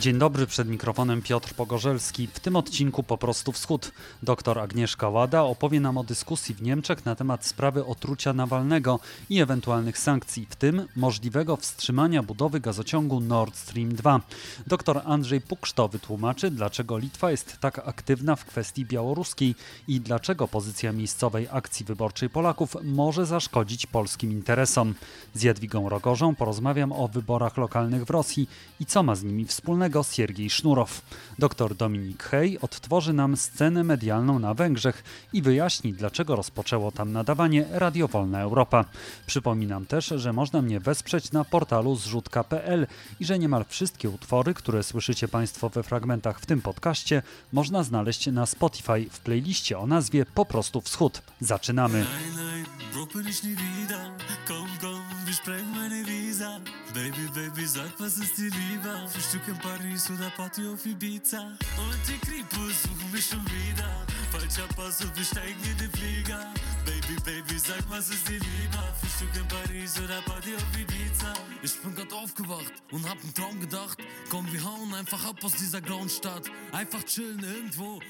Dzień 0.00 0.18
dobry, 0.18 0.46
przed 0.46 0.68
mikrofonem 0.68 1.22
Piotr 1.22 1.54
Pogorzelski. 1.54 2.26
W 2.26 2.40
tym 2.40 2.56
odcinku 2.56 3.02
Po 3.02 3.18
prostu 3.18 3.52
Wschód. 3.52 3.92
Doktor 4.22 4.58
Agnieszka 4.58 5.08
Łada 5.08 5.42
opowie 5.42 5.80
nam 5.80 5.98
o 5.98 6.04
dyskusji 6.04 6.54
w 6.54 6.62
Niemczech 6.62 7.04
na 7.04 7.14
temat 7.14 7.46
sprawy 7.46 7.84
otrucia 7.84 8.32
Nawalnego 8.32 9.00
i 9.30 9.40
ewentualnych 9.40 9.98
sankcji, 9.98 10.46
w 10.50 10.56
tym 10.56 10.86
możliwego 10.96 11.56
wstrzymania 11.56 12.22
budowy 12.22 12.60
gazociągu 12.60 13.20
Nord 13.20 13.56
Stream 13.56 13.94
2. 13.94 14.20
Doktor 14.66 15.02
Andrzej 15.04 15.40
Pukszto 15.40 15.88
wytłumaczy, 15.88 16.50
dlaczego 16.50 16.98
Litwa 16.98 17.30
jest 17.30 17.58
tak 17.58 17.88
aktywna 17.88 18.36
w 18.36 18.44
kwestii 18.44 18.84
białoruskiej 18.84 19.54
i 19.88 20.00
dlaczego 20.00 20.48
pozycja 20.48 20.92
miejscowej 20.92 21.46
akcji 21.50 21.86
wyborczej 21.86 22.30
Polaków 22.30 22.76
może 22.82 23.26
zaszkodzić 23.26 23.86
polskim 23.86 24.32
interesom. 24.32 24.94
Z 25.34 25.42
Jadwigą 25.42 25.88
Rogorzą 25.88 26.34
porozmawiam 26.34 26.92
o 26.92 27.08
wyborach 27.08 27.56
lokalnych 27.56 28.04
w 28.04 28.10
Rosji 28.10 28.48
i 28.80 28.86
co 28.86 29.02
ma 29.02 29.14
z 29.14 29.22
nimi 29.22 29.44
wspólnego 29.44 29.89
Siergiej 30.10 30.50
Sznurow. 30.50 31.02
Dr 31.38 31.74
Dominik 31.74 32.22
Hej 32.22 32.58
odtworzy 32.60 33.12
nam 33.12 33.36
scenę 33.36 33.84
medialną 33.84 34.38
na 34.38 34.54
Węgrzech 34.54 35.04
i 35.32 35.42
wyjaśni, 35.42 35.92
dlaczego 35.92 36.36
rozpoczęło 36.36 36.92
tam 36.92 37.12
nadawanie 37.12 37.64
Radio 37.70 38.08
Wolna 38.08 38.40
Europa. 38.40 38.84
Przypominam 39.26 39.86
też, 39.86 40.06
że 40.16 40.32
można 40.32 40.62
mnie 40.62 40.80
wesprzeć 40.80 41.32
na 41.32 41.44
portalu 41.44 41.96
zrzutka.pl 41.96 42.86
i 43.20 43.24
że 43.24 43.38
niemal 43.38 43.64
wszystkie 43.68 44.10
utwory, 44.10 44.54
które 44.54 44.82
słyszycie 44.82 45.28
Państwo 45.28 45.68
we 45.68 45.82
fragmentach 45.82 46.40
w 46.40 46.46
tym 46.46 46.62
podcaście, 46.62 47.22
można 47.52 47.82
znaleźć 47.82 48.26
na 48.26 48.46
Spotify 48.46 49.06
w 49.10 49.20
playliście 49.20 49.78
o 49.78 49.86
nazwie 49.86 50.26
Po 50.34 50.44
prostu 50.44 50.80
Wschód. 50.80 51.22
Zaczynamy! 51.40 52.06
Baby, 56.92 57.28
baby, 57.32 57.64
sag, 57.64 57.88
was 57.98 58.18
ist 58.18 58.36
dir 58.36 58.50
lieber? 58.50 59.06
Frühstück 59.06 59.46
in 59.46 59.56
Paris 59.58 60.10
oder 60.10 60.28
Party 60.30 60.66
auf 60.66 60.84
Ibiza? 60.84 61.38
Und 61.38 62.00
die 62.08 62.18
Kripus 62.18 62.82
suchen 62.82 63.12
mich 63.12 63.26
schon 63.26 63.44
wieder. 63.46 64.06
Falscher 64.32 64.66
Pass 64.74 65.00
und 65.02 65.16
wir 65.16 65.24
steigen 65.24 65.62
in 65.62 65.78
den 65.78 65.90
Flieger. 65.92 66.52
Baby, 66.86 67.16
baby, 67.24 67.58
sag, 67.58 67.82
was 67.90 68.08
ist 68.10 68.28
dir 68.28 68.38
lieber? 68.38 68.82
Frühstück 69.00 69.36
in 69.36 69.48
Paris 69.48 69.98
oder 69.98 70.22
Party 70.22 70.54
auf 70.56 70.80
Ibiza? 70.80 71.32
Ich 71.62 71.78
bin 71.82 71.94
grad 71.94 72.12
aufgewacht 72.12 72.72
und 72.90 73.08
hab 73.08 73.18
einen 73.22 73.34
Traum 73.34 73.60
gedacht. 73.60 73.98
Komm, 74.30 74.50
wir 74.52 74.64
hauen 74.64 74.94
einfach 74.94 75.28
ab 75.28 75.36
aus 75.42 75.52
dieser 75.52 75.80
grauen 75.80 76.08
Stadt. 76.08 76.50
Einfach 76.72 77.04
chillen 77.04 77.40
irgendwo. 77.40 78.00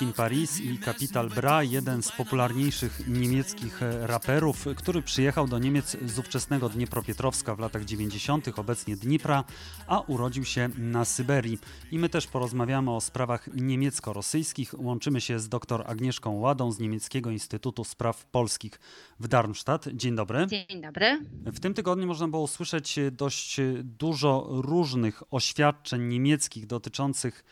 In 0.00 0.12
Paris 0.12 0.60
i 0.60 0.78
Capital 0.78 1.28
Bra, 1.28 1.62
jeden 1.62 2.02
z 2.02 2.12
popularniejszych 2.12 3.08
niemieckich 3.08 3.80
raperów, 4.02 4.66
który 4.76 5.02
przyjechał 5.02 5.48
do 5.48 5.58
Niemiec 5.58 5.96
z 6.06 6.18
ówczesnego 6.18 6.68
Dniepropietrowska 6.68 7.54
w 7.54 7.58
latach 7.58 7.84
90., 7.84 8.58
obecnie 8.58 8.96
Dnipra, 8.96 9.44
a 9.86 10.00
urodził 10.00 10.44
się 10.44 10.70
na 10.76 11.04
Syberii. 11.04 11.58
I 11.90 11.98
my 11.98 12.08
też 12.08 12.26
porozmawiamy 12.26 12.90
o 12.90 13.00
sprawach 13.00 13.48
niemiecko-rosyjskich. 13.54 14.74
Łączymy 14.78 15.20
się 15.20 15.38
z 15.38 15.48
dr 15.48 15.84
Agnieszką 15.86 16.30
Ładą 16.30 16.72
z 16.72 16.78
Niemieckiego 16.78 17.30
Instytutu 17.30 17.84
Spraw 17.84 17.97
Polskich 18.30 18.80
w 19.20 19.28
Darmstadt. 19.28 19.88
Dzień 19.92 20.16
dobry. 20.16 20.46
Dzień 20.46 20.80
dobry. 20.82 21.20
W 21.46 21.60
tym 21.60 21.74
tygodniu 21.74 22.06
można 22.06 22.28
było 22.28 22.42
usłyszeć 22.42 22.96
dość 23.12 23.60
dużo 23.82 24.46
różnych 24.50 25.22
oświadczeń 25.30 26.02
niemieckich 26.02 26.66
dotyczących 26.66 27.44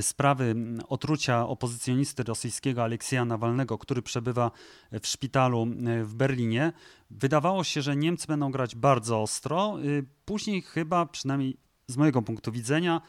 sprawy 0.00 0.54
otrucia 0.88 1.46
opozycjonisty 1.46 2.22
rosyjskiego 2.22 2.82
Aleksieja 2.82 3.24
Nawalnego, 3.24 3.78
który 3.78 4.02
przebywa 4.02 4.50
w 4.92 5.06
szpitalu 5.06 5.66
w 6.02 6.14
Berlinie. 6.14 6.72
Wydawało 7.10 7.64
się, 7.64 7.82
że 7.82 7.96
Niemcy 7.96 8.26
będą 8.26 8.50
grać 8.50 8.76
bardzo 8.76 9.22
ostro. 9.22 9.76
Później 10.24 10.62
chyba, 10.62 11.06
przynajmniej 11.06 11.56
z 11.86 11.96
mojego 11.96 12.22
punktu 12.22 12.52
widzenia, 12.52 13.00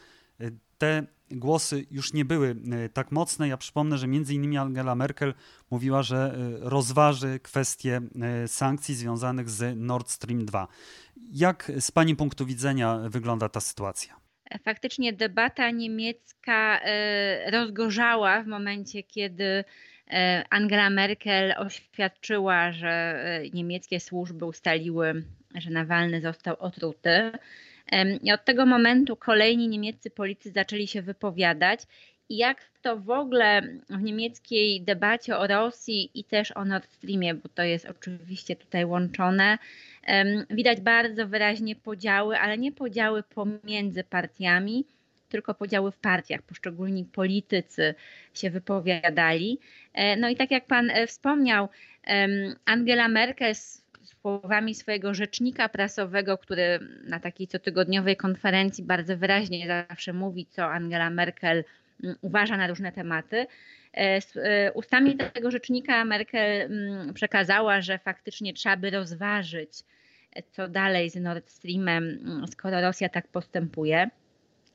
te 0.78 1.06
głosy 1.30 1.86
już 1.90 2.12
nie 2.12 2.24
były 2.24 2.56
tak 2.92 3.12
mocne. 3.12 3.48
Ja 3.48 3.56
przypomnę, 3.56 3.98
że 3.98 4.06
między 4.06 4.34
innymi 4.34 4.58
Angela 4.58 4.94
Merkel 4.94 5.34
mówiła, 5.70 6.02
że 6.02 6.34
rozważy 6.60 7.40
kwestie 7.40 8.00
sankcji 8.46 8.94
związanych 8.94 9.50
z 9.50 9.76
Nord 9.76 10.10
Stream 10.10 10.44
2. 10.44 10.68
Jak 11.32 11.72
z 11.80 11.90
Pani 11.90 12.16
punktu 12.16 12.46
widzenia 12.46 12.98
wygląda 13.08 13.48
ta 13.48 13.60
sytuacja? 13.60 14.16
Faktycznie 14.64 15.12
debata 15.12 15.70
niemiecka 15.70 16.80
rozgorzała 17.52 18.42
w 18.42 18.46
momencie, 18.46 19.02
kiedy 19.02 19.64
Angela 20.50 20.90
Merkel 20.90 21.54
oświadczyła, 21.58 22.72
że 22.72 23.20
niemieckie 23.54 24.00
służby 24.00 24.44
ustaliły, 24.44 25.24
że 25.54 25.70
Nawalny 25.70 26.20
został 26.20 26.56
otruty. 26.58 27.32
I 28.22 28.32
od 28.32 28.44
tego 28.44 28.66
momentu 28.66 29.16
kolejni 29.16 29.68
niemieccy 29.68 30.10
politycy 30.10 30.50
zaczęli 30.50 30.86
się 30.86 31.02
wypowiadać. 31.02 31.80
I 32.28 32.36
jak 32.36 32.64
to 32.82 32.96
w 32.96 33.10
ogóle 33.10 33.62
w 33.90 34.02
niemieckiej 34.02 34.82
debacie 34.82 35.36
o 35.36 35.46
Rosji 35.46 36.10
i 36.14 36.24
też 36.24 36.52
o 36.56 36.64
Nord 36.64 36.92
Streamie, 36.92 37.34
bo 37.34 37.48
to 37.48 37.62
jest 37.62 37.86
oczywiście 37.86 38.56
tutaj 38.56 38.84
łączone, 38.84 39.58
widać 40.50 40.80
bardzo 40.80 41.28
wyraźnie 41.28 41.76
podziały, 41.76 42.38
ale 42.38 42.58
nie 42.58 42.72
podziały 42.72 43.22
pomiędzy 43.22 44.04
partiami, 44.04 44.84
tylko 45.28 45.54
podziały 45.54 45.92
w 45.92 45.96
partiach. 45.96 46.42
Poszczególni 46.42 47.04
politycy 47.04 47.94
się 48.34 48.50
wypowiadali. 48.50 49.58
No 50.18 50.28
i 50.28 50.36
tak 50.36 50.50
jak 50.50 50.66
pan 50.66 50.90
wspomniał, 51.06 51.68
Angela 52.64 53.08
Merkel 53.08 53.54
słowami 54.06 54.74
swojego 54.74 55.14
rzecznika 55.14 55.68
prasowego, 55.68 56.38
który 56.38 56.78
na 57.04 57.20
takiej 57.20 57.48
cotygodniowej 57.48 58.16
konferencji 58.16 58.84
bardzo 58.84 59.16
wyraźnie 59.16 59.84
zawsze 59.88 60.12
mówi, 60.12 60.46
co 60.50 60.64
Angela 60.64 61.10
Merkel 61.10 61.64
mm, 62.04 62.16
uważa 62.20 62.56
na 62.56 62.66
różne 62.66 62.92
tematy. 62.92 63.46
E, 63.94 64.20
e, 64.36 64.72
ustami 64.72 65.16
tego 65.16 65.50
rzecznika 65.50 66.04
Merkel 66.04 66.60
mm, 66.60 67.14
przekazała, 67.14 67.80
że 67.80 67.98
faktycznie 67.98 68.54
trzeba 68.54 68.76
by 68.76 68.90
rozważyć, 68.90 69.70
co 70.50 70.68
dalej 70.68 71.10
z 71.10 71.16
Nord 71.16 71.50
Streamem, 71.50 72.04
mm, 72.04 72.48
skoro 72.48 72.80
Rosja 72.80 73.08
tak 73.08 73.28
postępuje. 73.28 74.10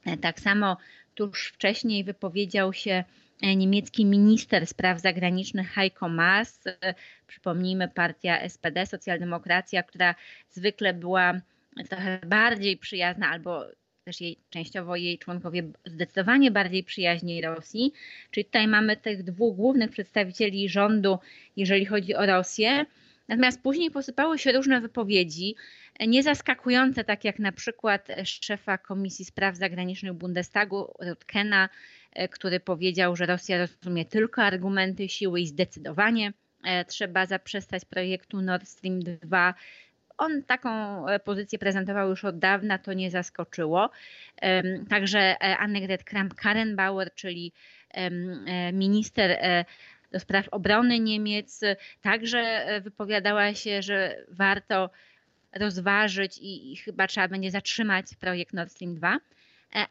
E, 0.05 0.17
tak 0.17 0.39
samo 0.39 0.77
tuż 1.15 1.47
wcześniej 1.47 2.03
wypowiedział 2.03 2.73
się 2.73 2.91
E, 2.91 3.30
niemiecki 3.41 4.05
minister 4.05 4.67
spraw 4.67 5.01
zagranicznych 5.01 5.71
Heiko 5.71 6.09
Maas, 6.09 6.67
e, 6.67 6.93
przypomnijmy 7.27 7.87
partia 7.87 8.39
SPD, 8.39 8.85
socjaldemokracja, 8.85 9.83
która 9.83 10.15
zwykle 10.49 10.93
była 10.93 11.33
trochę 11.89 12.19
bardziej 12.25 12.77
przyjazna 12.77 13.29
albo 13.29 13.65
też 14.03 14.21
jej, 14.21 14.37
częściowo 14.49 14.95
jej 14.95 15.17
członkowie 15.17 15.63
zdecydowanie 15.85 16.51
bardziej 16.51 16.83
przyjaźni 16.83 17.41
Rosji. 17.41 17.93
Czyli 18.31 18.45
tutaj 18.45 18.67
mamy 18.67 18.97
tych 18.97 19.23
dwóch 19.23 19.55
głównych 19.55 19.91
przedstawicieli 19.91 20.69
rządu, 20.69 21.19
jeżeli 21.57 21.85
chodzi 21.85 22.15
o 22.15 22.25
Rosję. 22.25 22.85
Natomiast 23.27 23.61
później 23.61 23.91
posypały 23.91 24.39
się 24.39 24.51
różne 24.51 24.81
wypowiedzi, 24.81 25.55
e, 25.99 26.07
niezaskakujące, 26.07 27.03
tak 27.03 27.25
jak 27.25 27.39
na 27.39 27.51
przykład 27.51 28.07
szefa 28.23 28.77
Komisji 28.77 29.25
Spraw 29.25 29.55
Zagranicznych 29.55 30.13
Bundestagu, 30.13 30.93
Rutkena, 30.99 31.69
E, 31.69 32.00
który 32.31 32.59
powiedział, 32.59 33.15
że 33.15 33.25
Rosja 33.25 33.57
rozumie 33.57 34.05
tylko 34.05 34.43
argumenty 34.43 35.09
siły 35.09 35.41
i 35.41 35.47
zdecydowanie 35.47 36.33
e, 36.63 36.85
trzeba 36.85 37.25
zaprzestać 37.25 37.85
projektu 37.85 38.41
Nord 38.41 38.67
Stream 38.67 38.99
2. 38.99 39.53
On 40.17 40.43
taką 40.43 41.07
e, 41.07 41.19
pozycję 41.19 41.59
prezentował 41.59 42.09
już 42.09 42.25
od 42.25 42.39
dawna, 42.39 42.77
to 42.77 42.93
nie 42.93 43.11
zaskoczyło. 43.11 43.89
Także 44.89 45.43
Annegret 45.43 46.03
Kramp-Karrenbauer, 46.03 47.09
czyli 47.15 47.53
minister 48.73 49.39
do 50.11 50.19
spraw 50.19 50.47
obrony 50.49 50.99
Niemiec, 50.99 51.61
także 52.01 52.67
wypowiadała 52.81 53.53
się, 53.53 53.81
że 53.81 54.25
warto 54.29 54.89
rozważyć 55.55 56.37
i, 56.37 56.73
i 56.73 56.77
chyba 56.77 57.07
trzeba 57.07 57.27
będzie 57.27 57.51
zatrzymać 57.51 58.05
projekt 58.19 58.53
Nord 58.53 58.71
Stream 58.71 58.95
2, 58.95 59.19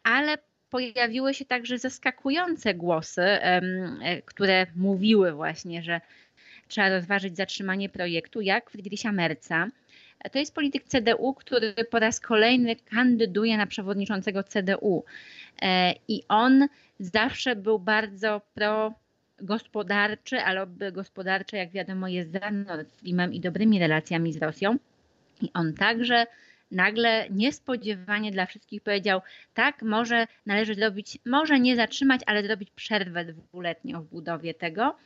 ale 0.02 0.38
pojawiły 0.70 1.34
się 1.34 1.44
także 1.44 1.78
zaskakujące 1.78 2.74
głosy, 2.74 3.22
e, 3.22 4.22
które 4.22 4.66
mówiły 4.76 5.32
właśnie, 5.32 5.82
że 5.82 6.00
trzeba 6.68 6.88
rozważyć 6.88 7.36
zatrzymanie 7.36 7.88
projektu, 7.88 8.40
jak 8.40 8.70
Friedricha 8.70 9.12
Merca. 9.12 9.68
To 10.32 10.38
jest 10.38 10.54
polityk 10.54 10.84
CDU, 10.84 11.34
który 11.34 11.74
po 11.90 11.98
raz 11.98 12.20
kolejny 12.20 12.76
kandyduje 12.76 13.56
na 13.56 13.66
przewodniczącego 13.66 14.42
CDU. 14.42 15.04
E, 15.62 15.94
I 16.08 16.22
on 16.28 16.68
zawsze 16.98 17.56
był 17.56 17.78
bardzo 17.78 18.40
pro 18.54 18.94
gospodarczy, 19.42 20.40
ale 20.40 20.66
gospodarcze, 20.92 21.56
jak 21.56 21.70
wiadomo, 21.70 22.08
jest 22.08 22.32
za 22.32 22.50
Nord 22.50 22.92
Streamem 22.92 23.34
i 23.34 23.40
dobrymi 23.40 23.78
relacjami 23.78 24.32
z 24.32 24.42
Rosją. 24.42 24.76
I 25.42 25.50
on 25.54 25.74
także 25.74 26.26
nagle 26.70 27.26
niespodziewanie 27.30 28.30
dla 28.30 28.46
wszystkich 28.46 28.82
powiedział, 28.82 29.20
tak, 29.54 29.82
może 29.82 30.26
należy 30.46 30.74
zrobić, 30.74 31.18
może 31.26 31.60
nie 31.60 31.76
zatrzymać, 31.76 32.20
ale 32.26 32.42
zrobić 32.42 32.70
przerwę 32.70 33.24
dwuletnią 33.24 34.02
w 34.02 34.10
budowie 34.10 34.54
tego. 34.54 34.96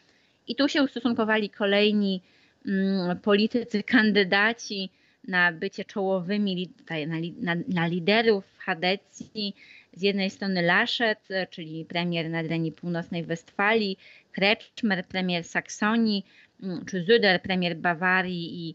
I 0.46 0.56
tu 0.56 0.68
się 0.68 0.82
ustosunkowali 0.82 1.50
kolejni 1.50 2.22
mm, 2.66 3.18
politycy, 3.18 3.82
kandydaci 3.82 4.90
na 5.28 5.52
bycie 5.52 5.84
czołowymi, 5.84 6.68
tutaj 6.68 7.06
na, 7.06 7.16
na, 7.40 7.62
na 7.68 7.86
liderów 7.86 8.44
Hadecji. 8.58 9.54
Z 9.92 10.02
jednej 10.02 10.30
strony 10.30 10.62
Laszet, 10.62 11.28
czyli 11.50 11.84
premier 11.84 12.30
Nadrenii 12.30 12.72
Północnej 12.72 13.24
Westfalii, 13.24 13.98
Kretschmer, 14.32 15.06
premier 15.06 15.44
Saksonii, 15.44 16.26
mm, 16.62 16.84
czy 16.84 17.04
Züder, 17.04 17.38
premier 17.38 17.76
Bawarii 17.76 18.68
i, 18.68 18.74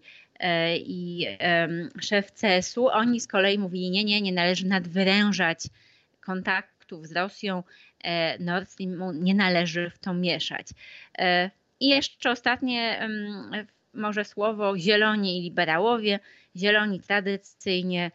i 0.78 1.28
um, 1.62 1.90
szef 2.02 2.32
CSU. 2.32 2.88
Oni 2.88 3.20
z 3.20 3.28
kolei 3.28 3.60
mówili, 3.60 3.92
nie, 3.92 4.04
nie, 4.04 4.22
nie 4.22 4.32
należy 4.32 4.68
nadwyrężać 4.68 5.60
kontaktów 6.22 7.08
z 7.08 7.12
Rosją, 7.12 7.64
e, 8.04 8.40
Nord 8.40 8.70
Stream 8.70 9.24
nie 9.24 9.36
należy 9.36 9.90
w 9.90 10.00
to 10.00 10.14
mieszać. 10.14 10.68
E, 11.18 11.52
I 11.80 11.88
jeszcze 11.88 12.32
ostatnie 12.32 13.10
może 13.94 14.26
słowo 14.26 14.78
zieloni 14.78 15.40
i 15.40 15.42
liberałowie. 15.42 16.20
Zieloni 16.56 17.00
tradycyjnie 17.00 18.12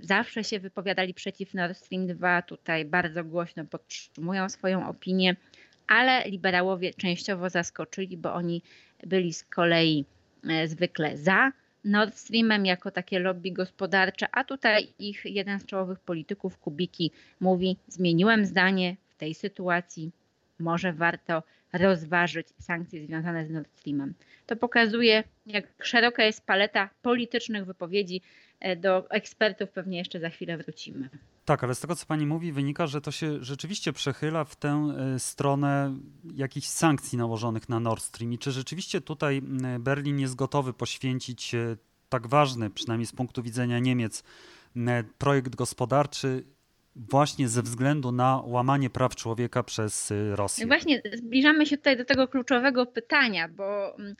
zawsze 0.00 0.44
się 0.44 0.60
wypowiadali 0.60 1.14
przeciw 1.14 1.54
Nord 1.54 1.76
Stream 1.76 2.06
2, 2.06 2.42
tutaj 2.42 2.84
bardzo 2.84 3.24
głośno 3.24 3.64
podtrzymują 3.64 4.48
swoją 4.48 4.88
opinię, 4.88 5.36
ale 5.86 6.24
liberałowie 6.26 6.94
częściowo 6.94 7.50
zaskoczyli, 7.50 8.16
bo 8.16 8.34
oni 8.34 8.62
byli 9.06 9.32
z 9.32 9.44
kolei 9.44 10.04
e, 10.04 10.19
zwykle 10.66 11.16
za 11.16 11.52
Nord 11.84 12.14
Streamem 12.14 12.66
jako 12.66 12.90
takie 12.90 13.18
lobby 13.18 13.52
gospodarcze, 13.52 14.26
a 14.32 14.44
tutaj 14.44 14.88
ich 14.98 15.24
jeden 15.24 15.60
z 15.60 15.66
czołowych 15.66 16.00
polityków, 16.00 16.58
Kubiki, 16.58 17.10
mówi: 17.40 17.76
Zmieniłem 17.88 18.44
zdanie 18.44 18.96
w 19.08 19.16
tej 19.16 19.34
sytuacji, 19.34 20.10
może 20.58 20.92
warto 20.92 21.42
rozważyć 21.72 22.46
sankcje 22.58 23.06
związane 23.06 23.46
z 23.46 23.50
Nord 23.50 23.68
Streamem. 23.78 24.14
To 24.46 24.56
pokazuje, 24.56 25.24
jak 25.46 25.64
szeroka 25.82 26.24
jest 26.24 26.46
paleta 26.46 26.90
politycznych 27.02 27.64
wypowiedzi. 27.64 28.22
E, 28.60 28.76
do 28.76 29.10
ekspertów 29.10 29.70
pewnie 29.70 29.98
jeszcze 29.98 30.20
za 30.20 30.30
chwilę 30.30 30.56
wrócimy. 30.56 31.08
Tak, 31.50 31.64
ale 31.64 31.74
z 31.74 31.80
tego 31.80 31.96
co 31.96 32.06
pani 32.06 32.26
mówi, 32.26 32.52
wynika, 32.52 32.86
że 32.86 33.00
to 33.00 33.10
się 33.10 33.44
rzeczywiście 33.44 33.92
przechyla 33.92 34.44
w 34.44 34.56
tę 34.56 34.92
e, 35.14 35.18
stronę 35.18 35.96
jakichś 36.34 36.66
sankcji 36.66 37.18
nałożonych 37.18 37.68
na 37.68 37.80
Nord 37.80 38.02
Stream. 38.02 38.32
I 38.32 38.38
czy 38.38 38.52
rzeczywiście 38.52 39.00
tutaj 39.00 39.42
Berlin 39.80 40.18
jest 40.18 40.34
gotowy 40.34 40.72
poświęcić 40.72 41.54
e, 41.54 41.76
tak 42.08 42.26
ważny, 42.26 42.70
przynajmniej 42.70 43.06
z 43.06 43.12
punktu 43.12 43.42
widzenia 43.42 43.78
Niemiec, 43.78 44.24
projekt 45.18 45.56
gospodarczy 45.56 46.44
właśnie 46.96 47.48
ze 47.48 47.62
względu 47.62 48.12
na 48.12 48.42
łamanie 48.44 48.90
praw 48.90 49.16
człowieka 49.16 49.62
przez 49.62 50.12
Rosję. 50.30 50.66
Właśnie 50.66 51.02
zbliżamy 51.14 51.66
się 51.66 51.76
tutaj 51.76 51.96
do 51.96 52.04
tego 52.04 52.28
kluczowego 52.28 52.86
pytania, 52.86 53.48
bo 53.48 53.98
e, 53.98 54.14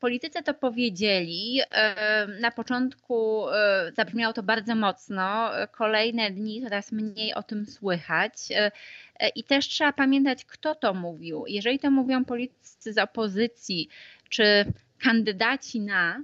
politycy 0.00 0.42
to 0.42 0.54
powiedzieli. 0.54 1.60
E, 1.70 2.26
na 2.40 2.50
początku 2.50 3.48
e, 3.50 3.92
zabrzmiało 3.96 4.32
to 4.32 4.42
bardzo 4.42 4.74
mocno, 4.74 5.50
kolejne 5.72 6.30
dni 6.30 6.62
coraz 6.62 6.92
mniej 6.92 7.34
o 7.34 7.42
tym 7.42 7.66
słychać. 7.66 8.32
I 9.34 9.44
też 9.44 9.68
trzeba 9.68 9.92
pamiętać, 9.92 10.44
kto 10.44 10.74
to 10.74 10.94
mówił. 10.94 11.44
Jeżeli 11.46 11.78
to 11.78 11.90
mówią 11.90 12.24
politycy 12.24 12.92
z 12.92 12.98
opozycji, 12.98 13.88
czy 14.28 14.64
kandydaci 14.98 15.80
na, 15.80 16.22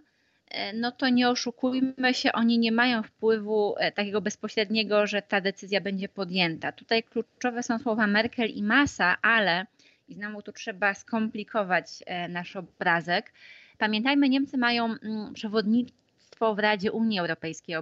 E, 0.52 0.72
no 0.72 0.92
to 0.92 1.08
nie 1.08 1.28
oszukujmy 1.28 2.14
się, 2.14 2.32
oni 2.32 2.58
nie 2.58 2.72
mają 2.72 3.02
wpływu 3.02 3.74
e, 3.78 3.92
takiego 3.92 4.20
bezpośredniego, 4.20 5.06
że 5.06 5.22
ta 5.22 5.40
decyzja 5.40 5.80
będzie 5.80 6.08
podjęta. 6.08 6.72
Tutaj 6.72 7.02
kluczowe 7.02 7.62
są 7.62 7.78
słowa 7.78 8.06
Merkel 8.06 8.50
i 8.50 8.62
Massa, 8.62 9.16
ale 9.22 9.66
i 10.08 10.14
znowu 10.14 10.42
tu 10.42 10.52
trzeba 10.52 10.94
skomplikować 10.94 11.86
e, 12.06 12.28
nasz 12.28 12.56
obrazek. 12.56 13.32
Pamiętajmy, 13.78 14.28
Niemcy 14.28 14.58
mają 14.58 14.84
mm, 14.84 15.34
przewodnictwo 15.34 16.54
w 16.54 16.58
Radzie 16.58 16.92
Unii 16.92 17.18
Europejskiej 17.18 17.76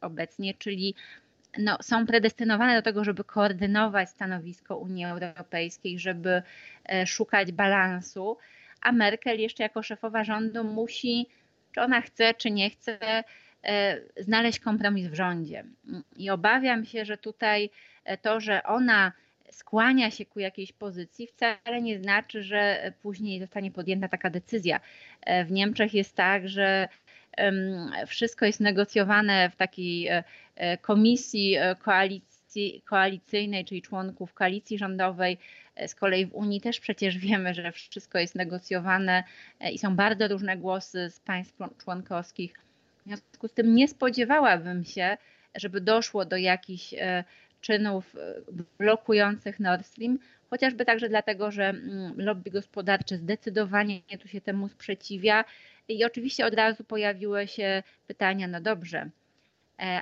obecnie, 0.00 0.54
czyli 0.54 0.94
no, 1.58 1.78
są 1.82 2.06
predestynowane 2.06 2.76
do 2.76 2.82
tego, 2.82 3.04
żeby 3.04 3.24
koordynować 3.24 4.10
stanowisko 4.10 4.76
Unii 4.76 5.04
Europejskiej, 5.04 5.98
żeby 5.98 6.42
szukać 7.06 7.52
balansu, 7.52 8.36
a 8.80 8.92
Merkel 8.92 9.40
jeszcze 9.40 9.62
jako 9.62 9.82
szefowa 9.82 10.24
rządu 10.24 10.64
musi 10.64 11.26
czy 11.72 11.80
ona 11.80 12.00
chce, 12.00 12.34
czy 12.34 12.50
nie 12.50 12.70
chce 12.70 12.98
e, 13.64 13.98
znaleźć 14.16 14.60
kompromis 14.60 15.06
w 15.06 15.14
rządzie. 15.14 15.64
I 16.16 16.30
obawiam 16.30 16.84
się, 16.84 17.04
że 17.04 17.16
tutaj 17.16 17.70
e, 18.04 18.18
to, 18.18 18.40
że 18.40 18.62
ona 18.62 19.12
skłania 19.52 20.10
się 20.10 20.26
ku 20.26 20.40
jakiejś 20.40 20.72
pozycji, 20.72 21.26
wcale 21.26 21.82
nie 21.82 21.98
znaczy, 21.98 22.42
że 22.42 22.92
później 23.02 23.40
zostanie 23.40 23.70
podjęta 23.70 24.08
taka 24.08 24.30
decyzja. 24.30 24.80
E, 25.20 25.44
w 25.44 25.52
Niemczech 25.52 25.94
jest 25.94 26.16
tak, 26.16 26.48
że 26.48 26.88
wszystko 28.06 28.46
jest 28.46 28.60
negocjowane 28.60 29.50
w 29.50 29.56
takiej 29.56 30.08
komisji 30.80 31.56
koalicji, 31.82 32.82
koalicyjnej, 32.84 33.64
czyli 33.64 33.82
członków 33.82 34.34
koalicji 34.34 34.78
rządowej, 34.78 35.38
E, 35.76 35.88
z 35.88 35.94
kolei 35.94 36.26
w 36.26 36.34
Unii 36.34 36.60
też 36.60 36.80
przecież 36.80 37.18
wiemy, 37.18 37.54
że 37.54 37.72
wszystko 37.72 38.18
jest 38.18 38.34
negocjowane 38.34 39.24
e, 39.60 39.72
i 39.72 39.78
są 39.78 39.96
bardzo 39.96 40.28
różne 40.28 40.56
głosy 40.56 41.10
z 41.10 41.20
państw 41.20 41.58
członkowskich. 41.84 42.60
W 43.00 43.06
związku 43.06 43.48
z 43.48 43.52
tym 43.52 43.74
nie 43.74 43.88
spodziewałabym 43.88 44.84
się, 44.84 45.16
żeby 45.54 45.80
doszło 45.80 46.24
do 46.24 46.36
jakichś 46.36 46.94
e, 46.94 47.24
czynów 47.62 48.16
blokujących 48.78 49.60
Nord 49.60 49.86
Stream, 49.86 50.18
chociażby 50.50 50.84
także 50.84 51.08
dlatego, 51.08 51.50
że 51.50 51.68
mm, 51.68 52.14
lobby 52.16 52.50
gospodarcze 52.50 53.16
zdecydowanie 53.16 54.00
tu 54.20 54.28
się 54.28 54.40
temu 54.40 54.68
sprzeciwia. 54.68 55.44
I 55.88 56.04
oczywiście 56.04 56.46
od 56.46 56.54
razu 56.54 56.84
pojawiły 56.84 57.46
się 57.48 57.82
pytania, 58.06 58.48
no 58.48 58.60
dobrze, 58.60 59.10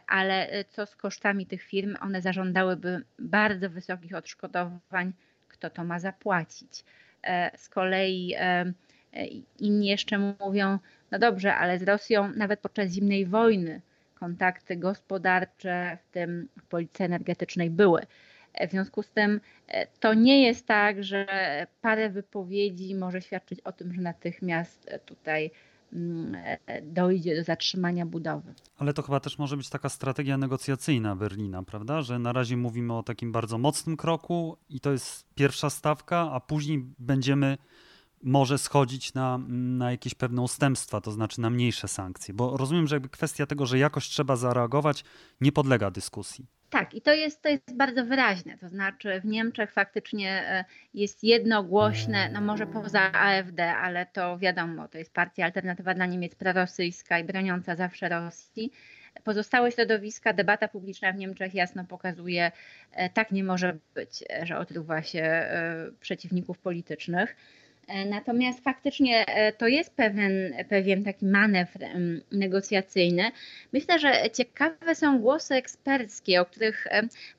ale 0.07 0.65
co 0.69 0.87
z 0.87 0.97
kosztami 0.97 1.47
tych 1.47 1.62
firm? 1.62 1.97
One 2.01 2.23
zażądałyby 2.23 3.03
bardzo 3.19 3.71
wysokich 3.71 4.15
odszkodowań 4.15 5.12
kto 5.61 5.71
to 5.71 5.85
ma 5.85 5.99
zapłacić. 5.99 6.85
E, 7.23 7.59
z 7.59 7.69
kolei 7.69 8.35
e, 8.35 8.73
e, 9.12 9.27
inni 9.59 9.87
jeszcze 9.87 10.19
mówią, 10.19 10.79
no 11.11 11.19
dobrze, 11.19 11.55
ale 11.55 11.79
z 11.79 11.83
Rosją 11.83 12.33
nawet 12.37 12.61
podczas 12.61 12.93
zimnej 12.93 13.27
wojny 13.27 13.81
kontakty 14.21 14.77
gospodarcze, 14.77 15.99
w 16.03 16.13
tym 16.13 16.49
w 16.61 16.67
polityce 16.67 17.05
energetycznej 17.05 17.71
były. 17.71 18.07
W 18.69 18.71
związku 18.71 19.03
z 19.03 19.11
tym 19.11 19.41
to 20.01 20.15
nie 20.15 20.43
jest 20.43 20.67
tak, 20.67 21.05
że 21.05 21.27
parę 21.81 22.11
wypowiedzi 22.11 22.95
może 22.95 23.23
świadczyć 23.23 23.61
o 23.61 23.73
tym, 23.73 23.93
że 23.93 24.00
natychmiast 24.00 24.91
tutaj 25.07 25.50
Mm, 25.93 26.35
e, 26.67 26.83
dojdzie 26.83 27.37
do 27.37 27.45
zatrzymania 27.45 28.07
budowy. 28.07 28.55
Ale 28.79 28.93
to 28.93 29.03
chyba 29.03 29.21
też 29.21 29.39
może 29.39 29.57
być 29.57 29.69
taka 29.69 29.89
strategia 29.89 30.39
negocjacyjna 30.39 31.17
Berlina, 31.17 31.62
prawda? 31.62 32.03
Że 32.03 32.19
na 32.19 32.33
razie 32.33 32.57
mówimy 32.57 32.95
o 32.95 33.03
takim 33.03 33.33
bardzo 33.33 33.59
mocnym 33.59 33.97
kroku 33.97 34.57
i 34.69 34.81
to 34.81 34.93
jest 34.93 35.35
pierwsza 35.35 35.71
stawka, 35.71 36.31
a 36.33 36.41
później 36.41 36.85
będziemy 36.99 37.59
może 38.23 38.59
schodzić 38.59 39.15
na, 39.15 39.39
na 39.49 39.91
jakieś 39.91 40.15
pewne 40.15 40.43
ustępstwa, 40.43 41.00
to 41.00 41.12
znaczy 41.12 41.41
na 41.41 41.50
mniejsze 41.50 41.89
sankcje. 41.89 42.35
Bo 42.35 42.57
rozumiem, 42.57 42.87
że 42.87 42.97
jakby 42.97 43.09
kwestia 43.09 43.47
tego, 43.47 43.67
że 43.67 43.79
jakoś 43.79 44.09
trzeba 44.09 44.37
zareagować, 44.37 45.05
nie 45.41 45.53
podlega 45.53 45.91
dyskusji. 45.91 46.47
Tak, 46.71 46.95
i 46.95 47.00
to 47.00 47.15
jest, 47.15 47.43
to 47.43 47.49
jest 47.49 47.77
bardzo 47.77 48.05
wyraźne. 48.05 48.59
To 48.59 48.69
znaczy, 48.69 49.21
w 49.21 49.25
Niemczech 49.25 49.73
faktycznie 49.73 50.31
e, 50.31 50.65
jest 50.95 51.25
jednogłośne, 51.25 52.31
no 52.33 52.41
może 52.41 52.67
poza 52.67 53.12
AfD, 53.12 53.77
ale 53.77 54.07
to 54.07 54.39
wiadomo, 54.39 54.89
to 54.89 54.99
jest 54.99 55.12
partia 55.12 55.45
alternatywa 55.45 55.95
dla 55.95 56.07
Niemiec 56.07 56.35
prorosyjska 56.35 57.19
i 57.19 57.25
broniąca 57.25 57.77
zawsze 57.77 58.09
Rosji. 58.09 58.73
Pozostałe 59.25 59.73
środowiska, 59.73 60.33
debata 60.33 60.69
publiczna 60.69 61.12
w 61.12 61.17
Niemczech 61.17 61.55
jasno 61.55 61.85
pokazuje, 61.85 62.53
e, 62.93 63.11
tak 63.11 63.33
nie 63.33 63.45
może 63.45 63.79
być, 63.95 64.25
że 64.43 64.59
odrywa 64.59 65.03
się 65.03 65.23
e, 65.23 65.91
przeciwników 66.00 66.59
politycznych. 66.59 67.37
E, 67.90 68.04
natomiast 68.04 68.64
faktycznie 68.64 69.26
e, 69.26 69.52
to 69.52 69.66
jest 69.66 69.94
pewien, 69.94 70.54
pewien 70.68 71.04
taki 71.04 71.26
manewr 71.26 71.80
negocjacyjny. 72.32 73.30
Myślę, 73.73 73.99
że 73.99 74.30
ciekawe 74.32 74.94
są 74.94 75.18
głosy 75.18 75.54
eksperckie, 75.54 76.40
o 76.40 76.44
których 76.44 76.87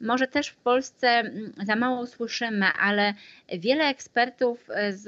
może 0.02 0.28
też 0.28 0.48
w 0.48 0.56
Polsce 0.56 1.32
za 1.66 1.76
mało 1.76 2.08
słyszymy, 2.08 2.66
ale 2.66 3.14
wiele 3.60 3.84
ekspertów 3.84 4.70
e, 4.70 4.94
z 4.94 5.08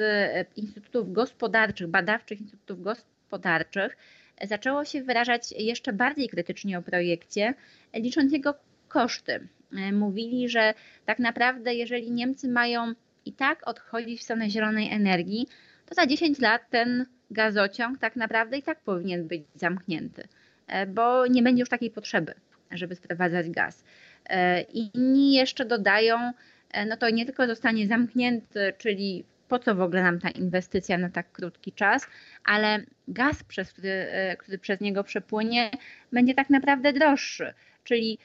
instytutów 0.57 1.13
gospodarczych, 1.13 1.88
badawczych 1.88 2.41
instytutów 2.41 2.83
gospodarczych 2.83 3.97
zaczęło 4.43 4.85
się 4.85 5.03
wyrażać 5.03 5.51
jeszcze 5.51 5.93
bardziej 5.93 6.29
krytycznie 6.29 6.77
o 6.77 6.81
projekcie, 6.81 7.53
licząc 7.93 8.33
jego 8.33 8.53
koszty. 8.88 9.47
Mówili, 9.93 10.50
że 10.50 10.73
tak 11.05 11.19
naprawdę, 11.19 11.75
jeżeli 11.75 12.12
Niemcy 12.12 12.47
mają 12.47 12.93
i 13.25 13.34
tak 13.34 13.68
odchodzi 13.68 14.18
w 14.18 14.24
stronę 14.24 14.50
zielonej 14.50 14.92
energii, 14.92 15.48
to 15.86 15.96
za 15.96 16.08
10 16.08 16.39
lat 16.39 16.70
ten 16.70 17.06
gazociąg 17.32 18.00
tak 18.00 18.15
naprawdę 18.15 18.58
i 18.58 18.63
tak 18.63 18.80
powinien 18.80 19.27
być 19.27 19.44
zamknięty, 19.56 20.27
e, 20.68 20.86
bo 20.86 21.27
nie 21.27 21.44
będzie 21.44 21.60
już 21.60 21.70
takiej 21.70 21.92
potrzeby, 21.92 22.34
żeby 22.72 22.96
sprowadzać 22.96 23.50
gaz. 23.50 23.84
E, 24.25 24.62
Inni 24.62 25.34
jeszcze 25.34 25.65
dodają, 25.65 26.32
e, 26.72 26.86
no 26.86 26.98
to 26.98 27.10
nie 27.10 27.25
tylko 27.25 27.48
zostanie 27.48 27.88
zamknięty, 27.88 28.74
czyli 28.77 29.24
po 29.48 29.60
co 29.60 29.75
w 29.75 29.82
ogóle 29.82 30.03
nam 30.03 30.20
ta 30.20 30.30
inwestycja 30.30 30.98
na 30.98 31.10
tak 31.10 31.32
krótki 31.32 31.72
czas, 31.72 32.08
ale 32.46 32.80
gaz, 33.08 33.44
przez 33.44 33.74
który, 33.74 34.08
który 34.39 34.58
przez 34.58 34.80
niego 34.80 35.03
przepłynie, 35.03 35.72
będzie 36.12 36.34
tak 36.34 36.50
naprawdę 36.50 36.94
droższy. 36.94 37.53
Czyli 37.84 38.18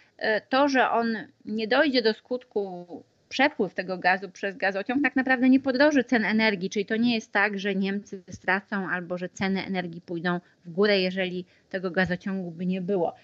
to, 0.48 0.68
że 0.68 0.90
on 0.90 1.16
nie 1.44 1.68
dojdzie 1.68 2.02
do 2.02 2.14
skutku 2.14 2.86
przepływ 3.28 3.74
tego 3.74 3.98
gazu 3.98 4.30
przez 4.30 4.56
gazociąg 4.56 5.02
tak 5.02 5.16
naprawdę 5.16 5.48
nie 5.48 5.60
podroży 5.60 6.04
cen 6.04 6.24
energii, 6.24 6.70
czyli 6.70 6.86
to 6.86 6.96
nie 6.96 7.14
jest 7.14 7.32
tak, 7.32 7.58
że 7.58 7.74
Niemcy 7.74 8.22
stracą 8.30 8.88
albo 8.88 9.18
że 9.18 9.28
ceny 9.28 9.64
energii 9.64 10.00
pójdą 10.00 10.40
w 10.64 10.70
górę, 10.70 11.00
jeżeli 11.00 11.44
tego 11.70 11.90
gazociągu 11.90 12.50
by 12.50 12.66
nie 12.66 12.80
było. 12.80 13.14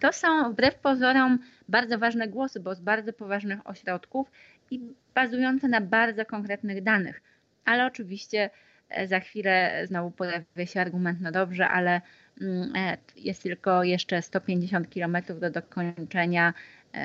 To 0.00 0.12
są 0.12 0.52
wbrew 0.52 0.74
pozorom 0.74 1.38
bardzo 1.68 1.98
ważne 1.98 2.28
głosy, 2.28 2.60
bo 2.60 2.74
z 2.74 2.80
bardzo 2.80 3.12
poważnych 3.12 3.66
ośrodków 3.66 4.30
i 4.70 4.80
bazujące 5.14 5.68
na 5.68 5.80
bardzo 5.80 6.26
konkretnych 6.26 6.82
danych. 6.82 7.22
Ale 7.64 7.86
oczywiście 7.86 8.50
e, 8.88 9.08
za 9.08 9.20
chwilę 9.20 9.82
znowu 9.86 10.10
pojawia 10.10 10.66
się 10.66 10.80
argument, 10.80 11.20
no 11.20 11.32
dobrze, 11.32 11.68
ale 11.68 12.00
mm, 12.40 12.72
e, 12.76 12.96
jest 13.16 13.42
tylko 13.42 13.84
jeszcze 13.84 14.22
150 14.22 14.94
km 14.94 15.16
do 15.40 15.50
dokończenia 15.50 16.54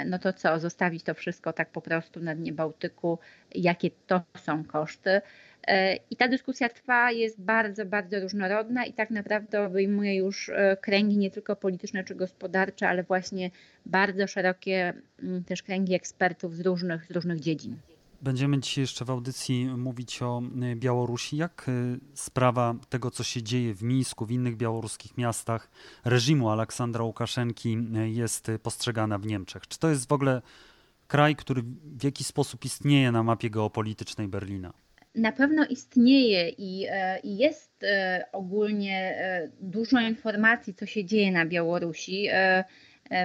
no 0.05 0.19
to 0.19 0.33
co, 0.33 0.59
zostawić 0.59 1.03
to 1.03 1.13
wszystko 1.13 1.53
tak 1.53 1.69
po 1.69 1.81
prostu 1.81 2.19
na 2.19 2.35
dnie 2.35 2.53
Bałtyku, 2.53 3.19
jakie 3.55 3.89
to 4.07 4.21
są 4.37 4.63
koszty. 4.63 5.21
E, 5.67 5.95
I 5.95 6.15
ta 6.15 6.27
dyskusja 6.27 6.69
trwa, 6.69 7.11
jest 7.11 7.41
bardzo, 7.41 7.85
bardzo 7.85 8.19
różnorodna 8.19 8.85
i 8.85 8.93
tak 8.93 9.09
naprawdę 9.09 9.65
obejmuje 9.65 10.15
już 10.15 10.49
e, 10.49 10.77
kręgi 10.81 11.17
nie 11.17 11.31
tylko 11.31 11.55
polityczne 11.55 12.03
czy 12.03 12.15
gospodarcze, 12.15 12.89
ale 12.89 13.03
właśnie 13.03 13.51
bardzo 13.85 14.27
szerokie 14.27 14.93
mm, 15.23 15.43
też 15.43 15.63
kręgi 15.63 15.93
ekspertów 15.93 16.55
z 16.55 16.61
różnych, 16.61 17.05
z 17.05 17.11
różnych 17.11 17.39
dziedzin. 17.39 17.77
Będziemy 18.21 18.59
dzisiaj 18.59 18.81
jeszcze 18.81 19.05
w 19.05 19.09
audycji 19.09 19.65
mówić 19.65 20.21
o 20.21 20.41
y, 20.71 20.75
Białorusi. 20.75 21.37
Jak 21.37 21.65
y, 21.69 21.99
sprawa 22.13 22.75
tego, 22.89 23.11
co 23.11 23.23
się 23.23 23.43
dzieje 23.43 23.73
w 23.73 23.83
Mińsku, 23.83 24.25
w 24.25 24.31
innych 24.31 24.57
białoruskich 24.57 25.17
miastach, 25.17 25.69
reżimu 26.05 26.49
Aleksandra 26.49 27.03
Łukaszenki 27.03 27.77
y, 27.97 28.09
jest 28.09 28.51
postrzegana 28.63 29.17
w 29.17 29.25
Niemczech? 29.25 29.67
Czy 29.67 29.79
to 29.79 29.89
jest 29.89 30.09
w 30.09 30.11
ogóle 30.11 30.41
kraj, 31.07 31.35
który 31.35 31.61
w 31.83 32.03
jakiś 32.03 32.27
sposób 32.27 32.65
istnieje 32.65 33.11
na 33.11 33.23
mapie 33.23 33.49
geopolitycznej 33.49 34.27
Berlina? 34.27 34.73
Na 35.17 35.31
pewno 35.31 35.65
istnieje 35.65 36.49
i, 36.49 36.85
e, 36.89 37.19
i 37.19 37.37
jest 37.37 37.83
e, 37.83 38.25
ogólnie 38.31 38.97
e, 38.97 39.49
dużo 39.61 39.99
informacji, 39.99 40.73
co 40.73 40.85
się 40.85 41.05
dzieje 41.05 41.31
na 41.31 41.45
Białorusi. 41.45 42.27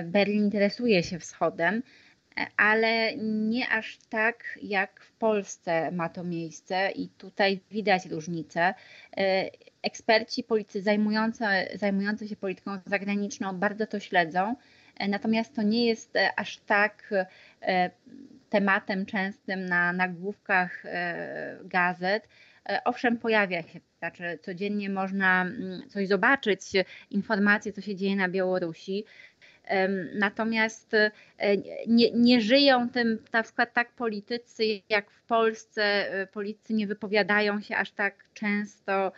Berlin 0.04 0.44
interesuje 0.44 1.02
się 1.02 1.18
wschodem 1.18 1.82
ale 2.56 3.16
nie 3.16 3.68
aż 3.68 3.98
tak 4.08 4.58
jak 4.62 5.00
w 5.00 5.12
Polsce 5.12 5.90
ma 5.90 6.08
to 6.08 6.24
miejsce 6.24 6.90
i 6.90 7.08
tutaj 7.08 7.60
widać 7.70 8.06
różnicę. 8.06 8.74
E, 9.16 9.50
eksperci, 9.82 10.44
politycy 10.44 10.82
zajmujący, 10.82 11.44
zajmujący 11.74 12.28
się 12.28 12.36
polityką 12.36 12.78
zagraniczną 12.86 13.58
bardzo 13.58 13.86
to 13.86 14.00
śledzą, 14.00 14.56
e, 14.98 15.08
natomiast 15.08 15.54
to 15.54 15.62
nie 15.62 15.86
jest 15.86 16.16
e, 16.16 16.30
aż 16.36 16.58
tak 16.58 17.14
tematem 18.50 19.06
częstym 19.06 19.66
na 19.66 19.92
nagłówkach 19.92 20.84
gazet. 21.64 22.28
Owszem, 22.84 23.18
pojawia 23.18 23.62
się, 23.62 23.80
znaczy 23.98 24.38
codziennie 24.42 24.90
można 24.90 25.42
mm, 25.42 25.88
coś 25.88 26.08
zobaczyć, 26.08 26.60
informacje, 27.10 27.72
co 27.72 27.80
się 27.80 27.96
dzieje 27.96 28.16
na 28.16 28.28
Białorusi. 28.28 29.04
Natomiast 30.14 30.94
e, 30.94 31.10
nie, 31.86 32.10
nie 32.10 32.40
żyją 32.40 32.90
tym 32.90 33.18
na 33.32 33.42
przykład 33.42 33.72
tak 33.72 33.92
politycy 33.92 34.64
jak 34.88 35.10
w 35.10 35.22
Polsce. 35.22 35.82
E, 36.12 36.26
politycy 36.26 36.74
nie 36.74 36.86
wypowiadają 36.86 37.60
się 37.60 37.76
aż 37.76 37.90
tak 37.90 38.24
często. 38.34 39.12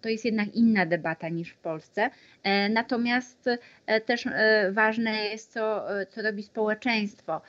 To 0.00 0.08
jest 0.08 0.24
jednak 0.24 0.54
inna 0.54 0.86
debata 0.86 1.28
niż 1.28 1.50
w 1.50 1.56
Polsce. 1.56 2.10
E, 2.42 2.68
natomiast 2.68 3.50
też 4.06 4.24
ważne 4.70 5.24
jest, 5.24 5.52
co, 5.52 5.86
co 6.10 6.22
robi 6.22 6.42
społeczeństwo 6.42 7.40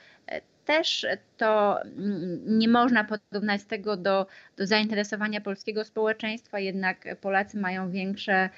też 0.66 1.06
to 1.36 1.82
mm, 1.82 2.58
nie 2.58 2.68
można 2.68 3.04
porównać 3.04 3.64
tego 3.64 3.96
do, 3.96 4.26
do 4.56 4.66
zainteresowania 4.66 5.40
polskiego 5.40 5.84
społeczeństwa, 5.84 6.58
jednak 6.58 7.16
Polacy 7.20 7.58
mają 7.58 7.90
większe 7.90 8.50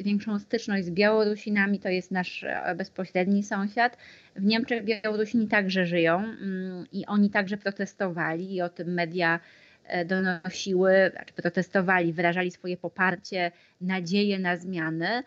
większą 0.00 0.38
styczność 0.38 0.84
z 0.84 0.90
Białorusinami, 0.90 1.78
to 1.78 1.88
jest 1.88 2.10
nasz 2.10 2.44
e, 2.44 2.74
bezpośredni 2.74 3.42
sąsiad. 3.42 3.96
W 4.36 4.44
Niemczech 4.44 4.84
Białorusini 4.84 5.48
także 5.48 5.86
żyją 5.86 6.18
mm, 6.18 6.86
i 6.92 7.06
oni 7.06 7.30
także 7.30 7.56
protestowali 7.56 8.54
i 8.54 8.62
o 8.62 8.68
tym 8.68 8.94
media 8.94 9.40
e, 9.84 10.04
donosiły, 10.04 11.10
znaczy 11.12 11.34
protestowali, 11.34 12.12
wyrażali 12.12 12.50
swoje 12.50 12.76
poparcie, 12.76 13.52
nadzieję 13.80 14.38
na 14.38 14.56
zmiany. 14.56 15.22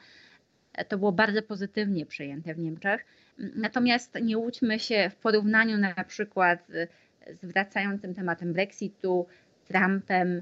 E, 0.73 0.85
to 0.85 0.97
było 0.97 1.11
bardzo 1.11 1.41
pozytywnie 1.41 2.05
przyjęte 2.05 2.53
w 2.53 2.59
Niemczech. 2.59 3.05
Natomiast 3.37 4.17
nie 4.21 4.37
łudźmy 4.37 4.79
się 4.79 5.09
w 5.09 5.15
porównaniu 5.15 5.77
na 5.77 6.03
przykład 6.03 6.67
z 7.41 7.45
wracającym 7.45 8.13
tematem 8.13 8.53
Brexitu, 8.53 9.27
Trumpem 9.67 10.41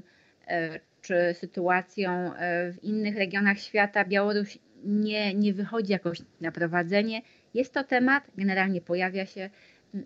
czy 1.02 1.34
sytuacją 1.34 2.10
e, 2.10 2.72
w 2.72 2.84
innych 2.84 3.16
regionach 3.16 3.58
świata, 3.58 4.04
Białoruś 4.04 4.58
nie, 4.84 5.34
nie 5.34 5.54
wychodzi 5.54 5.92
jakoś 5.92 6.22
na 6.40 6.52
prowadzenie. 6.52 7.22
Jest 7.54 7.74
to 7.74 7.84
temat, 7.84 8.30
generalnie 8.36 8.80
pojawia 8.80 9.26
się, 9.26 9.50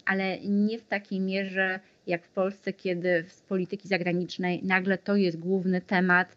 ale 0.04 0.40
nie 0.40 0.78
w 0.78 0.84
takiej 0.84 1.20
mierze 1.20 1.80
jak 2.06 2.24
w 2.24 2.28
Polsce, 2.28 2.72
kiedy 2.72 3.24
z 3.28 3.40
polityki 3.40 3.88
zagranicznej 3.88 4.62
nagle 4.62 4.98
to 4.98 5.16
jest 5.16 5.38
główny 5.38 5.80
temat, 5.80 6.36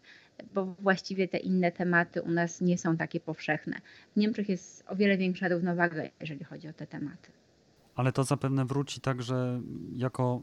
bo 0.54 0.64
właściwie 0.64 1.28
te 1.28 1.38
inne 1.38 1.72
tematy 1.72 2.22
u 2.22 2.30
nas 2.30 2.60
nie 2.60 2.78
są 2.78 2.96
takie 2.96 3.20
powszechne. 3.20 3.80
W 4.16 4.16
Niemczech 4.16 4.48
jest 4.48 4.84
o 4.88 4.96
wiele 4.96 5.16
większa 5.16 5.48
równowaga, 5.48 6.02
jeżeli 6.20 6.44
chodzi 6.44 6.68
o 6.68 6.72
te 6.72 6.86
tematy. 6.86 7.30
Ale 7.94 8.12
to 8.12 8.24
zapewne 8.24 8.64
wróci 8.64 9.00
także 9.00 9.60
jako 9.92 10.42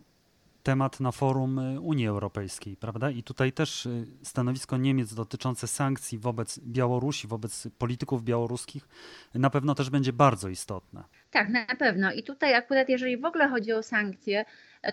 temat 0.65 0.99
na 0.99 1.11
forum 1.11 1.59
y, 1.59 1.79
Unii 1.79 2.07
Europejskiej, 2.07 2.77
prawda? 2.77 3.09
I 3.09 3.23
tutaj 3.23 3.51
też 3.51 3.85
y, 3.85 4.05
stanowisko 4.23 4.77
Niemiec 4.77 5.13
dotyczące 5.13 5.67
sankcji 5.67 6.17
wobec 6.17 6.59
Białorusi, 6.59 7.27
wobec 7.27 7.67
polityków 7.77 8.23
białoruskich 8.23 8.87
na 9.35 9.49
pewno 9.49 9.75
też 9.75 9.89
będzie 9.89 10.13
bardzo 10.13 10.49
istotne. 10.49 11.03
Tak, 11.31 11.49
na 11.49 11.65
pewno. 11.65 12.13
I 12.13 12.23
tutaj 12.23 12.53
akurat 12.53 12.89
jeżeli 12.89 13.17
w 13.17 13.25
ogóle 13.25 13.49
chodzi 13.49 13.73
o 13.73 13.83
sankcje, 13.83 14.45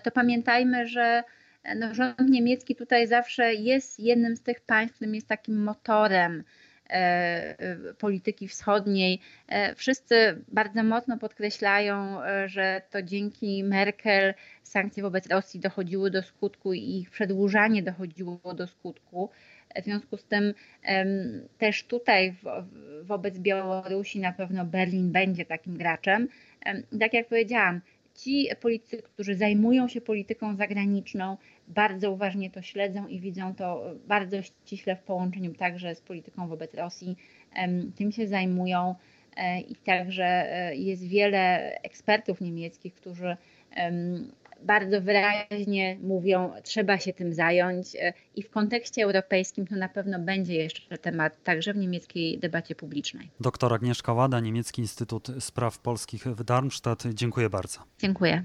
to 0.03 0.11
pamiętajmy, 0.11 0.87
że 0.87 1.23
no, 1.75 1.93
rząd 1.95 2.29
niemiecki 2.29 2.75
tutaj 2.75 3.07
zawsze 3.07 3.53
jest 3.53 3.99
jednym 3.99 4.35
z 4.35 4.41
tych 4.41 4.61
państw, 4.61 4.95
którym 4.95 5.15
jest 5.15 5.27
takim 5.27 5.63
motorem 5.63 6.43
E, 6.43 6.43
e, 6.43 6.62
polityki 7.97 8.47
wschodniej. 8.47 9.19
E, 9.47 9.75
wszyscy 9.75 10.41
bardzo 10.47 10.83
mocno 10.83 11.17
podkreślają, 11.17 12.17
że 12.45 12.81
to 12.89 13.01
dzięki 13.01 13.63
Merkel 13.63 14.33
sankcje 14.63 15.03
wobec 15.03 15.27
Rosji 15.27 15.59
dochodziły 15.59 16.11
do 16.11 16.23
skutku 16.23 16.73
i 16.73 16.97
ich 16.97 17.09
przedłużanie 17.09 17.83
dochodziło 17.83 18.53
do 18.55 18.67
skutku. 18.67 19.29
W 19.81 19.83
związku 19.83 20.17
z 20.17 20.25
tym 20.25 20.53
też 21.57 21.83
tutaj 21.83 22.35
wobec 23.03 23.39
Białorusi 23.39 24.19
na 24.19 24.31
pewno 24.31 24.65
Berlin 24.65 25.11
będzie 25.11 25.45
takim 25.45 25.77
graczem. 25.77 26.27
Tak 26.99 27.13
jak 27.13 27.27
powiedziałam, 27.27 27.81
ci 28.15 28.47
politycy, 28.61 29.01
którzy 29.01 29.35
zajmują 29.35 29.87
się 29.87 30.01
polityką 30.01 30.55
zagraniczną, 30.55 31.37
bardzo 31.67 32.11
uważnie 32.11 32.49
to 32.49 32.61
śledzą 32.61 33.07
i 33.07 33.19
widzą 33.19 33.55
to 33.55 33.83
bardzo 34.07 34.41
ściśle 34.41 34.95
w 34.95 35.03
połączeniu 35.03 35.53
także 35.53 35.95
z 35.95 36.01
polityką 36.01 36.47
wobec 36.47 36.73
Rosji. 36.73 37.15
Tym 37.95 38.11
się 38.11 38.27
zajmują 38.27 38.95
e, 39.37 39.61
i 39.61 39.75
także 39.75 40.25
e, 40.25 40.75
jest 40.75 41.07
wiele 41.07 41.75
ekspertów 41.81 42.41
niemieckich, 42.41 42.93
którzy 42.93 43.37
bardzo 44.65 45.01
wyraźnie 45.01 45.97
mówią, 46.01 46.51
trzeba 46.63 46.99
się 46.99 47.13
tym 47.13 47.33
zająć 47.33 47.95
e, 47.95 48.13
i 48.35 48.43
w 48.43 48.49
kontekście 48.49 49.03
europejskim 49.03 49.67
to 49.67 49.75
na 49.75 49.89
pewno 49.89 50.19
będzie 50.19 50.55
jeszcze 50.55 50.97
temat 50.97 51.43
także 51.43 51.73
w 51.73 51.77
niemieckiej 51.77 52.39
debacie 52.39 52.75
publicznej. 52.75 53.29
Doktor 53.39 53.73
Agnieszka 53.73 54.13
Łada, 54.13 54.39
Niemiecki 54.39 54.81
Instytut 54.81 55.27
Spraw 55.39 55.79
Polskich 55.79 56.23
w 56.23 56.43
Darmstadt. 56.43 57.03
Dziękuję 57.13 57.49
bardzo. 57.49 57.79
Dziękuję. 57.99 58.43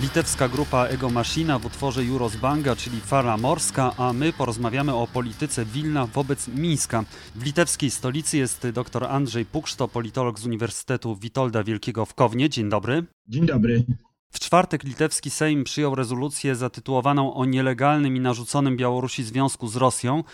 Litewska 0.00 0.48
grupa 0.48 0.86
Ego 0.86 1.10
Machina 1.10 1.58
w 1.58 1.66
utworze 1.66 2.04
Jurosbanga, 2.04 2.76
czyli 2.76 3.00
Fala 3.00 3.36
Morska, 3.36 3.92
a 3.96 4.12
my 4.12 4.32
porozmawiamy 4.32 4.94
o 4.94 5.06
polityce 5.06 5.64
Wilna 5.64 6.06
wobec 6.06 6.48
Mińska. 6.48 7.04
W 7.34 7.44
litewskiej 7.44 7.90
stolicy 7.90 8.36
jest 8.36 8.66
dr 8.68 9.04
Andrzej 9.04 9.44
Pukszto, 9.44 9.88
politolog 9.88 10.38
z 10.38 10.46
Uniwersytetu 10.46 11.16
Witolda 11.16 11.64
Wielkiego 11.64 12.06
w 12.06 12.14
Kownie. 12.14 12.50
Dzień 12.50 12.68
dobry. 12.68 13.04
Dzień 13.28 13.46
dobry. 13.46 13.84
W 14.30 14.38
czwartek 14.38 14.84
litewski 14.84 15.30
Sejm 15.30 15.64
przyjął 15.64 15.94
rezolucję 15.94 16.56
zatytułowaną 16.56 17.34
o 17.34 17.44
nielegalnym 17.44 18.16
i 18.16 18.20
narzuconym 18.20 18.76
Białorusi 18.76 19.24
związku 19.24 19.68
z 19.68 19.76
Rosją. 19.76 20.24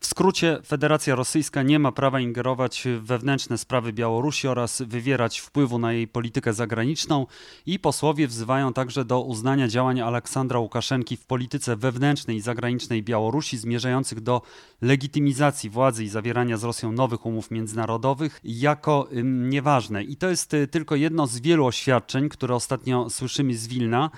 W 0.00 0.06
skrócie, 0.06 0.58
Federacja 0.66 1.14
Rosyjska 1.14 1.62
nie 1.62 1.78
ma 1.78 1.92
prawa 1.92 2.20
ingerować 2.20 2.82
w 3.00 3.06
wewnętrzne 3.06 3.58
sprawy 3.58 3.92
Białorusi 3.92 4.48
oraz 4.48 4.82
wywierać 4.82 5.38
wpływu 5.38 5.78
na 5.78 5.92
jej 5.92 6.08
politykę 6.08 6.52
zagraniczną 6.52 7.26
i 7.66 7.78
posłowie 7.78 8.26
wzywają 8.26 8.72
także 8.72 9.04
do 9.04 9.20
uznania 9.20 9.68
działań 9.68 10.00
Aleksandra 10.00 10.58
Łukaszenki 10.58 11.16
w 11.16 11.26
polityce 11.26 11.76
wewnętrznej 11.76 12.36
i 12.36 12.40
zagranicznej 12.40 13.02
Białorusi 13.02 13.58
zmierzających 13.58 14.20
do 14.20 14.42
legitymizacji 14.82 15.70
władzy 15.70 16.04
i 16.04 16.08
zawierania 16.08 16.56
z 16.56 16.64
Rosją 16.64 16.92
nowych 16.92 17.26
umów 17.26 17.50
międzynarodowych 17.50 18.40
jako 18.44 19.08
nieważne. 19.24 20.04
I 20.04 20.16
to 20.16 20.28
jest 20.28 20.54
y, 20.54 20.66
tylko 20.66 20.96
jedno 20.96 21.26
z 21.26 21.38
wielu 21.38 21.66
oświadczeń, 21.66 22.28
które 22.28 22.54
ostatnio 22.54 23.10
słyszymy 23.36 23.54
z 23.54 23.66
Wilna. 23.66 24.10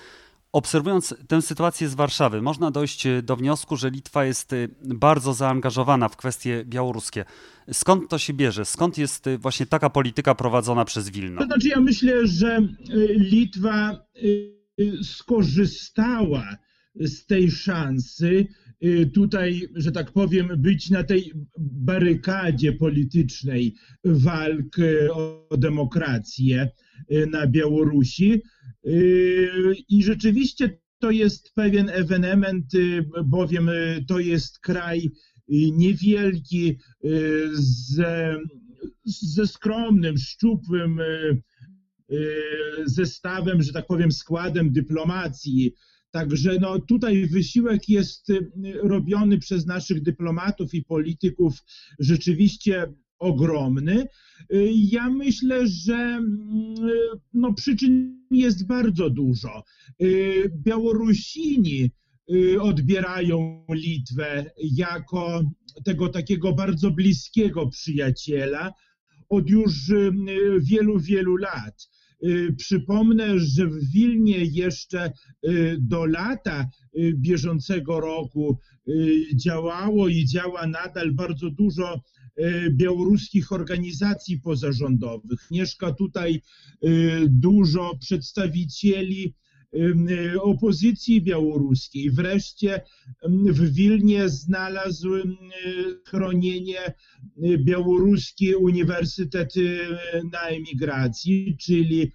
Obserwując 0.53 1.15
tę 1.29 1.43
sytuację 1.43 1.89
z 1.89 1.95
Warszawy, 1.95 2.43
można 2.43 2.71
dojść 2.71 3.07
e, 3.07 3.23
do 3.23 3.37
wniosku, 3.37 3.77
że 3.77 3.91
Litwa 3.91 4.25
jest 4.25 4.53
e, 4.53 4.69
bardzo 4.83 5.35
zaangażowana 5.35 6.09
w 6.09 6.17
kwestie 6.17 6.65
białoruskie. 6.65 7.25
Skąd 7.73 8.11
to 8.11 8.19
się 8.19 8.33
bierze? 8.33 8.65
Skąd 8.65 8.99
jest 8.99 9.27
e, 9.27 9.39
właśnie 9.39 9.67
taka 9.67 9.91
polityka 9.91 10.35
prowadzona 10.35 10.85
przez 10.85 11.09
Wilno? 11.11 11.41
To 11.41 11.47
znaczy, 11.47 11.69
ja 11.69 11.81
myślę, 11.81 12.27
że 12.27 12.69
Litwa 13.17 14.07
skorzystała 15.03 16.57
z 16.95 17.27
tej 17.27 17.51
szansy 17.51 18.47
tutaj, 19.15 19.69
że 19.75 19.93
tak 19.93 20.13
powiem, 20.13 20.49
być 20.57 20.91
na 20.91 21.05
tej 21.05 21.33
barykadzie 21.59 22.73
politycznej 22.73 23.75
walk 24.05 24.77
o 25.13 25.57
demokrację 25.59 26.71
na 27.31 27.47
Białorusi 27.47 28.43
i 29.89 30.03
rzeczywiście 30.03 30.79
to 30.99 31.11
jest 31.11 31.55
pewien 31.55 31.89
ewenement, 31.89 32.75
y, 32.75 33.05
bowiem 33.25 33.69
y, 33.69 34.05
to 34.09 34.19
jest 34.19 34.59
kraj 34.59 35.07
y, 35.07 35.11
niewielki, 35.73 36.79
ze, 37.53 38.39
ze 39.05 39.47
skromnym, 39.47 40.19
szczupłym 40.19 41.01
zestawem, 42.87 43.63
że 43.63 43.73
tak 43.73 43.87
powiem, 43.87 44.13
składem 44.13 44.73
dyplomacji. 44.73 45.75
Także 46.11 46.59
no, 46.61 46.79
tutaj 46.79 47.27
wysiłek 47.27 47.89
jest 47.89 48.33
robiony 48.83 49.39
przez 49.39 49.67
naszych 49.67 50.03
dyplomatów 50.03 50.75
i 50.75 50.85
polityków 50.85 51.55
rzeczywiście 51.99 52.93
ogromny. 53.19 54.07
Ja 54.75 55.11
myślę, 55.11 55.67
że 55.67 55.95
mm, 55.95 56.75
no, 57.35 57.53
przyczyn 57.53 58.25
jest 58.31 58.67
bardzo 58.67 59.11
dużo. 59.11 59.65
Białorusini 60.51 61.91
y, 62.33 62.63
odbierają 62.63 63.65
Litwę 63.71 64.51
jako 64.63 65.43
tego 65.85 66.09
takiego 66.09 66.53
bardzo 66.53 66.91
bliskiego 66.91 67.69
przyjaciela 67.69 68.73
od 69.29 69.51
już 69.51 69.89
y, 69.89 70.13
wielu, 70.61 70.99
wielu 70.99 71.37
lat. 71.37 71.89
Y, 72.25 72.55
przypomnę, 72.57 73.39
że 73.39 73.67
w 73.67 73.91
Wilnie 73.93 74.39
jeszcze 74.45 75.13
do 75.79 76.07
lata 76.07 76.67
bieżącego 77.15 78.01
roku 78.01 78.59
działało 79.35 80.09
i 80.09 80.25
działa 80.25 80.67
nadal 80.67 81.13
bardzo 81.13 81.51
dużo 81.51 82.01
białoruskich 82.71 83.53
organizacji 83.53 84.41
pozarządowych. 84.41 85.49
Mieszka 85.51 85.93
tutaj 85.93 86.43
dużo 87.29 87.99
przedstawicieli 88.01 89.35
opozycji 90.41 91.23
białoruskiej. 91.23 92.11
Wreszcie 92.11 92.81
w 93.29 93.73
Wilnie 93.75 94.29
znalazł 94.29 95.09
chronienie 96.07 96.95
Białoruski 97.59 98.55
Uniwersytet 98.55 99.55
na 100.33 100.41
Emigracji, 100.41 101.57
czyli 101.61 102.13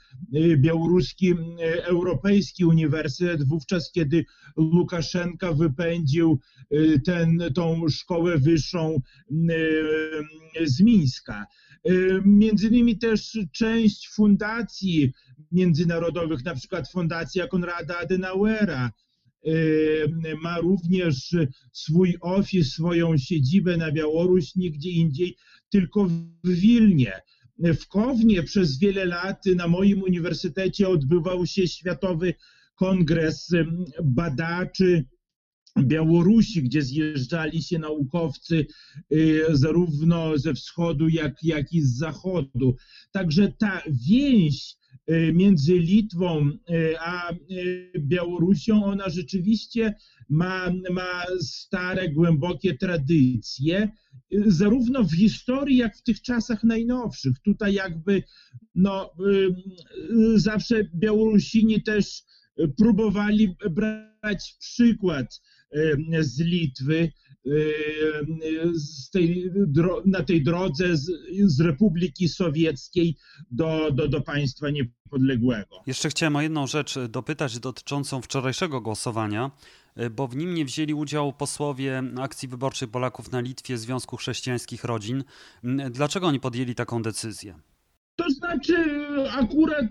Białoruski 0.57 1.33
Europejski 1.83 2.65
Uniwersytet, 2.65 3.47
wówczas 3.47 3.91
kiedy 3.91 4.25
Łukaszenka 4.57 5.53
wypędził 5.53 6.39
tą 7.55 7.89
szkołę 7.89 8.37
wyższą 8.37 9.01
z 10.65 10.81
Mińska. 10.81 11.45
Między 12.25 12.67
innymi 12.67 12.97
też 12.97 13.39
część 13.51 14.09
fundacji 14.09 15.11
międzynarodowych, 15.51 16.45
na 16.45 16.55
przykład 16.55 16.91
Fundacja 16.91 17.47
Konrada 17.47 17.97
Adenauera, 17.97 18.91
ma 20.41 20.59
również 20.59 21.35
swój 21.71 22.17
ofis, 22.21 22.73
swoją 22.73 23.17
siedzibę 23.17 23.77
na 23.77 23.91
Białoruś, 23.91 24.55
nigdzie 24.55 24.89
indziej, 24.89 25.35
tylko 25.69 26.05
w 26.43 26.49
Wilnie. 26.49 27.21
W 27.59 27.87
Kownie 27.87 28.43
przez 28.43 28.79
wiele 28.79 29.05
lat 29.05 29.45
na 29.55 29.67
moim 29.67 30.03
uniwersytecie 30.03 30.89
odbywał 30.89 31.45
się 31.45 31.67
Światowy 31.67 32.33
Kongres 32.75 33.49
Badaczy 34.03 35.05
Białorusi, 35.79 36.63
gdzie 36.63 36.81
zjeżdżali 36.81 37.63
się 37.63 37.79
naukowcy 37.79 38.65
y, 39.13 39.43
zarówno 39.49 40.37
ze 40.37 40.53
wschodu, 40.53 41.09
jak, 41.09 41.43
jak 41.43 41.73
i 41.73 41.81
z 41.81 41.97
zachodu. 41.97 42.75
Także 43.11 43.53
ta 43.59 43.81
więź 44.07 44.75
y, 45.11 45.33
między 45.33 45.79
Litwą 45.79 46.49
y, 46.49 46.95
a 46.99 47.33
Białorusią, 47.99 48.85
ona 48.85 49.09
rzeczywiście 49.09 49.93
ma, 50.29 50.73
ma 50.91 51.23
stare, 51.39 52.09
głębokie 52.09 52.77
tradycje, 52.77 53.89
zarówno 54.45 55.03
w 55.03 55.11
historii, 55.11 55.77
jak 55.77 55.97
w 55.97 56.03
tych 56.03 56.21
czasach 56.21 56.63
najnowszych. 56.63 57.39
Tutaj 57.39 57.73
jakby 57.73 58.23
no, 58.75 59.09
zawsze 60.35 60.83
Białorusini 60.95 61.83
też 61.83 62.23
próbowali 62.77 63.55
brać 63.71 64.55
przykład 64.59 65.41
z 66.19 66.39
Litwy 66.39 67.11
z 68.73 69.09
tej, 69.09 69.51
na 70.05 70.23
tej 70.23 70.43
drodze 70.43 70.97
z, 70.97 71.11
z 71.45 71.59
Republiki 71.59 72.29
Sowieckiej 72.29 73.17
do, 73.51 73.91
do, 73.91 74.07
do 74.07 74.21
państwa 74.21 74.69
niepodległego. 74.69 75.83
Jeszcze 75.87 76.09
chciałem 76.09 76.35
o 76.35 76.41
jedną 76.41 76.67
rzecz 76.67 76.99
dopytać 77.09 77.59
dotyczącą 77.59 78.21
wczorajszego 78.21 78.81
głosowania, 78.81 79.51
bo 80.11 80.27
w 80.27 80.35
nim 80.35 80.53
nie 80.53 80.65
wzięli 80.65 80.93
udziału 80.93 81.33
posłowie 81.33 82.03
akcji 82.21 82.47
wyborczej 82.47 82.87
Polaków 82.87 83.31
na 83.31 83.41
Litwie 83.41 83.77
Związku 83.77 84.17
Chrześcijańskich 84.17 84.83
Rodzin. 84.83 85.23
Dlaczego 85.91 86.27
oni 86.27 86.39
podjęli 86.39 86.75
taką 86.75 87.01
decyzję? 87.01 87.55
To 88.15 88.29
znaczy, 88.29 88.75
akurat 89.31 89.85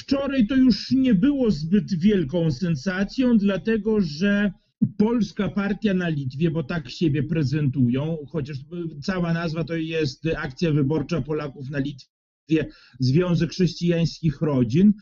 wczoraj 0.00 0.46
to 0.46 0.54
już 0.54 0.90
nie 0.90 1.14
było 1.14 1.50
zbyt 1.50 1.98
wielką 1.98 2.50
sensacją, 2.50 3.38
dlatego 3.38 4.00
że 4.00 4.52
Polska 4.98 5.48
Partia 5.48 5.94
na 5.94 6.08
Litwie, 6.08 6.50
bo 6.50 6.62
tak 6.62 6.90
siebie 6.90 7.22
prezentują, 7.22 8.18
chociaż 8.28 8.58
cała 9.02 9.32
nazwa 9.32 9.64
to 9.64 9.76
jest 9.76 10.26
Akcja 10.36 10.72
Wyborcza 10.72 11.22
Polaków 11.22 11.70
na 11.70 11.78
Litwie, 11.78 12.70
Związek 13.00 13.50
Chrześcijańskich 13.50 14.40
Rodzin, 14.40 14.92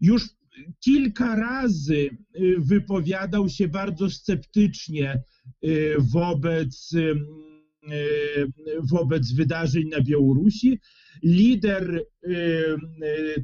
już 0.00 0.28
kilka 0.80 1.36
razy 1.36 2.10
y, 2.40 2.56
wypowiadał 2.58 3.48
się 3.48 3.68
bardzo 3.68 4.10
sceptycznie 4.10 5.22
y, 5.64 5.94
wobec, 5.98 6.90
wobec 8.82 9.32
wydarzeń 9.32 9.88
na 9.88 10.00
Białorusi. 10.00 10.80
Lider 11.22 12.04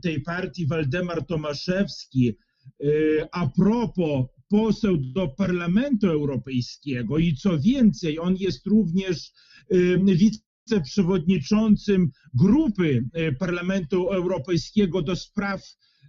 tej 0.03 0.20
partii, 0.20 0.66
Waldemar 0.66 1.26
Tomaszewski, 1.26 2.37
a 3.33 3.48
propos 3.48 4.26
poseł 4.51 4.97
do 4.97 5.29
Parlamentu 5.29 6.07
Europejskiego 6.07 7.19
i 7.19 7.35
co 7.35 7.59
więcej, 7.59 8.19
on 8.19 8.37
jest 8.37 8.67
również 8.67 9.33
wiceprzewodniczącym 10.71 12.11
grupy 12.35 13.05
e, 13.13 13.33
Parlamentu 13.33 14.09
Europejskiego 14.09 15.03
do 15.03 15.17
spraw 15.17 15.63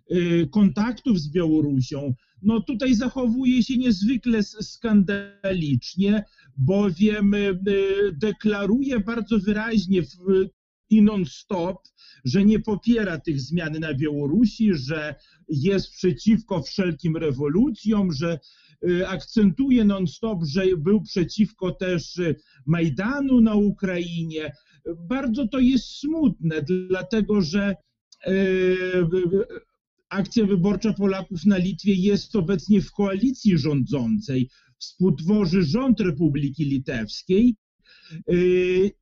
e, 0.10 0.15
kontaktów 0.47 1.19
z 1.19 1.32
Białorusią, 1.32 2.13
no 2.41 2.62
tutaj 2.62 2.95
zachowuje 2.95 3.63
się 3.63 3.77
niezwykle 3.77 4.43
skandalicznie, 4.43 6.23
bowiem 6.58 7.34
e, 7.34 7.39
deklaruje 8.13 8.99
bardzo 8.99 9.39
wyraźnie 9.39 10.01
w 10.01 10.08
i 10.91 11.01
non-stop, 11.01 11.77
że 12.25 12.45
nie 12.45 12.60
popiera 12.60 13.19
tych 13.19 13.41
zmian 13.41 13.80
na 13.80 13.93
Białorusi, 13.93 14.73
że 14.73 15.15
jest 15.47 15.91
przeciwko 15.91 16.63
wszelkim 16.63 17.17
rewolucjom, 17.17 18.13
że 18.13 18.39
y, 18.89 19.08
akcentuje 19.08 19.86
non-stop, 19.86 20.39
że 20.45 20.77
był 20.77 21.01
przeciwko 21.01 21.71
też 21.71 22.17
y, 22.17 22.36
Majdanu 22.65 23.41
na 23.41 23.56
Ukrainie. 23.56 24.51
Bardzo 24.97 25.47
to 25.47 25.60
jest 25.60 25.86
smutne, 25.86 26.62
dlatego 26.89 27.41
że 27.41 27.75
y, 28.27 29.08
akcja 30.10 30.45
wyborcza 30.45 30.93
Polaków 30.93 31.45
na 31.45 31.58
Litwie 31.58 31.93
jest 31.93 32.36
obecnie 32.36 32.82
w 32.82 32.91
koalicji 32.91 33.58
rządzącej. 33.58 34.49
Współtworzy 34.77 35.63
rząd 35.63 35.99
Republiki 35.99 36.65
Litewskiej 36.65 37.56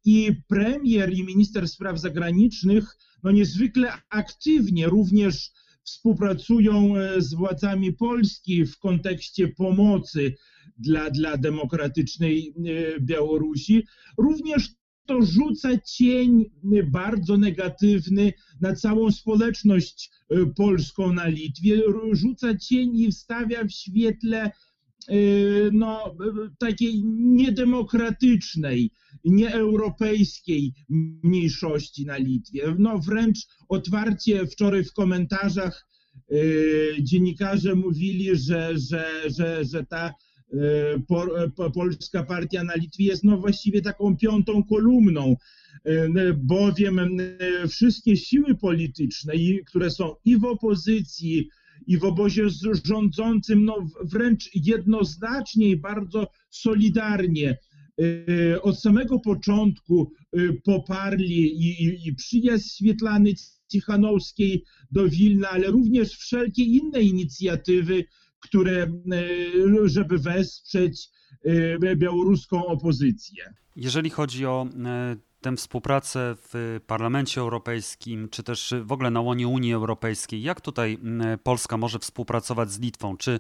i 0.06 0.32
premier 0.48 1.14
i 1.14 1.24
minister 1.24 1.68
spraw 1.68 2.00
zagranicznych 2.00 2.98
no 3.24 3.32
niezwykle 3.32 3.92
aktywnie 4.10 4.88
również 4.88 5.52
współpracują 5.84 6.98
e, 6.98 7.22
z 7.22 7.34
władzami 7.34 7.94
Polski 7.94 8.66
w 8.66 8.78
kontekście 8.78 9.48
pomocy 9.48 10.36
dla, 10.78 11.10
dla 11.10 11.38
demokratycznej 11.38 12.54
e, 12.58 13.00
Białorusi. 13.00 13.88
Również 14.18 14.70
to 15.06 15.22
rzuca 15.22 15.78
cień 15.78 16.46
bardzo 16.92 17.38
negatywny 17.38 18.34
na 18.62 18.76
całą 18.76 19.12
społeczność 19.12 20.12
e, 20.30 20.46
polską 20.46 21.14
na 21.14 21.28
Litwie, 21.28 21.82
rzuca 22.12 22.58
cień 22.58 22.96
i 22.96 23.12
stawia 23.12 23.64
w 23.64 23.72
świetle 23.72 24.52
no, 25.72 26.16
takiej 26.60 27.04
niedemokratycznej, 27.16 28.92
nieeuropejskiej 29.26 30.74
mniejszości 31.24 32.06
na 32.06 32.18
Litwie. 32.18 32.76
No 32.80 33.00
wręcz 33.00 33.38
otwarcie 33.70 34.48
wczoraj 34.48 34.84
w 34.84 34.94
komentarzach 34.94 35.88
dziennikarze 37.02 37.76
mówili, 37.76 38.36
że, 38.36 38.74
że, 38.78 39.06
że, 39.38 39.66
że 39.66 39.86
ta 39.86 40.14
po, 41.08 41.72
polska 41.74 42.24
partia 42.24 42.64
na 42.64 42.76
Litwie 42.76 43.06
jest 43.06 43.24
no 43.24 43.38
właściwie 43.38 43.82
taką 43.82 44.18
piątą 44.18 44.64
kolumną, 44.64 45.36
bowiem 46.36 47.00
wszystkie 47.70 48.18
siły 48.18 48.56
polityczne, 48.56 49.34
które 49.66 49.92
są 49.92 50.16
i 50.26 50.38
w 50.38 50.46
opozycji, 50.46 51.50
i 51.90 51.98
w 51.98 52.04
obozie 52.04 52.44
rządzącym 52.84 53.66
no, 53.66 53.88
wręcz 54.04 54.50
jednoznacznie 54.56 55.70
i 55.70 55.78
bardzo 55.78 56.28
solidarnie 56.50 57.58
y, 58.02 58.62
od 58.62 58.80
samego 58.82 59.20
początku 59.20 60.12
y, 60.38 60.62
poparli 60.64 61.42
i, 61.42 61.84
i, 61.84 62.08
i 62.08 62.16
przyjazd 62.16 62.72
Swietlany 62.72 63.34
Cichanowskiej 63.72 64.64
do 64.92 65.10
Wilna, 65.10 65.50
ale 65.50 65.68
również 65.68 66.12
wszelkie 66.12 66.64
inne 66.64 67.02
inicjatywy, 67.02 68.06
które, 68.40 68.88
y, 69.86 69.90
żeby 69.90 70.18
wesprzeć 70.18 71.10
białoruską 71.98 72.66
opozycję. 72.66 73.54
Jeżeli 73.76 74.10
chodzi 74.10 74.46
o 74.46 74.68
tę 75.42 75.56
współpracę 75.56 76.36
w 76.38 76.80
Parlamencie 76.88 77.42
Europejskim, 77.42 78.30
czy 78.30 78.44
też 78.44 78.74
w 78.82 78.92
ogóle 78.92 79.12
na 79.12 79.22
łonie 79.22 79.48
Unii 79.48 79.74
Europejskiej, 79.74 80.42
jak 80.42 80.62
tutaj 80.62 80.98
Polska 81.44 81.78
może 81.78 82.00
współpracować 82.00 82.72
z 82.72 82.80
Litwą? 82.80 83.18
Czy 83.18 83.40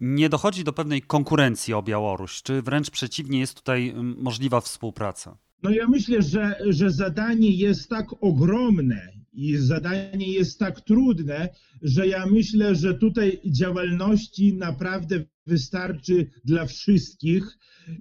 nie 0.00 0.28
dochodzi 0.28 0.64
do 0.64 0.72
pewnej 0.72 1.02
konkurencji 1.02 1.74
o 1.74 1.82
Białoruś, 1.82 2.42
czy 2.42 2.62
wręcz 2.62 2.90
przeciwnie 2.90 3.40
jest 3.40 3.54
tutaj 3.54 3.94
możliwa 4.16 4.60
współpraca? 4.60 5.36
No 5.62 5.70
ja 5.70 5.88
myślę, 5.88 6.22
że, 6.22 6.56
że 6.68 6.90
zadanie 6.90 7.50
jest 7.50 7.88
tak 7.88 8.06
ogromne 8.20 9.12
i 9.32 9.56
zadanie 9.56 10.32
jest 10.32 10.58
tak 10.58 10.80
trudne, 10.80 11.48
że 11.82 12.06
ja 12.06 12.26
myślę, 12.26 12.74
że 12.74 12.94
tutaj 12.94 13.40
działalności 13.46 14.54
naprawdę 14.54 15.24
wystarczy 15.46 16.30
dla 16.44 16.66
wszystkich 16.66 17.58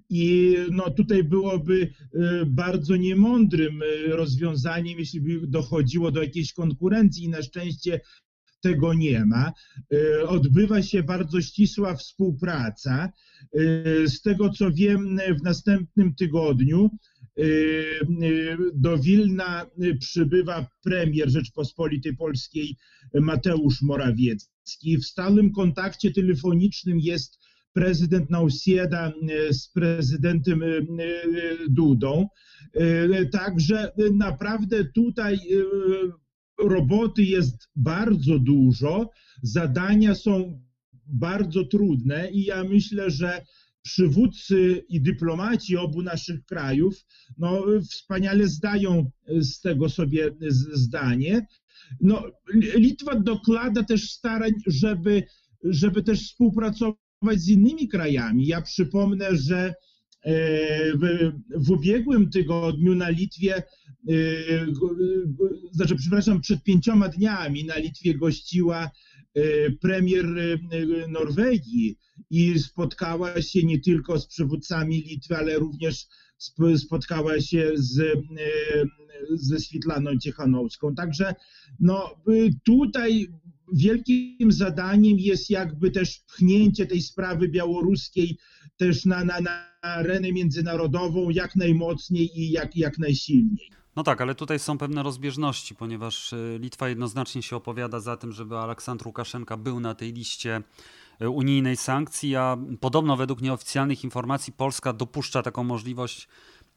i 0.09 0.55
no 0.71 0.89
tutaj 0.89 1.23
byłoby 1.23 1.93
e, 2.13 2.45
bardzo 2.45 2.95
niemądrym 2.95 3.79
rozwiązaniem, 4.07 4.99
jeśli 4.99 5.21
by 5.21 5.47
dochodziło 5.47 6.11
do 6.11 6.23
jakiejś 6.23 6.53
konkurencji 6.53 7.23
i 7.23 7.29
na 7.29 7.41
szczęście 7.41 8.01
tego 8.61 8.93
nie 8.93 9.25
ma. 9.25 9.53
E, 9.93 10.27
odbywa 10.27 10.81
się 10.81 11.03
bardzo 11.03 11.41
ścisła 11.41 11.95
współpraca. 11.95 13.11
Z 14.05 14.21
tego 14.21 14.49
co 14.49 14.71
wiem, 14.71 15.19
w 15.39 15.43
następnym 15.43 16.15
tygodniu 16.15 16.89
do 18.73 18.97
Wilna 18.97 19.65
przybywa 19.99 20.67
premier 20.83 21.29
Rzeczpospolitej 21.29 22.15
Polskiej 22.15 22.77
Mateusz 23.13 23.81
Morawiecki. 23.81 24.97
W 24.97 25.05
stałym 25.05 25.51
kontakcie 25.51 26.11
telefonicznym 26.11 26.99
jest 26.99 27.39
prezydent 27.73 28.29
Nausieda 28.29 29.13
z 29.51 29.69
prezydentem 29.69 30.63
Dudą. 31.69 32.27
Także 33.31 33.91
naprawdę 34.13 34.85
tutaj 34.85 35.39
roboty 36.59 37.23
jest 37.23 37.69
bardzo 37.75 38.39
dużo, 38.39 39.09
zadania 39.41 40.15
są 40.15 40.61
bardzo 41.07 41.63
trudne 41.63 42.31
i 42.31 42.43
ja 42.43 42.63
myślę, 42.63 43.11
że 43.11 43.45
przywódcy 43.87 44.85
i 44.89 45.01
dyplomaci 45.01 45.77
obu 45.77 46.01
naszych 46.01 46.45
krajów 46.45 47.05
no, 47.37 47.63
wspaniale 47.91 48.47
zdają 48.47 49.11
z 49.27 49.61
tego 49.61 49.89
sobie 49.89 50.31
zdanie. 50.73 51.45
No, 52.01 52.23
Litwa 52.53 53.19
dokłada 53.19 53.83
też 53.83 54.11
starań, 54.11 54.51
żeby, 54.67 55.23
żeby 55.63 56.03
też 56.03 56.19
współpracować 56.21 56.97
z 57.35 57.47
innymi 57.49 57.87
krajami. 57.87 58.47
Ja 58.47 58.61
przypomnę, 58.61 59.35
że 59.35 59.73
e, 60.23 60.33
w, 60.97 61.31
w 61.55 61.71
ubiegłym 61.71 62.29
tygodniu 62.29 62.95
na 62.95 63.09
Litwie, 63.09 63.55
e, 63.55 63.63
znaczy 65.71 65.95
przepraszam, 65.95 66.41
przed 66.41 66.63
pięcioma 66.63 67.09
dniami 67.09 67.65
na 67.65 67.77
Litwie 67.77 68.15
gościła 68.15 68.83
e, 68.83 68.89
premier 69.81 70.25
Norwegii 71.07 71.97
i 72.29 72.59
spotkała 72.59 73.41
się 73.41 73.63
nie 73.63 73.79
tylko 73.79 74.19
z 74.19 74.27
przywódcami 74.27 75.01
Litwy, 75.01 75.37
ale 75.37 75.59
również 75.59 76.07
spotkała 76.77 77.41
się 77.41 77.71
z, 77.75 78.19
ze 79.33 79.59
Switlaną 79.59 80.17
Ciechanowską. 80.17 80.95
Także 80.95 81.35
no, 81.79 82.15
tutaj 82.63 83.27
wielkim 83.73 84.51
zadaniem 84.51 85.19
jest 85.19 85.49
jakby 85.49 85.91
też 85.91 86.19
pchnięcie 86.19 86.85
tej 86.85 87.01
sprawy 87.01 87.49
białoruskiej 87.49 88.37
też 88.77 89.05
na, 89.05 89.23
na, 89.23 89.41
na 89.41 89.67
arenę 89.81 90.31
międzynarodową 90.31 91.29
jak 91.29 91.55
najmocniej 91.55 92.39
i 92.39 92.51
jak, 92.51 92.75
jak 92.75 92.97
najsilniej. 92.97 93.69
No 93.97 94.03
tak, 94.03 94.21
ale 94.21 94.35
tutaj 94.35 94.59
są 94.59 94.77
pewne 94.77 95.03
rozbieżności, 95.03 95.75
ponieważ 95.75 96.33
y, 96.33 96.57
Litwa 96.61 96.89
jednoznacznie 96.89 97.43
się 97.43 97.55
opowiada 97.55 97.99
za 97.99 98.17
tym, 98.17 98.31
żeby 98.31 98.57
Aleksandr 98.57 99.07
Łukaszenka 99.07 99.57
był 99.57 99.79
na 99.79 99.95
tej 99.95 100.13
liście 100.13 100.61
y, 101.21 101.29
unijnej 101.29 101.77
sankcji, 101.77 102.35
a 102.35 102.57
podobno 102.79 103.17
według 103.17 103.41
nieoficjalnych 103.41 104.03
informacji 104.03 104.53
Polska 104.53 104.93
dopuszcza 104.93 105.43
taką 105.43 105.63
możliwość 105.63 106.27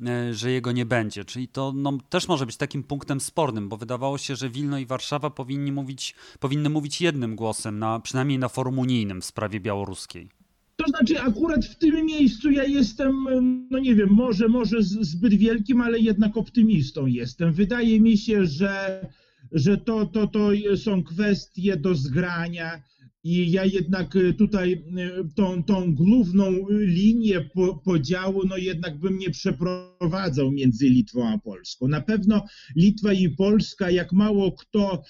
E, 0.06 0.34
że 0.34 0.50
jego 0.50 0.72
nie 0.72 0.86
będzie. 0.86 1.24
Czyli 1.24 1.48
to 1.48 1.72
no, 1.76 1.98
też 2.08 2.28
może 2.28 2.46
być 2.46 2.56
takim 2.56 2.82
punktem 2.82 3.20
spornym, 3.20 3.68
bo 3.68 3.76
wydawało 3.76 4.18
się, 4.18 4.36
że 4.36 4.50
Wilno 4.50 4.78
i 4.78 4.86
Warszawa 4.86 5.30
powinni 5.30 5.72
mówić, 5.72 6.14
powinny 6.40 6.70
mówić 6.70 7.00
jednym 7.00 7.36
głosem, 7.36 7.78
na, 7.78 8.00
przynajmniej 8.00 8.38
na 8.38 8.48
forum 8.48 8.78
unijnym 8.78 9.20
w 9.20 9.24
sprawie 9.24 9.60
białoruskiej. 9.60 10.39
To 10.80 10.88
znaczy 10.88 11.20
akurat 11.20 11.64
w 11.64 11.76
tym 11.76 12.06
miejscu 12.06 12.50
ja 12.50 12.64
jestem, 12.64 13.24
no 13.70 13.78
nie 13.78 13.94
wiem, 13.94 14.08
może, 14.10 14.48
może 14.48 14.82
zbyt 14.82 15.34
wielkim, 15.34 15.80
ale 15.80 15.98
jednak 15.98 16.36
optymistą 16.36 17.06
jestem. 17.06 17.52
Wydaje 17.52 18.00
mi 18.00 18.18
się, 18.18 18.46
że, 18.46 19.06
że 19.52 19.78
to, 19.78 20.06
to, 20.06 20.26
to 20.26 20.50
są 20.76 21.02
kwestie 21.02 21.76
do 21.76 21.94
zgrania 21.94 22.82
i 23.24 23.50
ja 23.50 23.64
jednak 23.64 24.16
y, 24.16 24.34
tutaj 24.34 24.72
y, 24.72 25.34
tą, 25.34 25.64
tą 25.64 25.94
główną 25.94 26.52
linię 26.70 27.40
po, 27.40 27.74
podziału, 27.74 28.46
no 28.46 28.56
jednak 28.56 28.98
bym 28.98 29.18
nie 29.18 29.30
przeprowadzał 29.30 30.52
między 30.52 30.88
Litwą 30.88 31.28
a 31.28 31.38
Polską. 31.38 31.88
Na 31.88 32.00
pewno 32.00 32.44
Litwa 32.76 33.12
i 33.12 33.28
Polska, 33.28 33.90
jak 33.90 34.12
mało 34.12 34.52
kto 34.52 35.02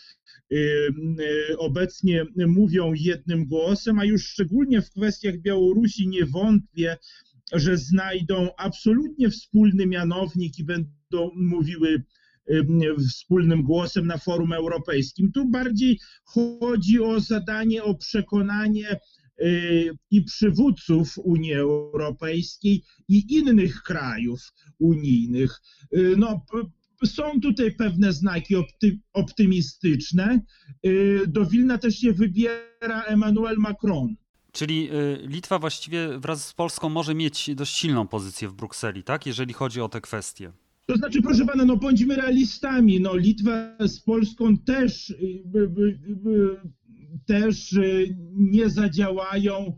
obecnie 1.59 2.27
mówią 2.37 2.93
jednym 2.95 3.47
głosem, 3.47 3.99
a 3.99 4.05
już 4.05 4.27
szczególnie 4.27 4.83
w 4.83 4.91
kwestiach 4.91 5.39
Białorusi 5.39 6.09
nie 6.09 6.27
wątpię, 6.27 6.97
że 7.53 7.77
znajdą 7.77 8.49
absolutnie 8.59 9.31
wspólny 9.31 9.87
mianownik 9.87 10.59
i 10.59 10.65
będą 10.65 11.31
mówiły 11.35 12.03
wspólnym 13.09 13.63
głosem 13.63 14.07
na 14.07 14.19
forum 14.19 14.53
europejskim. 14.53 15.33
Tu 15.33 15.49
bardziej 15.49 16.01
chodzi 16.25 17.01
o 17.01 17.21
zadanie, 17.21 17.85
o 17.85 17.95
przekonanie 17.95 19.01
y, 19.43 19.91
i 20.11 20.23
przywódców 20.23 21.19
Unii 21.19 21.55
Europejskiej 21.55 22.83
i 23.09 23.35
innych 23.35 23.83
krajów 23.83 24.53
unijnych. 24.79 25.61
Y, 25.97 26.15
no, 26.17 26.45
są 27.07 27.41
tutaj 27.41 27.75
pewne 27.75 28.13
znaki 28.13 28.57
opty, 28.57 28.99
optymistyczne. 29.13 30.41
Y, 30.87 31.21
do 31.29 31.47
Wilna 31.47 31.79
też 31.79 31.99
się 31.99 32.13
wybiera 32.13 33.03
Emmanuel 33.07 33.57
Macron. 33.57 34.15
Czyli 34.53 34.89
Litwa 35.23 35.59
właściwie 35.59 36.19
wraz 36.19 36.47
z 36.47 36.53
Polską 36.53 36.89
może 36.89 37.15
mieć 37.15 37.51
dość 37.55 37.77
silną 37.77 38.09
pozycję 38.09 38.49
w 38.49 38.53
Brukseli, 38.53 39.03
tak? 39.03 39.27
Jeżeli 39.27 39.53
chodzi 39.53 39.81
o 39.81 39.89
te 39.89 40.01
kwestie. 40.01 40.53
To 40.87 40.97
znaczy, 40.97 41.23
proszę 41.23 41.47
pana, 41.47 41.65
no 41.65 41.77
bądźmy 41.77 42.17
realistami. 42.17 43.01
No, 43.01 43.17
Litwa 43.17 43.77
z 43.81 44.01
Polską 44.01 44.57
też, 44.59 45.15
też 47.27 47.75
nie 48.35 48.71
zadziałają 48.71 49.77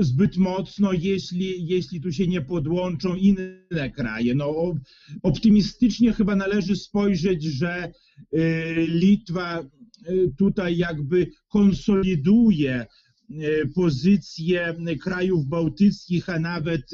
zbyt 0.00 0.36
mocno, 0.36 0.92
jeśli, 0.92 1.66
jeśli 1.66 2.00
tu 2.00 2.12
się 2.12 2.26
nie 2.26 2.40
podłączą 2.40 3.14
inne 3.14 3.90
kraje. 3.94 4.34
No, 4.34 4.74
optymistycznie 5.22 6.12
chyba 6.12 6.36
należy 6.36 6.76
spojrzeć, 6.76 7.44
że 7.44 7.92
y, 8.34 8.86
Litwa 8.88 9.60
y, 10.08 10.32
tutaj 10.38 10.76
jakby 10.76 11.30
konsoliduje 11.48 12.86
y, 13.30 13.70
pozycje 13.74 14.76
krajów 15.02 15.46
bałtyckich, 15.46 16.28
a 16.28 16.38
nawet 16.38 16.90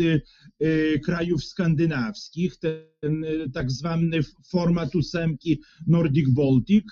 krajów 1.05 1.45
skandynawskich, 1.45 2.57
ten 2.57 3.25
tak 3.55 3.71
zwany 3.71 4.21
format 4.51 4.95
ósemki 4.95 5.61
Nordic 5.87 6.29
Baltic. 6.31 6.85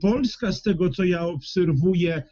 Polska, 0.00 0.52
z 0.52 0.62
tego 0.62 0.90
co 0.90 1.04
ja 1.04 1.26
obserwuję, 1.26 2.22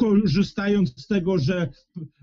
korzystając 0.00 1.02
z 1.02 1.06
tego, 1.06 1.38
że 1.38 1.68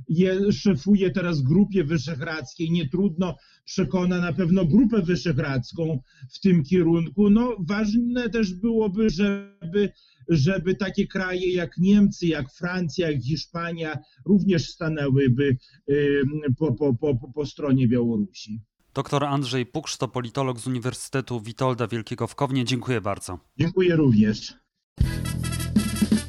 je, 0.09 0.51
szefuje 0.51 1.11
teraz 1.11 1.41
grupie 1.41 1.83
wyszehradzkiej, 1.83 2.71
nie 2.71 2.89
trudno 2.89 3.35
przekona 3.65 4.19
na 4.21 4.33
pewno 4.33 4.65
grupę 4.65 5.01
wyszehradzką 5.01 5.99
w 6.29 6.39
tym 6.39 6.63
kierunku. 6.63 7.29
No, 7.29 7.55
ważne 7.59 8.29
też 8.29 8.53
byłoby, 8.53 9.09
żeby, 9.09 9.91
żeby 10.29 10.75
takie 10.75 11.07
kraje 11.07 11.53
jak 11.53 11.77
Niemcy, 11.77 12.27
jak 12.27 12.53
Francja, 12.53 13.11
jak 13.11 13.21
Hiszpania 13.21 13.97
również 14.25 14.69
stanęłyby 14.69 15.57
po, 16.57 16.73
po, 16.73 16.93
po, 16.93 17.31
po 17.35 17.45
stronie 17.45 17.87
Białorusi. 17.87 18.61
Doktor 18.93 19.23
Andrzej 19.23 19.65
Puksz 19.65 19.97
to 19.97 20.07
politolog 20.07 20.59
z 20.59 20.67
Uniwersytetu 20.67 21.41
Witolda 21.41 21.87
Wielkiego 21.87 22.27
w 22.27 22.35
Kownie. 22.35 22.65
Dziękuję 22.65 23.01
bardzo. 23.01 23.39
Dziękuję 23.59 23.95
również. 23.95 24.53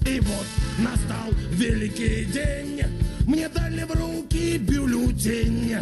И 0.09 0.21
вот 0.21 0.47
настал 0.79 1.31
великий 1.51 2.25
день. 2.25 2.83
Мне 3.27 3.47
дали 3.51 3.85
в 3.85 3.95
руки 3.95 4.57
бюллетень. 4.57 5.77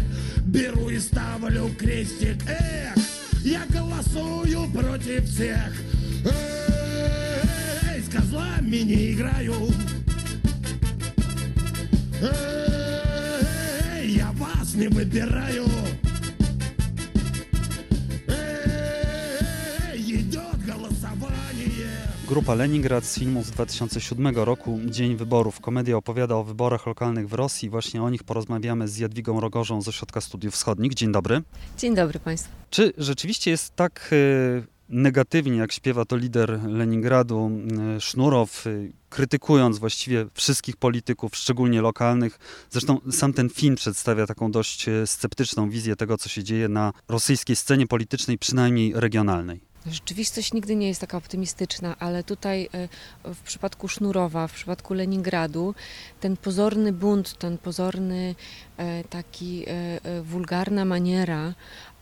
Беру 0.46 0.88
и 0.88 0.98
ставлю 0.98 1.70
крестик. 1.78 2.36
Эх, 2.48 2.96
я 3.44 3.62
голосую 3.68 4.68
против 4.72 5.24
всех. 5.28 5.72
Эй, 6.24 8.02
с 8.02 8.08
козлами 8.08 8.78
не 8.78 9.12
играю. 9.12 9.54
Эй, 12.20 14.10
я 14.10 14.32
вас 14.32 14.74
не 14.74 14.88
выбираю 14.88 15.66
Grupa 22.36 22.54
Leningrad 22.54 23.04
z 23.04 23.18
filmu 23.18 23.44
z 23.44 23.50
2007 23.50 24.36
roku 24.36 24.80
Dzień 24.86 25.16
Wyborów. 25.16 25.60
Komedia 25.60 25.96
opowiada 25.96 26.34
o 26.34 26.44
wyborach 26.44 26.86
lokalnych 26.86 27.28
w 27.28 27.32
Rosji. 27.32 27.70
Właśnie 27.70 28.02
o 28.02 28.10
nich 28.10 28.24
porozmawiamy 28.24 28.88
z 28.88 28.98
Jadwigą 28.98 29.40
Rogorzą 29.40 29.82
z 29.82 29.88
Ośrodka 29.88 30.20
Studiów 30.20 30.54
Wschodnich. 30.54 30.94
Dzień 30.94 31.12
dobry. 31.12 31.42
Dzień 31.78 31.94
dobry 31.94 32.20
Państwu. 32.20 32.52
Czy 32.70 32.92
rzeczywiście 32.98 33.50
jest 33.50 33.76
tak 33.76 34.10
e, 34.12 34.16
negatywnie, 34.88 35.56
jak 35.56 35.72
śpiewa 35.72 36.04
to 36.04 36.16
lider 36.16 36.60
Leningradu 36.68 37.50
e, 37.96 38.00
Sznurow, 38.00 38.66
e, 38.66 38.70
krytykując 39.08 39.78
właściwie 39.78 40.26
wszystkich 40.34 40.76
polityków, 40.76 41.36
szczególnie 41.36 41.82
lokalnych. 41.82 42.38
Zresztą 42.70 42.98
sam 43.10 43.32
ten 43.32 43.50
film 43.50 43.74
przedstawia 43.74 44.26
taką 44.26 44.50
dość 44.50 44.86
sceptyczną 45.06 45.70
wizję 45.70 45.96
tego, 45.96 46.18
co 46.18 46.28
się 46.28 46.44
dzieje 46.44 46.68
na 46.68 46.92
rosyjskiej 47.08 47.56
scenie 47.56 47.86
politycznej, 47.86 48.38
przynajmniej 48.38 48.92
regionalnej. 48.94 49.75
Rzeczywistość 49.90 50.52
nigdy 50.52 50.76
nie 50.76 50.88
jest 50.88 51.00
taka 51.00 51.18
optymistyczna, 51.18 51.96
ale 51.98 52.24
tutaj 52.24 52.68
e, 53.24 53.34
w 53.34 53.40
przypadku 53.40 53.88
Sznurowa, 53.88 54.48
w 54.48 54.52
przypadku 54.52 54.94
Leningradu, 54.94 55.74
ten 56.20 56.36
pozorny 56.36 56.92
bunt, 56.92 57.38
ten 57.38 57.58
pozorny 57.58 58.34
e, 58.76 59.04
taki 59.04 59.64
e, 59.68 60.22
wulgarna 60.22 60.84
maniera 60.84 61.54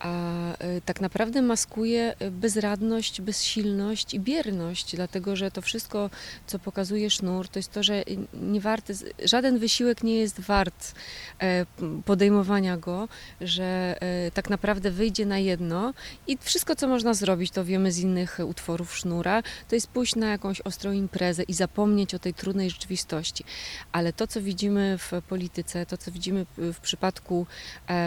a 0.05 0.53
e, 0.57 0.81
tak 0.81 1.01
naprawdę 1.01 1.41
maskuje 1.41 2.15
e, 2.19 2.31
bezradność, 2.31 3.21
bezsilność 3.21 4.13
i 4.13 4.19
bierność, 4.19 4.95
dlatego 4.95 5.35
że 5.35 5.51
to 5.51 5.61
wszystko, 5.61 6.09
co 6.47 6.59
pokazuje 6.59 7.09
sznur, 7.09 7.47
to 7.47 7.59
jest 7.59 7.71
to, 7.71 7.83
że 7.83 8.03
nie 8.33 8.61
warty, 8.61 8.93
żaden 9.23 9.59
wysiłek 9.59 10.03
nie 10.03 10.15
jest 10.15 10.39
wart 10.39 10.93
e, 11.41 11.65
podejmowania 12.05 12.77
go, 12.77 13.07
że 13.41 13.95
tak 14.33 14.49
naprawdę 14.49 14.91
wyjdzie 14.91 15.25
na 15.25 15.37
jedno 15.37 15.93
i 16.27 16.37
wszystko, 16.41 16.75
co 16.75 16.87
można 16.87 17.13
zrobić, 17.13 17.51
to 17.51 17.65
wiemy 17.65 17.91
z 17.91 17.99
innych 17.99 18.39
utworów 18.45 18.97
sznura, 18.97 19.43
to 19.69 19.75
jest 19.75 19.87
pójść 19.87 20.15
na 20.15 20.27
jakąś 20.27 20.61
ostrą 20.61 20.91
imprezę 20.91 21.43
i 21.43 21.53
zapomnieć 21.53 22.13
o 22.15 22.19
tej 22.19 22.33
trudnej 22.33 22.69
rzeczywistości. 22.69 23.43
Ale 23.91 24.13
to, 24.13 24.27
co 24.27 24.41
widzimy 24.41 24.97
w 24.97 25.11
polityce, 25.29 25.85
to, 25.85 25.97
co 25.97 26.11
widzimy 26.11 26.45
w 26.57 26.79
przypadku 26.79 27.47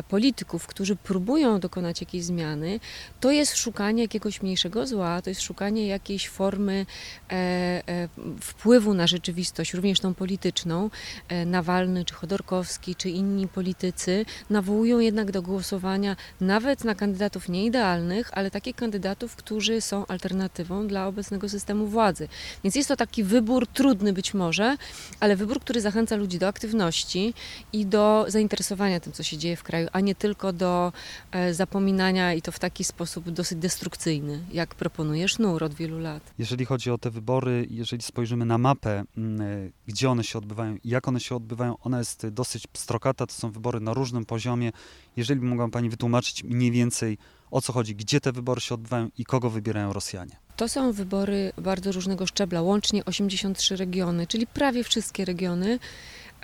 polityków, 0.08 0.66
którzy 0.66 0.96
próbują 0.96 1.60
dokonać 1.60 1.87
dokonać 1.88 2.00
jakiejś 2.00 2.24
zmiany, 2.24 2.80
to 3.20 3.30
jest 3.30 3.56
szukanie 3.56 4.02
jakiegoś 4.02 4.42
mniejszego 4.42 4.86
zła, 4.86 5.22
to 5.22 5.30
jest 5.30 5.42
szukanie 5.42 5.86
jakiejś 5.86 6.28
formy 6.28 6.86
e, 7.30 7.34
e, 7.34 8.08
wpływu 8.40 8.94
na 8.94 9.06
rzeczywistość, 9.06 9.74
również 9.74 10.00
tą 10.00 10.14
polityczną. 10.14 10.90
E, 11.28 11.46
Nawalny, 11.46 12.04
czy 12.04 12.14
Chodorkowski, 12.14 12.94
czy 12.94 13.10
inni 13.10 13.48
politycy 13.48 14.24
nawołują 14.50 14.98
jednak 14.98 15.30
do 15.30 15.42
głosowania 15.42 16.16
nawet 16.40 16.84
na 16.84 16.94
kandydatów 16.94 17.48
nieidealnych, 17.48 18.30
ale 18.32 18.50
takich 18.50 18.76
kandydatów, 18.76 19.36
którzy 19.36 19.80
są 19.80 20.06
alternatywą 20.06 20.86
dla 20.86 21.06
obecnego 21.06 21.48
systemu 21.48 21.86
władzy. 21.86 22.28
Więc 22.64 22.76
jest 22.76 22.88
to 22.88 22.96
taki 22.96 23.24
wybór 23.24 23.66
trudny 23.66 24.12
być 24.12 24.34
może, 24.34 24.76
ale 25.20 25.36
wybór, 25.36 25.60
który 25.60 25.80
zachęca 25.80 26.16
ludzi 26.16 26.38
do 26.38 26.48
aktywności 26.48 27.34
i 27.72 27.86
do 27.86 28.24
zainteresowania 28.28 29.00
tym, 29.00 29.12
co 29.12 29.22
się 29.22 29.38
dzieje 29.38 29.56
w 29.56 29.62
kraju, 29.62 29.88
a 29.92 30.00
nie 30.00 30.14
tylko 30.14 30.52
do 30.52 30.92
e, 31.32 31.54
zapominania 31.68 32.34
i 32.34 32.42
to 32.42 32.52
w 32.52 32.58
taki 32.58 32.84
sposób 32.84 33.30
dosyć 33.30 33.58
destrukcyjny, 33.58 34.44
jak 34.52 34.74
proponuje 34.74 35.28
Sznur 35.28 35.64
od 35.64 35.74
wielu 35.74 35.98
lat. 35.98 36.22
Jeżeli 36.38 36.64
chodzi 36.64 36.90
o 36.90 36.98
te 36.98 37.10
wybory, 37.10 37.66
jeżeli 37.70 38.02
spojrzymy 38.02 38.44
na 38.44 38.58
mapę, 38.58 39.04
mm, 39.16 39.72
gdzie 39.86 40.10
one 40.10 40.24
się 40.24 40.38
odbywają 40.38 40.76
i 40.84 40.88
jak 40.88 41.08
one 41.08 41.20
się 41.20 41.36
odbywają, 41.36 41.78
ona 41.78 41.98
jest 41.98 42.28
dosyć 42.28 42.66
pstrokata, 42.66 43.26
to 43.26 43.32
są 43.32 43.50
wybory 43.50 43.80
na 43.80 43.94
różnym 43.94 44.24
poziomie. 44.24 44.72
Jeżeli 45.16 45.40
mogła 45.40 45.68
Pani 45.68 45.90
wytłumaczyć 45.90 46.44
mniej 46.44 46.70
więcej 46.70 47.18
o 47.50 47.60
co 47.60 47.72
chodzi, 47.72 47.94
gdzie 47.94 48.20
te 48.20 48.32
wybory 48.32 48.60
się 48.60 48.74
odbywają 48.74 49.08
i 49.18 49.24
kogo 49.24 49.50
wybierają 49.50 49.92
Rosjanie? 49.92 50.36
To 50.56 50.68
są 50.68 50.92
wybory 50.92 51.52
bardzo 51.56 51.92
różnego 51.92 52.26
szczebla, 52.26 52.62
łącznie 52.62 53.04
83 53.04 53.76
regiony, 53.76 54.26
czyli 54.26 54.46
prawie 54.46 54.84
wszystkie 54.84 55.24
regiony. 55.24 55.78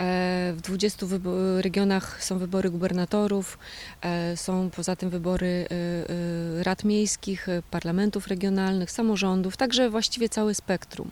E, 0.00 0.52
w 0.56 0.60
20 0.60 1.06
regionach 1.58 2.24
są 2.24 2.38
wybory 2.38 2.70
gubernatorów, 2.70 3.58
e, 4.02 4.36
są 4.36 4.70
poza 4.70 4.96
tym 4.96 5.10
wybory 5.10 5.66
e, 6.60 6.64
rad 6.64 6.84
miejskich, 6.84 7.46
parlamentów 7.70 8.26
regionalnych, 8.26 8.90
samorządów, 8.90 9.56
także 9.56 9.90
właściwie 9.90 10.28
całe 10.28 10.54
spektrum. 10.54 11.10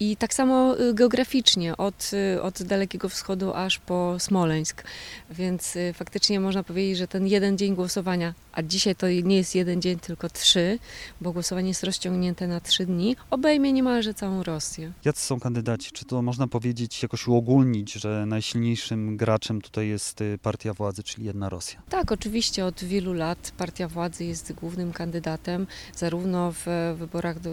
I 0.00 0.16
tak 0.16 0.34
samo 0.34 0.76
geograficznie, 0.94 1.76
od, 1.76 2.10
od 2.42 2.62
Dalekiego 2.62 3.08
Wschodu 3.08 3.54
aż 3.54 3.78
po 3.78 4.16
Smoleńsk. 4.18 4.84
Więc 5.30 5.78
faktycznie 5.94 6.40
można 6.40 6.62
powiedzieć, 6.62 6.98
że 6.98 7.08
ten 7.08 7.26
jeden 7.26 7.58
dzień 7.58 7.74
głosowania, 7.74 8.34
a 8.56 8.62
dzisiaj 8.62 8.96
to 8.96 9.06
nie 9.08 9.36
jest 9.36 9.54
jeden 9.54 9.82
dzień, 9.82 9.98
tylko 9.98 10.28
trzy, 10.28 10.78
bo 11.20 11.32
głosowanie 11.32 11.68
jest 11.68 11.84
rozciągnięte 11.84 12.46
na 12.46 12.60
trzy 12.60 12.86
dni, 12.86 13.16
obejmie 13.30 13.72
niemalże 13.72 14.14
całą 14.14 14.42
Rosję. 14.42 14.92
Jacy 15.04 15.20
są 15.20 15.40
kandydaci? 15.40 15.90
Czy 15.92 16.04
to 16.04 16.22
można 16.22 16.48
powiedzieć, 16.48 17.02
jakoś 17.02 17.26
uogólnić? 17.26 17.86
że 17.96 18.26
najsilniejszym 18.26 19.16
graczem 19.16 19.62
tutaj 19.62 19.88
jest 19.88 20.20
y, 20.20 20.38
partia 20.42 20.74
władzy, 20.74 21.02
czyli 21.02 21.26
jedna 21.26 21.48
Rosja. 21.48 21.82
Tak, 21.88 22.12
oczywiście 22.12 22.64
od 22.64 22.84
wielu 22.84 23.12
lat 23.12 23.52
partia 23.56 23.88
władzy 23.88 24.24
jest 24.24 24.52
głównym 24.52 24.92
kandydatem, 24.92 25.66
zarówno 25.96 26.52
w 26.52 26.94
wyborach 26.98 27.40
do, 27.40 27.50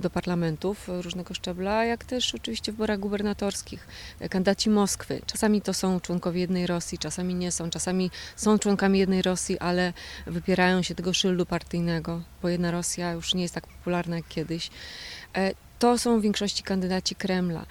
do 0.00 0.10
parlamentów 0.10 0.88
różnego 0.88 1.34
szczebla, 1.34 1.84
jak 1.84 2.04
też 2.04 2.34
oczywiście 2.34 2.72
w 2.72 2.74
wyborach 2.74 2.98
gubernatorskich. 2.98 3.88
Kandydaci 4.30 4.70
Moskwy. 4.70 5.20
Czasami 5.26 5.62
to 5.62 5.74
są 5.74 6.00
członkowie 6.00 6.40
jednej 6.40 6.66
Rosji, 6.66 6.98
czasami 6.98 7.34
nie 7.34 7.52
są, 7.52 7.70
czasami 7.70 8.10
są 8.36 8.58
członkami 8.58 8.98
jednej 8.98 9.22
Rosji, 9.22 9.58
ale 9.58 9.92
wypierają 10.46 10.82
się 10.82 10.94
tego 10.94 11.14
szyldu 11.14 11.46
partyjnego, 11.46 12.22
bo 12.42 12.48
jedna 12.48 12.70
Rosja 12.70 13.12
już 13.12 13.34
nie 13.34 13.42
jest 13.42 13.54
tak 13.54 13.66
popularna 13.66 14.16
jak 14.16 14.28
kiedyś. 14.28 14.70
To 15.78 15.98
są 15.98 16.18
w 16.18 16.22
większości 16.22 16.62
kandydaci 16.62 17.14
Kremla. 17.14 17.66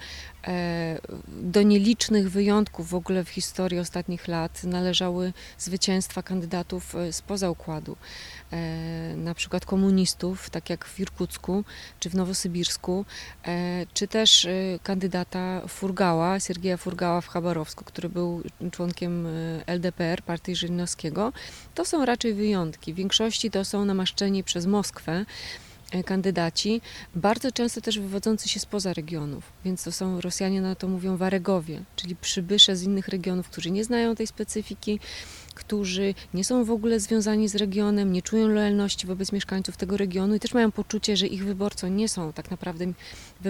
E, 0.46 0.98
do 1.28 1.62
nielicznych 1.62 2.30
wyjątków 2.30 2.88
w 2.88 2.94
ogóle 2.94 3.24
w 3.24 3.28
historii 3.28 3.78
ostatnich 3.78 4.28
lat 4.28 4.64
należały 4.64 5.32
zwycięstwa 5.58 6.22
kandydatów 6.22 6.94
e, 6.94 7.12
spoza 7.12 7.50
układu. 7.50 7.96
E, 8.52 9.16
na 9.16 9.34
przykład 9.34 9.66
komunistów, 9.66 10.50
tak 10.50 10.70
jak 10.70 10.84
w 10.84 11.00
Irkucku 11.00 11.64
czy 12.00 12.10
w 12.10 12.14
Nowosybirsku, 12.14 13.04
czy 13.94 14.08
też 14.08 14.46
kandydata 14.82 15.62
Furgała, 15.68 16.40
Siergieja 16.40 16.76
Furgała 16.76 17.20
w 17.20 17.28
Chabarowsku, 17.28 17.84
który 17.84 18.08
był 18.08 18.42
członkiem 18.70 19.28
LDPR, 19.66 20.22
partii 20.22 20.56
Żyrinowskiego. 20.56 21.32
To 21.74 21.84
są 21.84 22.04
raczej 22.04 22.34
wyjątki. 22.34 22.92
W 22.92 22.96
większości 22.96 23.50
to 23.50 23.64
są 23.64 23.84
namaszczeni 23.84 24.44
przez 24.44 24.66
Moskwę 24.66 25.24
kandydaci, 26.04 26.80
bardzo 27.14 27.52
często 27.52 27.80
też 27.80 27.98
wywodzący 27.98 28.48
się 28.48 28.60
spoza 28.60 28.92
regionów, 28.92 29.52
więc 29.64 29.84
to 29.84 29.92
są 29.92 30.20
Rosjanie 30.20 30.60
na 30.60 30.74
to 30.74 30.88
mówią 30.88 31.16
waregowie, 31.16 31.82
czyli 31.96 32.16
przybysze 32.16 32.76
z 32.76 32.82
innych 32.82 33.08
regionów, 33.08 33.48
którzy 33.48 33.70
nie 33.70 33.84
znają 33.84 34.14
tej 34.14 34.26
specyfiki, 34.26 35.00
którzy 35.56 36.14
nie 36.34 36.44
są 36.44 36.64
w 36.64 36.70
ogóle 36.70 37.00
związani 37.00 37.48
z 37.48 37.54
regionem, 37.54 38.12
nie 38.12 38.22
czują 38.22 38.48
lojalności 38.48 39.06
wobec 39.06 39.32
mieszkańców 39.32 39.76
tego 39.76 39.96
regionu 39.96 40.34
i 40.34 40.40
też 40.40 40.54
mają 40.54 40.72
poczucie, 40.72 41.16
że 41.16 41.26
ich 41.26 41.44
wyborcą 41.44 41.88
nie 41.88 42.08
są 42.08 42.32
tak 42.32 42.50
naprawdę 42.50 42.92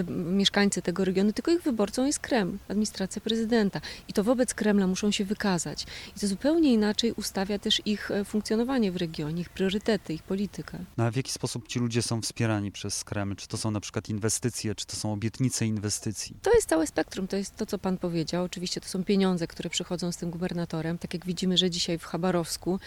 mieszkańcy 0.09 0.81
tego 0.81 1.05
regionu, 1.05 1.33
tylko 1.33 1.51
ich 1.51 1.61
wyborcą 1.61 2.05
jest 2.05 2.19
Kreml, 2.19 2.57
administracja 2.67 3.21
prezydenta. 3.21 3.81
I 4.07 4.13
to 4.13 4.23
wobec 4.23 4.53
Kremla 4.53 4.87
muszą 4.87 5.11
się 5.11 5.25
wykazać. 5.25 5.85
I 6.17 6.19
to 6.19 6.27
zupełnie 6.27 6.73
inaczej 6.73 7.11
ustawia 7.11 7.59
też 7.59 7.81
ich 7.85 8.11
e, 8.11 8.25
funkcjonowanie 8.25 8.91
w 8.91 8.95
regionie, 8.95 9.41
ich 9.41 9.49
priorytety, 9.49 10.13
ich 10.13 10.23
politykę. 10.23 10.79
No 10.97 11.03
a 11.03 11.11
w 11.11 11.15
jaki 11.15 11.31
sposób 11.31 11.67
ci 11.67 11.79
ludzie 11.79 12.01
są 12.01 12.21
wspierani 12.21 12.71
przez 12.71 13.03
Kreml? 13.03 13.35
Czy 13.35 13.47
to 13.47 13.57
są 13.57 13.71
na 13.71 13.79
przykład 13.79 14.09
inwestycje, 14.09 14.75
czy 14.75 14.85
to 14.85 14.95
są 14.95 15.13
obietnice 15.13 15.65
inwestycji? 15.65 16.35
To 16.41 16.53
jest 16.53 16.69
całe 16.69 16.87
spektrum, 16.87 17.27
to 17.27 17.37
jest 17.37 17.55
to, 17.55 17.65
co 17.65 17.77
pan 17.77 17.97
powiedział. 17.97 18.43
Oczywiście 18.43 18.81
to 18.81 18.87
są 18.87 19.03
pieniądze, 19.03 19.47
które 19.47 19.69
przychodzą 19.69 20.11
z 20.11 20.17
tym 20.17 20.29
gubernatorem. 20.29 20.97
Tak 20.97 21.13
jak 21.13 21.25
widzimy, 21.25 21.57
że 21.57 21.69
dzisiaj 21.69 21.96
w 21.99 22.05
Chabarowsku 22.05 22.79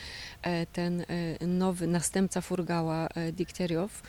e, 0.43 0.67
ten 0.67 1.01
e, 1.01 1.47
nowy 1.47 1.87
następca 1.87 2.41
Furgała, 2.41 3.09
Dikteriow, 3.33 4.03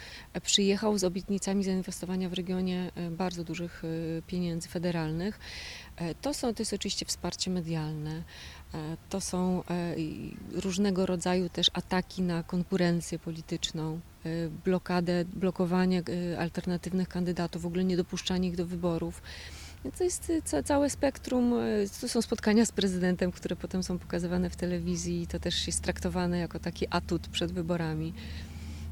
przyjechał 0.43 0.97
z 0.97 1.03
obietnicami 1.03 1.63
zainwestowania 1.63 2.29
w 2.29 2.33
regionie 2.33 2.91
E, 2.95 3.11
bardzo 3.11 3.43
dużych 3.43 3.83
e, 3.83 4.21
pieniędzy 4.21 4.69
federalnych. 4.69 5.39
E, 5.95 6.15
to, 6.15 6.33
są, 6.33 6.53
to 6.53 6.61
jest 6.61 6.73
oczywiście 6.73 7.05
wsparcie 7.05 7.51
medialne, 7.51 8.23
to 9.09 9.21
są 9.21 9.63
różnego 10.51 11.05
rodzaju 11.05 11.49
też 11.49 11.71
ataki 11.73 12.21
na 12.21 12.43
konkurencję 12.43 13.19
polityczną, 13.19 13.99
blokadę, 14.65 15.25
blokowanie 15.25 16.03
alternatywnych 16.39 17.09
kandydatów, 17.09 17.61
w 17.61 17.65
ogóle 17.65 17.83
niedopuszczanie 17.83 18.47
ich 18.49 18.55
do 18.55 18.65
wyborów. 18.65 19.21
To 19.97 20.03
jest 20.03 20.31
całe 20.65 20.89
spektrum. 20.89 21.53
To 22.01 22.09
są 22.09 22.21
spotkania 22.21 22.65
z 22.65 22.71
prezydentem, 22.71 23.31
które 23.31 23.55
potem 23.55 23.83
są 23.83 23.99
pokazywane 23.99 24.49
w 24.49 24.55
telewizji. 24.55 25.27
To 25.27 25.39
też 25.39 25.67
jest 25.67 25.81
traktowane 25.81 26.39
jako 26.39 26.59
taki 26.59 26.85
atut 26.89 27.27
przed 27.27 27.51
wyborami 27.51 28.13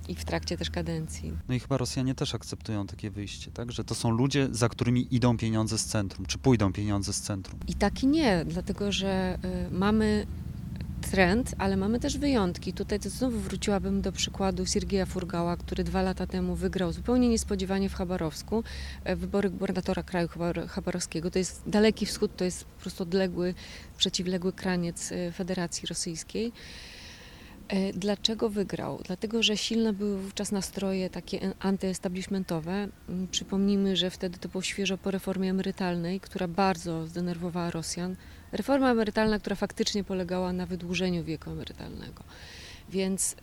i 0.08 0.16
w 0.16 0.26
trakcie 0.26 0.58
też 0.58 0.70
kadencji. 0.70 1.34
No 1.50 1.56
i 1.56 1.60
chyba 1.60 1.78
Rosjanie 1.78 2.16
też 2.16 2.36
akceptują 2.36 2.88
takie 2.88 3.10
wyjście, 3.10 3.52
tak? 3.52 3.72
Że 3.72 3.84
to 3.84 3.96
są 3.96 4.12
ludzie, 4.12 4.48
za 4.52 4.70
którymi 4.70 5.16
idą 5.16 5.38
pieniądze 5.38 5.78
z 5.78 5.86
centrum, 5.86 6.26
czy 6.26 6.38
pójdą 6.38 6.74
pieniądze 6.74 7.14
z 7.14 7.22
centrum. 7.22 7.60
I 7.68 7.74
tak 7.74 8.04
i 8.04 8.08
nie, 8.08 8.46
dlatego 8.46 8.92
że 8.92 9.38
y, 9.68 9.72
mamy 9.72 10.28
trend, 11.12 11.56
ale 11.58 11.78
mamy 11.78 12.00
też 12.00 12.18
wyjątki. 12.18 12.74
Tutaj 12.74 13.00
to 13.00 13.10
znowu 13.10 13.40
wróciłabym 13.40 14.02
do 14.02 14.12
przykładu 14.12 14.66
Siergieja 14.66 15.06
Furgała, 15.06 15.58
który 15.58 15.84
dwa 15.84 16.02
lata 16.02 16.28
temu 16.28 16.56
wygrał 16.56 16.92
zupełnie 16.92 17.30
niespodziewanie 17.30 17.90
w 17.90 17.94
Chabarowsku 17.94 18.64
e, 19.04 19.16
wybory 19.16 19.50
gubernatora 19.50 20.04
kraju 20.04 20.30
chabarowskiego. 20.68 21.32
To 21.32 21.40
jest 21.40 21.62
daleki 21.68 22.06
wschód, 22.06 22.36
to 22.36 22.46
jest 22.46 22.66
po 22.66 22.82
prostu 22.82 23.04
odległy, 23.04 23.54
przeciwległy 23.98 24.54
kraniec 24.54 25.12
e, 25.12 25.32
Federacji 25.32 25.88
Rosyjskiej. 25.88 26.52
E, 27.68 27.94
dlaczego 27.94 28.50
wygrał? 28.50 29.02
Dlatego, 29.06 29.44
że 29.44 29.58
silne 29.58 29.94
były 29.94 30.22
wówczas 30.22 30.52
nastroje 30.52 31.10
takie 31.10 31.40
antyestablishmentowe. 31.60 32.88
Mm, 33.10 33.28
przypomnijmy, 33.28 33.96
że 33.96 34.10
wtedy 34.10 34.38
to 34.38 34.50
było 34.50 34.62
świeżo 34.62 34.98
po 34.98 35.12
reformie 35.12 35.50
emerytalnej, 35.50 36.20
która 36.20 36.48
bardzo 36.48 37.08
zdenerwowała 37.08 37.72
Rosjan. 37.72 38.16
Reforma 38.52 38.92
emerytalna, 38.92 39.40
która 39.40 39.56
faktycznie 39.56 40.04
polegała 40.04 40.54
na 40.54 40.66
wydłużeniu 40.66 41.24
wieku 41.24 41.50
emerytalnego. 41.50 42.24
Więc 42.90 43.34
y, 43.34 43.38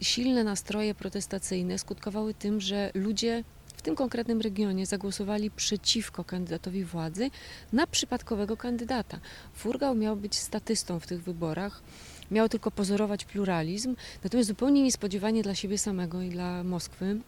silne 0.00 0.44
nastroje 0.44 0.94
protestacyjne 0.94 1.78
skutkowały 1.78 2.34
tym, 2.34 2.60
że 2.60 2.90
ludzie 2.94 3.44
w 3.76 3.82
tym 3.82 3.94
konkretnym 3.96 4.40
regionie 4.40 4.86
zagłosowali 4.86 5.50
przeciwko 5.50 6.24
kandydatowi 6.24 6.84
władzy 6.84 7.30
na 7.72 7.86
przypadkowego 7.86 8.56
kandydata. 8.56 9.20
Furgał 9.54 9.94
miał 9.94 10.16
być 10.16 10.38
statystą 10.38 11.00
w 11.00 11.06
tych 11.06 11.22
wyborach 11.22 11.82
miał 12.30 12.48
tylko 12.48 12.70
pozorować 12.70 13.24
pluralizm, 13.24 13.96
natomiast 14.24 14.48
zupełnie 14.48 14.82
niespodziewanie 14.82 15.42
dla 15.42 15.54
siebie 15.54 15.78
samego 15.78 16.22
i 16.22 16.30
dla 16.30 16.64
Moskwy 16.64 17.20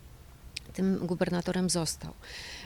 tym 0.73 1.07
gubernatorem 1.07 1.71
został. 1.71 2.13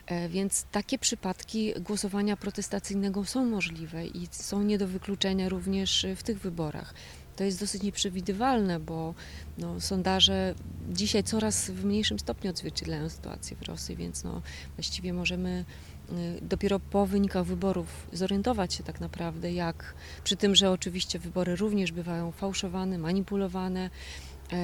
E, 0.09 0.29
więc 0.29 0.65
takie 0.73 0.99
przypadki 0.99 1.75
głosowania 1.81 2.37
protestacyjnego 2.37 3.25
są 3.25 3.45
możliwe 3.45 4.07
i 4.07 4.29
są 4.31 4.63
nie 4.63 4.79
do 4.79 4.89
wykluczenia 4.89 5.49
również 5.49 6.07
w 6.17 6.23
tych 6.23 6.41
wyborach. 6.41 6.95
To 7.37 7.45
jest 7.45 7.61
dosyć 7.61 7.83
nieprzewidywalne, 7.83 8.81
bo 8.81 9.15
no, 9.59 9.81
sondaże 9.81 10.55
dzisiaj 10.91 11.25
coraz 11.25 11.71
w 11.71 11.85
mniejszym 11.85 12.19
stopniu 12.19 12.51
odzwierciedlają 12.51 13.09
sytuację 13.09 13.57
w 13.57 13.63
Rosji, 13.63 13.97
więc 13.97 14.25
no, 14.25 14.43
właściwie 14.77 15.13
możemy 15.13 15.65
Y, 16.13 16.39
dopiero 16.43 16.81
po 16.81 17.07
wynikach 17.07 17.45
wyborów 17.45 18.07
zorientować 18.13 18.75
się 18.75 18.85
tak 18.85 19.01
naprawdę, 19.01 19.53
jak 19.53 19.95
przy 20.25 20.37
tym, 20.37 20.55
że 20.55 20.71
oczywiście 20.71 21.19
wybory 21.19 21.57
również 21.57 21.93
bywają 21.93 22.33
fałszowane, 22.33 22.99
manipulowane, 22.99 23.85
e, 23.85 23.91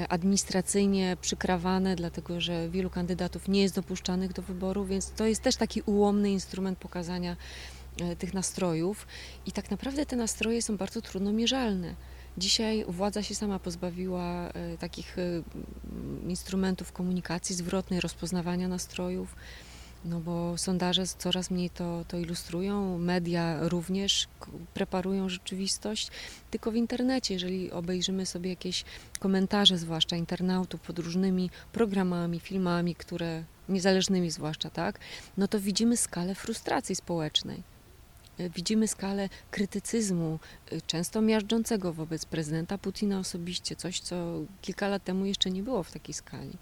administracyjnie 0.08 1.16
przykrawane, 1.20 1.96
dlatego 1.96 2.40
że 2.40 2.68
wielu 2.68 2.90
kandydatów 2.90 3.48
nie 3.48 3.62
jest 3.62 3.74
dopuszczanych 3.74 4.32
do 4.32 4.42
wyboru, 4.42 4.84
więc 4.84 5.10
to 5.10 5.26
jest 5.26 5.42
też 5.42 5.56
taki 5.56 5.82
ułomny 5.82 6.30
instrument 6.30 6.78
pokazania 6.78 7.36
e, 8.00 8.16
tych 8.16 8.34
nastrojów 8.34 9.06
i 9.46 9.52
tak 9.52 9.70
naprawdę 9.70 10.06
te 10.06 10.16
nastroje 10.16 10.62
są 10.62 10.76
bardzo 10.76 11.02
trudno 11.02 11.32
mierzalne. 11.32 11.94
Dzisiaj 12.38 12.84
władza 12.88 13.22
się 13.22 13.34
sama 13.34 13.58
pozbawiła 13.58 14.48
e, 14.48 14.78
takich 14.78 15.16
instrumentów 16.28 16.92
komunikacji 16.92 17.54
zwrotnej, 17.54 18.00
rozpoznawania 18.00 18.68
nastrojów. 18.68 19.36
No 20.04 20.20
bo 20.20 20.58
sondaże 20.58 21.06
coraz 21.06 21.50
mniej 21.50 21.70
to, 21.70 22.04
to 22.08 22.18
ilustrują, 22.18 22.98
media 22.98 23.68
również 23.68 24.28
preparują 24.74 25.28
rzeczywistość, 25.28 26.10
tylko 26.50 26.70
w 26.70 26.76
internecie, 26.76 27.34
jeżeli 27.34 27.72
obejrzymy 27.72 28.26
sobie 28.26 28.50
jakieś 28.50 28.84
komentarze, 29.18 29.78
zwłaszcza 29.78 30.16
internautów 30.16 30.80
pod 30.80 30.98
różnymi 30.98 31.50
programami, 31.72 32.40
filmami, 32.40 32.94
które 32.94 33.44
niezależnymi 33.68 34.30
zwłaszcza, 34.30 34.70
tak, 34.70 34.98
no 35.36 35.48
to 35.48 35.60
widzimy 35.60 35.96
skalę 35.96 36.34
frustracji 36.34 36.94
społecznej. 36.94 37.62
Widzimy 38.54 38.88
skalę 38.88 39.28
krytycyzmu, 39.50 40.38
y, 40.72 40.82
często 40.86 41.22
miażdżącego 41.22 41.92
wobec 41.92 42.24
prezydenta 42.24 42.78
Putina 42.78 43.18
osobiście, 43.18 43.76
coś, 43.76 44.00
co 44.00 44.40
kilka 44.62 44.88
lat 44.88 45.04
temu 45.04 45.26
jeszcze 45.26 45.50
nie 45.50 45.62
było 45.62 45.82
w 45.82 45.92
takiej 45.92 46.14
skali 46.14 46.58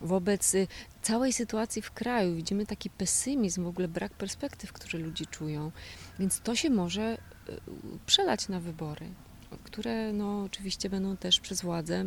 wobec 0.00 0.54
y, 0.54 0.66
całej 1.02 1.32
sytuacji 1.32 1.82
w 1.82 1.90
kraju. 1.90 2.34
Widzimy 2.34 2.66
taki 2.66 2.90
pesymizm, 2.90 3.64
w 3.64 3.66
ogóle 3.66 3.88
brak 3.88 4.12
perspektyw, 4.12 4.72
który 4.72 4.98
ludzie 4.98 5.26
czują. 5.26 5.72
Więc 6.18 6.40
to 6.40 6.56
się 6.56 6.70
może 6.70 7.18
y, 7.48 7.52
przelać 8.06 8.48
na 8.48 8.60
wybory, 8.60 9.06
które 9.64 10.12
no, 10.12 10.42
oczywiście 10.42 10.90
będą 10.90 11.16
też 11.16 11.40
przez 11.40 11.62
władzę 11.62 12.04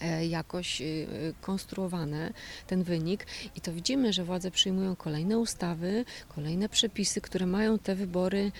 e, 0.00 0.26
jakoś 0.26 0.80
y, 0.80 1.06
konstruowane, 1.40 2.32
ten 2.66 2.82
wynik. 2.82 3.26
I 3.56 3.60
to 3.60 3.72
widzimy, 3.72 4.12
że 4.12 4.24
władze 4.24 4.50
przyjmują 4.50 4.96
kolejne 4.96 5.38
ustawy, 5.38 6.04
kolejne 6.28 6.68
przepisy, 6.68 7.20
które 7.20 7.46
mają 7.46 7.78
te 7.78 7.94
wybory 7.94 8.52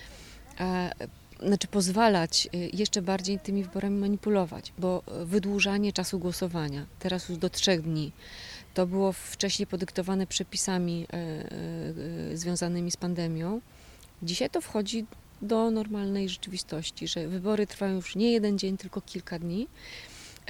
e, 0.61 0.91
znaczy 1.41 1.69
pozwalać 1.69 2.49
y, 2.55 2.71
jeszcze 2.73 3.03
bardziej 3.03 3.39
tymi 3.39 3.65
wyborami 3.65 3.97
manipulować, 3.99 4.73
bo 4.79 5.03
wydłużanie 5.25 5.93
czasu 5.93 6.19
głosowania, 6.19 6.87
teraz 6.99 7.29
już 7.29 7.39
do 7.39 7.51
trzech 7.51 7.83
dni, 7.83 8.13
to 8.75 8.87
było 8.87 9.13
wcześniej 9.13 9.67
podyktowane 9.67 10.27
przepisami 10.27 11.07
e, 11.13 12.37
związanymi 12.37 12.91
z 12.91 12.97
pandemią. 12.97 13.61
Dzisiaj 14.23 14.51
to 14.51 14.61
wchodzi 14.61 15.07
do 15.43 15.71
normalnej 15.71 16.29
rzeczywistości, 16.29 17.09
że 17.09 17.29
wybory 17.29 17.67
trwają 17.67 17.95
już 17.95 18.17
nie 18.17 18.33
jeden 18.33 18.59
dzień, 18.59 18.77
tylko 18.77 19.01
kilka 19.01 19.39
dni. 19.39 19.69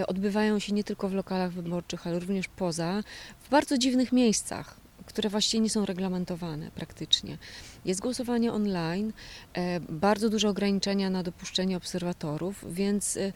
Odbywają 0.06 0.58
się 0.58 0.72
nie 0.72 0.84
tylko 0.84 1.08
w 1.08 1.14
lokalach 1.14 1.52
wyborczych, 1.52 2.06
ale 2.06 2.18
również 2.18 2.48
poza, 2.48 3.02
w 3.44 3.48
bardzo 3.48 3.78
dziwnych 3.78 4.12
miejscach 4.12 4.83
które 5.06 5.30
właściwie 5.30 5.60
nie 5.60 5.70
są 5.70 5.86
reglamentowane 5.86 6.70
praktycznie. 6.70 7.38
Jest 7.84 8.00
głosowanie 8.00 8.52
online, 8.52 9.12
e, 9.54 9.80
bardzo 9.80 10.30
duże 10.30 10.48
ograniczenia 10.48 11.10
na 11.10 11.22
dopuszczenie 11.22 11.76
obserwatorów, 11.76 12.74
więc 12.74 13.16
e, 13.16 13.32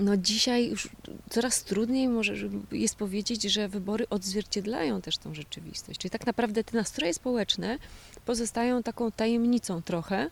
no 0.00 0.16
dzisiaj 0.16 0.68
już 0.70 0.88
coraz 1.30 1.64
trudniej 1.64 2.08
może 2.08 2.34
jest 2.72 2.96
powiedzieć, 2.96 3.42
że 3.42 3.68
wybory 3.68 4.08
odzwierciedlają 4.08 5.02
też 5.02 5.18
tą 5.18 5.34
rzeczywistość. 5.34 6.00
Czyli 6.00 6.10
tak 6.10 6.26
naprawdę 6.26 6.64
te 6.64 6.76
nastroje 6.76 7.14
społeczne 7.14 7.78
pozostają 8.24 8.82
taką 8.82 9.12
tajemnicą 9.12 9.82
trochę, 9.82 10.30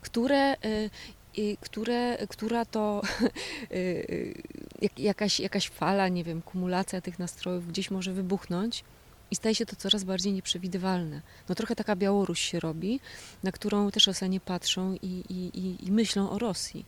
które 0.00 0.56
które, 1.60 2.18
która 2.28 2.64
to 2.64 3.02
jakaś, 4.98 5.40
jakaś 5.40 5.68
fala, 5.68 6.08
nie 6.08 6.24
wiem, 6.24 6.42
kumulacja 6.42 7.00
tych 7.00 7.18
nastrojów 7.18 7.68
gdzieś 7.68 7.90
może 7.90 8.12
wybuchnąć 8.12 8.84
i 9.30 9.36
staje 9.36 9.54
się 9.54 9.66
to 9.66 9.76
coraz 9.76 10.04
bardziej 10.04 10.32
nieprzewidywalne. 10.32 11.22
No 11.48 11.54
trochę 11.54 11.76
taka 11.76 11.96
Białoruś 11.96 12.40
się 12.40 12.60
robi, 12.60 13.00
na 13.42 13.52
którą 13.52 13.90
też 13.90 14.06
Rosjanie 14.06 14.40
patrzą 14.40 14.94
i, 15.02 15.24
i, 15.28 15.86
i 15.86 15.92
myślą 15.92 16.30
o 16.30 16.38
Rosji. 16.38 16.84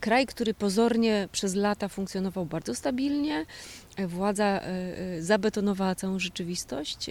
Kraj, 0.00 0.26
który 0.26 0.54
pozornie 0.54 1.28
przez 1.32 1.54
lata 1.54 1.88
funkcjonował 1.88 2.46
bardzo 2.46 2.74
stabilnie, 2.74 3.46
e, 3.96 4.06
władza 4.06 4.44
e, 4.44 4.62
e, 4.62 5.22
zabetonowała 5.22 5.94
całą 5.94 6.18
rzeczywistość 6.18 7.10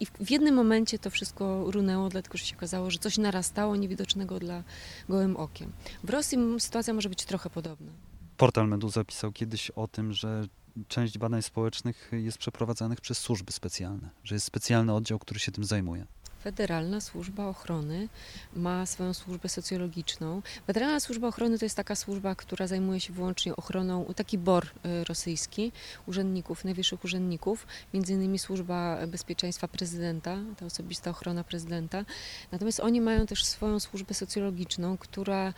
i 0.00 0.06
w 0.06 0.30
jednym 0.30 0.54
momencie 0.54 0.98
to 0.98 1.10
wszystko 1.10 1.70
runęło, 1.70 2.08
dlatego 2.08 2.38
że 2.38 2.46
się 2.46 2.56
okazało, 2.56 2.90
że 2.90 2.98
coś 2.98 3.18
narastało 3.18 3.76
niewidocznego 3.76 4.38
dla 4.38 4.62
gołym 5.08 5.36
okiem. 5.36 5.72
W 6.04 6.10
Rosji 6.10 6.38
sytuacja 6.58 6.94
może 6.94 7.08
być 7.08 7.24
trochę 7.24 7.50
podobna. 7.50 7.92
Portal 8.36 8.68
Meduza 8.68 9.04
pisał 9.04 9.32
kiedyś 9.32 9.70
o 9.70 9.88
tym, 9.88 10.12
że 10.12 10.44
część 10.88 11.18
badań 11.18 11.42
społecznych 11.42 12.10
jest 12.12 12.38
przeprowadzanych 12.38 13.00
przez 13.00 13.18
służby 13.18 13.52
specjalne, 13.52 14.10
że 14.24 14.34
jest 14.34 14.46
specjalny 14.46 14.94
oddział, 14.94 15.18
który 15.18 15.40
się 15.40 15.52
tym 15.52 15.64
zajmuje. 15.64 16.06
Federalna 16.44 17.00
Służba 17.00 17.46
Ochrony 17.46 18.08
ma 18.56 18.86
swoją 18.86 19.14
służbę 19.14 19.48
socjologiczną. 19.48 20.42
Federalna 20.66 21.00
Służba 21.00 21.28
Ochrony 21.28 21.58
to 21.58 21.64
jest 21.64 21.76
taka 21.76 21.96
służba, 21.96 22.34
która 22.34 22.66
zajmuje 22.66 23.00
się 23.00 23.12
wyłącznie 23.12 23.56
ochroną, 23.56 24.04
taki 24.16 24.38
BOR 24.38 24.66
y, 24.66 25.04
rosyjski, 25.04 25.72
urzędników, 26.06 26.64
najwyższych 26.64 27.04
urzędników, 27.04 27.66
między 27.94 28.12
innymi 28.12 28.38
Służba 28.38 28.98
Bezpieczeństwa 29.06 29.68
Prezydenta, 29.68 30.38
ta 30.56 30.66
osobista 30.66 31.10
ochrona 31.10 31.44
prezydenta. 31.44 32.04
Natomiast 32.52 32.80
oni 32.80 33.00
mają 33.00 33.26
też 33.26 33.44
swoją 33.44 33.80
służbę 33.80 34.14
socjologiczną, 34.14 34.96
która 34.98 35.54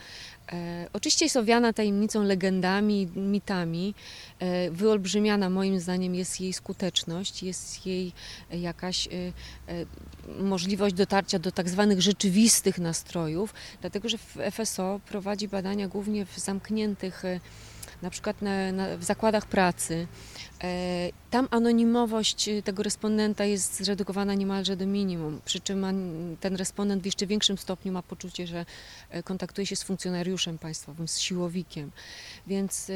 e, 0.53 0.89
oczywiście 0.93 1.24
jest 1.24 1.37
owiana 1.37 1.72
tajemnicą, 1.72 2.22
legendami, 2.22 3.07
mitami. 3.16 3.95
E, 4.39 4.70
wyolbrzymiana 4.70 5.51
moim 5.51 5.81
zdaniem 5.81 6.14
jest 6.14 6.41
jej 6.41 6.53
skuteczność, 6.53 7.43
jest 7.43 7.87
jej 7.87 8.12
jakaś 8.51 9.07
e, 9.07 9.11
e, 9.68 9.87
możliwość 10.71 10.95
dotarcia 10.95 11.39
do 11.39 11.53
tak 11.53 11.68
zwanych 11.68 12.03
rzeczywistych 12.03 12.79
nastrojów, 12.79 13.55
dlatego 13.81 14.09
że 14.09 14.18
FSO 14.51 15.01
prowadzi 15.07 15.49
badania 15.49 15.89
głównie 15.89 16.27
w 16.27 16.39
zamkniętych, 16.39 17.25
e, 17.25 17.41
na 18.03 18.11
przykład 18.11 18.43
na, 18.43 18.73
na, 18.73 18.97
w 18.97 19.05
zakładach 19.05 19.47
pracy. 19.47 20.07
E, 20.62 21.11
tam 21.31 21.49
anonimowość 21.51 22.51
tego 22.64 22.83
respondenta 22.83 23.45
jest 23.45 23.77
zredukowana 23.77 24.35
niemalże 24.35 24.77
do 24.77 24.87
minimum, 24.87 25.41
przy 25.45 25.61
czym 25.61 25.87
ten 26.41 26.57
respondent 26.57 27.03
w 27.03 27.07
jeszcze 27.07 27.27
większym 27.27 27.59
stopniu 27.59 27.93
ma 27.93 28.03
poczucie, 28.03 28.47
że 28.47 28.66
e, 29.11 29.23
kontaktuje 29.23 29.66
się 29.66 29.77
z 29.77 29.83
funkcjonariuszem 29.83 30.59
państwowym, 30.59 31.09
z 31.09 31.18
siłowikiem. 31.18 31.91
Więc, 32.47 32.91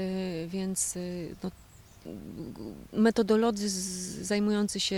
więc 0.49 0.95
no, 1.43 1.51
metodolodzy 2.93 3.69
zajmujący 4.25 4.81
się 4.81 4.97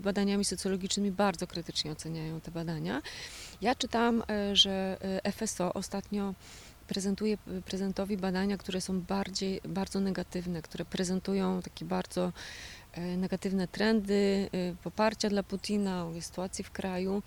badaniami 0.00 0.44
socjologicznymi 0.44 1.10
bardzo 1.10 1.46
krytycznie 1.46 1.92
oceniają 1.92 2.40
te 2.40 2.50
badania. 2.50 3.02
Ja 3.60 3.74
czytam, 3.74 4.22
e, 4.28 4.56
że 4.56 4.96
e, 5.24 5.32
FSO 5.32 5.74
ostatnio 5.74 6.34
prezentuje 6.86 7.38
prezentowi 7.64 8.16
badania, 8.16 8.56
które 8.58 8.80
są 8.80 9.00
bardziej, 9.00 9.60
bardzo 9.68 10.00
negatywne, 10.00 10.62
które 10.62 10.84
prezentują 10.84 11.62
takie 11.62 11.84
bardzo 11.84 12.32
e, 12.92 13.16
negatywne 13.16 13.68
trendy 13.68 14.50
poparcia 14.82 15.28
dla 15.28 15.42
Putina, 15.42 16.06
sytuacji 16.20 16.64
w 16.64 16.70
kraju 16.70 17.22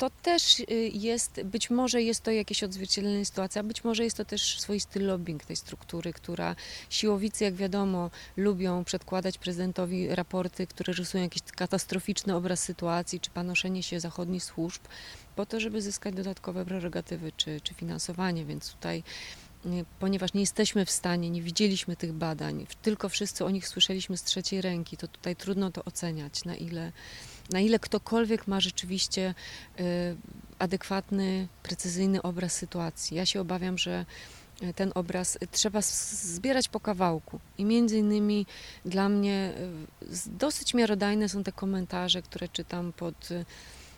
to 0.00 0.10
też 0.10 0.60
y, 0.60 0.64
jest, 0.92 1.42
być 1.42 1.70
może 1.70 2.02
jest 2.02 2.20
to 2.20 2.30
jakieś 2.30 2.62
odzwierciedlenie 2.62 3.24
sytuacji, 3.24 3.58
a 3.58 3.62
być 3.62 3.84
może 3.84 4.04
jest 4.04 4.16
to 4.16 4.24
też 4.24 4.60
swoisty 4.60 5.00
lobbying 5.00 5.44
tej 5.44 5.56
struktury, 5.56 6.12
która 6.12 6.56
siłowicy, 6.90 7.44
jak 7.44 7.54
wiadomo, 7.54 8.10
lubią 8.36 8.84
przedkładać 8.84 9.38
prezydentowi 9.38 10.08
raporty, 10.08 10.66
które 10.66 10.92
rysują 10.92 11.24
jakiś 11.24 11.42
katastroficzny 11.42 12.34
obraz 12.34 12.62
sytuacji, 12.62 13.20
czy 13.20 13.30
panoszenie 13.30 13.82
się 13.82 14.00
zachodnich 14.00 14.44
służb, 14.44 14.82
po 15.36 15.46
to, 15.46 15.60
żeby 15.60 15.82
zyskać 15.82 16.14
dodatkowe 16.14 16.64
prerogatywy 16.64 17.32
czy, 17.36 17.60
czy 17.60 17.74
finansowanie, 17.74 18.44
więc 18.44 18.72
tutaj 18.72 19.02
y, 19.66 19.84
ponieważ 19.98 20.34
nie 20.34 20.40
jesteśmy 20.40 20.86
w 20.86 20.90
stanie, 20.90 21.30
nie 21.30 21.42
widzieliśmy 21.42 21.96
tych 21.96 22.12
badań, 22.12 22.66
tylko 22.82 23.08
wszyscy 23.08 23.44
o 23.44 23.50
nich 23.50 23.68
słyszeliśmy 23.68 24.16
z 24.16 24.22
trzeciej 24.22 24.60
ręki, 24.60 24.96
to 24.96 25.08
tutaj 25.08 25.36
trudno 25.36 25.70
to 25.70 25.84
oceniać, 25.84 26.44
na 26.44 26.56
ile 26.56 26.92
na 27.50 27.60
ile 27.60 27.78
ktokolwiek 27.78 28.46
ma 28.46 28.60
rzeczywiście 28.60 29.34
y, 29.80 30.16
adekwatny, 30.58 31.48
precyzyjny 31.62 32.22
obraz 32.22 32.52
sytuacji. 32.52 33.16
Ja 33.16 33.26
się 33.26 33.40
obawiam, 33.40 33.78
że 33.78 34.06
y, 34.62 34.74
ten 34.74 34.92
obraz 34.94 35.38
trzeba 35.50 35.80
zbierać 35.82 36.68
po 36.68 36.80
kawałku. 36.80 37.40
I 37.58 37.64
między 37.64 37.98
innymi 37.98 38.46
dla 38.84 39.08
mnie 39.08 39.52
y, 40.02 40.06
dosyć 40.26 40.74
miarodajne 40.74 41.28
są 41.28 41.44
te 41.44 41.52
komentarze, 41.52 42.22
które 42.22 42.48
czytam 42.48 42.92
pod 42.92 43.28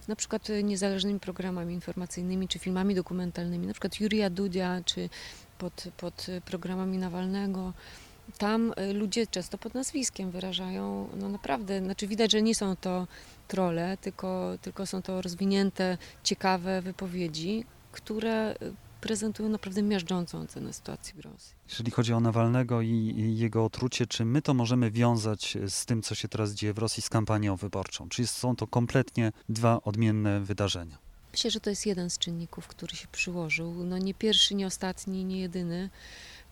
na 0.09 0.17
przykład 0.17 0.49
niezależnymi 0.63 1.21
programami 1.21 1.75
informacyjnymi 1.75 2.49
czy 2.49 2.59
filmami 2.59 2.95
dokumentalnymi, 2.95 3.67
na 3.67 3.73
przykład 3.73 4.01
Jurija 4.01 4.31
Dudia, 4.31 4.81
czy 4.85 5.09
pod, 5.59 5.85
pod 5.97 6.27
programami 6.45 6.99
Nawalnego 6.99 7.73
tam 8.39 8.73
ludzie 8.95 9.27
często 9.27 9.59
pod 9.59 9.75
nazwiskiem 9.75 10.31
wyrażają, 10.31 11.09
no 11.17 11.29
naprawdę, 11.29 11.81
znaczy 11.81 12.07
widać, 12.07 12.33
że 12.33 12.43
nie 12.43 12.55
są 12.55 12.77
to 12.77 13.07
trole, 13.53 13.97
tylko, 14.01 14.59
tylko 14.63 14.87
są 14.87 15.03
to 15.03 15.23
rozwinięte, 15.23 15.99
ciekawe 16.23 16.83
wypowiedzi, 16.83 17.65
które 17.93 18.55
prezentują 19.01 19.49
naprawdę 19.49 19.83
miażdżącą 19.83 20.41
ocenę 20.41 20.73
sytuacji 20.73 21.15
w 21.15 21.21
Rosji. 21.21 21.55
Jeżeli 21.69 21.91
chodzi 21.91 22.13
o 22.13 22.21
Nawalnego 22.21 22.83
i 22.83 23.35
jego 23.39 23.65
otrucie, 23.65 24.07
czy 24.07 24.25
my 24.25 24.43
to 24.43 24.55
możemy 24.55 24.91
wiązać 24.91 25.59
z 25.69 25.87
tym, 25.87 26.03
co 26.03 26.15
się 26.15 26.29
teraz 26.29 26.53
dzieje 26.55 26.73
w 26.73 26.79
Rosji 26.79 27.03
z 27.03 27.09
kampanią 27.09 27.57
wyborczą? 27.57 28.09
Czy 28.09 28.27
są 28.27 28.57
to 28.57 28.67
kompletnie 28.67 29.33
dwa 29.49 29.83
odmienne 29.83 30.41
wydarzenia? 30.41 30.99
Myślę, 31.33 31.51
że 31.51 31.61
to 31.61 31.71
jest 31.71 31.87
jeden 31.87 32.11
z 32.11 32.19
czynników, 32.19 32.69
który 32.69 32.97
się 32.97 33.09
przyłożył. 33.13 33.85
No 33.85 33.99
nie 33.99 34.15
pierwszy, 34.15 34.55
nie 34.55 34.67
ostatni, 34.67 35.25
nie 35.25 35.41
jedyny. 35.41 35.91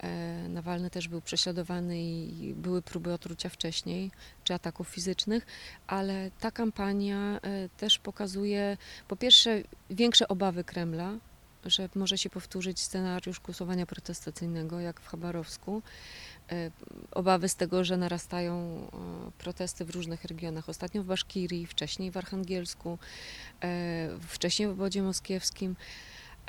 E, 0.03 0.49
Nawalny 0.49 0.91
też 0.91 1.09
był 1.09 1.21
prześladowany 1.21 2.03
i 2.03 2.55
były 2.57 2.83
próby 2.83 3.13
otrucia 3.13 3.49
wcześniej, 3.49 4.11
czy 4.45 4.55
ataków 4.55 4.89
fizycznych, 4.89 5.47
ale 5.87 6.31
ta 6.41 6.51
kampania 6.51 7.41
e, 7.43 7.69
też 7.69 7.99
pokazuje 7.99 8.77
po 9.09 9.17
pierwsze 9.17 9.63
większe 9.91 10.29
obawy 10.29 10.65
Kremla, 10.65 11.13
że 11.65 11.89
może 11.95 12.19
się 12.19 12.31
powtórzyć 12.31 12.81
scenariusz 12.81 13.41
głosowania 13.41 13.87
protestacyjnego, 13.87 14.81
jak 14.81 15.01
w 15.01 15.07
Chabarowsku. 15.07 15.83
E, 16.53 16.71
obawy 17.11 17.49
z 17.49 17.57
tego, 17.57 17.85
że 17.85 17.97
narastają 17.97 18.87
protesty 19.39 19.85
w 19.85 19.91
różnych 19.91 20.25
regionach. 20.25 20.69
Ostatnio 20.69 21.03
w 21.03 21.07
Baszkirii, 21.07 21.67
wcześniej 21.67 22.11
w 22.11 22.17
Archangelsku, 22.17 22.99
wcześniej 24.21 24.69
w 24.69 24.71
obodzie 24.71 25.03
moskiewskim. 25.03 25.77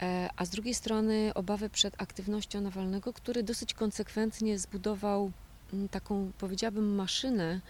E, 0.01 0.29
a 0.35 0.45
z 0.45 0.49
drugiej 0.49 0.73
strony 0.73 1.31
obawy 1.35 1.69
przed 1.69 2.01
aktywnością 2.01 2.61
Nawalnego, 2.61 3.13
który 3.13 3.43
dosyć 3.43 3.73
konsekwentnie 3.73 4.59
zbudował 4.59 5.31
mm, 5.73 5.89
taką, 5.89 6.31
powiedziałabym, 6.37 6.95
maszynę, 6.95 7.61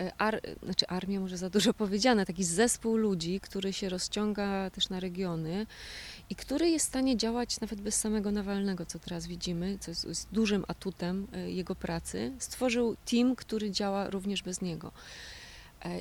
e, 0.00 0.12
ar, 0.18 0.40
znaczy 0.62 0.86
armię 0.86 1.20
może 1.20 1.36
za 1.36 1.50
dużo 1.50 1.74
powiedziane, 1.84 2.26
taki 2.26 2.44
zespół 2.44 2.96
ludzi, 2.96 3.40
który 3.40 3.72
się 3.72 3.88
rozciąga 3.88 4.70
też 4.70 4.88
na 4.88 5.00
regiony 5.00 5.66
i 6.30 6.34
który 6.34 6.70
jest 6.70 6.86
w 6.86 6.88
stanie 6.88 7.16
działać 7.16 7.60
nawet 7.60 7.80
bez 7.80 7.94
samego 7.94 8.30
Nawalnego, 8.30 8.86
co 8.86 8.98
teraz 8.98 9.26
widzimy, 9.26 9.78
co 9.80 9.90
jest, 9.90 10.04
jest 10.04 10.28
dużym 10.32 10.64
atutem 10.68 11.26
e, 11.32 11.50
jego 11.50 11.74
pracy. 11.74 12.32
Stworzył 12.38 12.96
team, 13.10 13.36
który 13.36 13.70
działa 13.70 14.10
również 14.10 14.42
bez 14.42 14.60
niego 14.60 14.92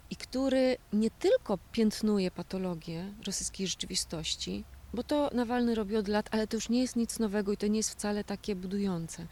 i 0.10 0.16
który 0.16 0.78
nie 0.94 1.12
tylko 1.12 1.58
piętnuje 1.72 2.32
patologię 2.32 3.14
rosyjskiej 3.26 3.68
rzeczywistości, 3.68 4.64
bo 4.96 5.04
to 5.04 5.30
Nawalny 5.34 5.76
robi 5.76 5.96
od 5.96 6.08
lat, 6.08 6.30
ale 6.32 6.48
to 6.48 6.58
już 6.58 6.70
nie 6.70 6.82
jest 6.82 6.96
nic 6.96 7.20
nowego 7.20 7.52
i 7.52 7.58
to 7.58 7.68
nie 7.68 7.78
jest 7.78 7.92
wcale 7.92 8.24
takie 8.24 8.56
budujące. 8.56 9.26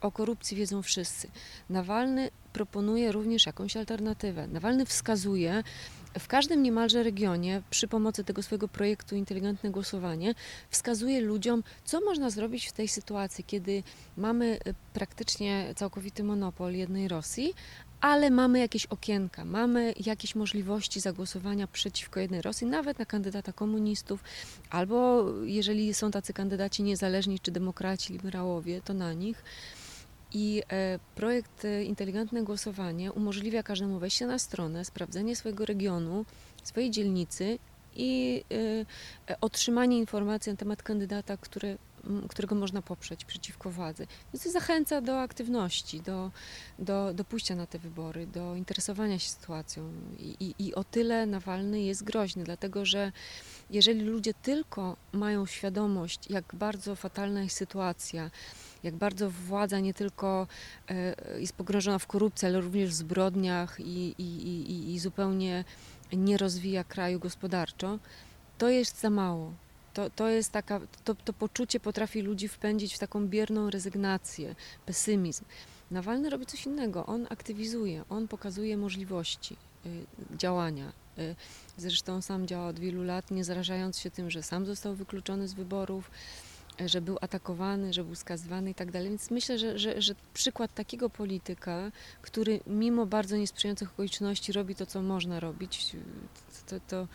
O 0.00 0.12
korupcji 0.12 0.56
wiedzą 0.56 0.82
wszyscy. 0.82 1.28
Nawalny 1.70 2.30
proponuje 2.52 3.12
również 3.12 3.46
jakąś 3.46 3.76
alternatywę. 3.76 4.46
Nawalny 4.46 4.86
wskazuje 4.86 5.62
w 6.18 6.28
każdym 6.28 6.62
niemalże 6.62 7.02
regionie 7.02 7.62
przy 7.70 7.88
pomocy 7.88 8.24
tego 8.24 8.42
swojego 8.42 8.68
projektu 8.68 9.16
Inteligentne 9.16 9.70
Głosowanie 9.70 10.34
wskazuje 10.70 11.20
ludziom, 11.20 11.62
co 11.84 12.00
można 12.00 12.30
zrobić 12.30 12.66
w 12.68 12.72
tej 12.72 12.88
sytuacji, 12.88 13.44
kiedy 13.44 13.82
mamy 14.16 14.58
e, 14.64 14.74
praktycznie 14.92 15.72
całkowity 15.76 16.24
monopol 16.24 16.74
jednej 16.74 17.08
Rosji, 17.08 17.54
ale 18.00 18.30
mamy 18.30 18.58
jakieś 18.58 18.86
okienka, 18.86 19.44
mamy 19.44 19.94
jakieś 20.06 20.34
możliwości 20.34 21.00
zagłosowania 21.00 21.66
przeciwko 21.66 22.20
jednej 22.20 22.42
Rosji, 22.42 22.66
nawet 22.66 22.98
na 22.98 23.04
kandydata 23.04 23.52
komunistów, 23.52 24.24
albo 24.70 25.24
jeżeli 25.44 25.94
są 25.94 26.10
tacy 26.10 26.32
kandydaci 26.32 26.82
niezależni 26.82 27.40
czy 27.40 27.50
demokraci, 27.50 28.12
liberałowie, 28.12 28.80
to 28.84 28.94
na 28.94 29.12
nich. 29.12 29.44
I 30.32 30.62
e, 30.72 30.98
projekt 31.14 31.64
e, 31.64 31.84
Inteligentne 31.84 32.42
Głosowanie 32.42 33.12
umożliwia 33.12 33.62
każdemu 33.62 33.98
wejście 33.98 34.26
na 34.26 34.38
stronę, 34.38 34.84
sprawdzenie 34.84 35.36
swojego 35.36 35.64
regionu, 35.66 36.24
swojej 36.62 36.90
dzielnicy 36.90 37.58
i 37.96 38.44
e, 39.28 39.36
otrzymanie 39.40 39.98
informacji 39.98 40.52
na 40.52 40.56
temat 40.56 40.82
kandydata, 40.82 41.36
który, 41.36 41.78
którego 42.28 42.54
można 42.54 42.82
poprzeć 42.82 43.24
przeciwko 43.24 43.70
władzy. 43.70 44.06
Więc 44.32 44.44
to 44.44 44.50
zachęca 44.50 45.00
do 45.00 45.20
aktywności, 45.20 46.00
do, 46.00 46.30
do, 46.78 47.14
do 47.14 47.24
pójścia 47.24 47.54
na 47.54 47.66
te 47.66 47.78
wybory, 47.78 48.26
do 48.26 48.54
interesowania 48.54 49.18
się 49.18 49.28
sytuacją. 49.28 49.92
I, 50.18 50.36
i, 50.40 50.66
I 50.66 50.74
o 50.74 50.84
tyle 50.84 51.26
Nawalny 51.26 51.82
jest 51.82 52.04
groźny, 52.04 52.44
dlatego 52.44 52.84
że 52.84 53.12
jeżeli 53.70 54.00
ludzie 54.00 54.34
tylko 54.34 54.96
mają 55.12 55.46
świadomość, 55.46 56.30
jak 56.30 56.54
bardzo 56.54 56.96
fatalna 56.96 57.42
jest 57.42 57.56
sytuacja, 57.56 58.30
jak 58.82 58.94
bardzo 58.94 59.30
władza 59.30 59.80
nie 59.80 59.94
tylko 59.94 60.46
e, 60.88 61.40
jest 61.40 61.52
pogrążona 61.52 61.98
w 61.98 62.06
korupcji, 62.06 62.48
ale 62.48 62.60
również 62.60 62.90
w 62.90 62.94
zbrodniach 62.94 63.80
i, 63.80 64.14
i, 64.18 64.48
i, 64.48 64.94
i 64.94 64.98
zupełnie 64.98 65.64
nie 66.12 66.36
rozwija 66.36 66.84
kraju 66.84 67.18
gospodarczo, 67.20 67.98
to 68.58 68.68
jest 68.68 69.00
za 69.00 69.10
mało. 69.10 69.52
To, 69.96 70.10
to 70.10 70.28
jest 70.28 70.52
taka, 70.52 70.80
to, 71.04 71.14
to 71.14 71.32
poczucie 71.32 71.80
potrafi 71.80 72.20
ludzi 72.22 72.48
wpędzić 72.48 72.94
w 72.94 72.98
taką 72.98 73.28
bierną 73.28 73.70
rezygnację, 73.70 74.54
pesymizm. 74.86 75.44
Nawalny 75.90 76.30
robi 76.30 76.46
coś 76.46 76.66
innego. 76.66 77.06
On 77.06 77.26
aktywizuje, 77.30 78.04
on 78.08 78.28
pokazuje 78.28 78.76
możliwości 78.76 79.56
y, 79.86 80.06
działania. 80.38 80.92
Y, 81.18 81.34
zresztą 81.76 82.22
sam 82.22 82.46
działa 82.46 82.68
od 82.68 82.78
wielu 82.78 83.04
lat, 83.04 83.30
nie 83.30 83.44
zarażając 83.44 83.98
się 83.98 84.10
tym, 84.10 84.30
że 84.30 84.42
sam 84.42 84.66
został 84.66 84.94
wykluczony 84.94 85.48
z 85.48 85.54
wyborów, 85.54 86.10
że 86.86 87.00
był 87.00 87.18
atakowany, 87.20 87.92
że 87.92 88.04
był 88.04 88.14
skazywany 88.14 88.70
i 88.70 88.74
tak 88.74 88.90
dalej. 88.90 89.08
Więc 89.08 89.30
myślę, 89.30 89.58
że, 89.58 89.78
że, 89.78 90.02
że 90.02 90.14
przykład 90.34 90.74
takiego 90.74 91.10
polityka, 91.10 91.92
który 92.22 92.60
mimo 92.66 93.06
bardzo 93.06 93.36
niesprzyjających 93.36 93.92
okoliczności 93.92 94.52
robi 94.52 94.74
to, 94.74 94.86
co 94.86 95.02
można 95.02 95.40
robić, 95.40 95.96
to, 96.66 96.80
to 96.88 97.08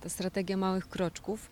ta 0.00 0.08
strategia 0.08 0.56
małych 0.56 0.88
kroczków, 0.88 1.50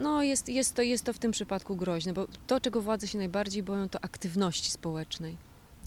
no 0.00 0.22
jest, 0.22 0.48
jest, 0.48 0.74
to, 0.74 0.82
jest 0.82 1.04
to 1.04 1.12
w 1.12 1.18
tym 1.18 1.32
przypadku 1.32 1.76
groźne, 1.76 2.12
bo 2.12 2.26
to, 2.46 2.60
czego 2.60 2.82
władze 2.82 3.08
się 3.08 3.18
najbardziej 3.18 3.62
boją, 3.62 3.88
to 3.88 4.04
aktywności 4.04 4.70
społecznej. 4.70 5.36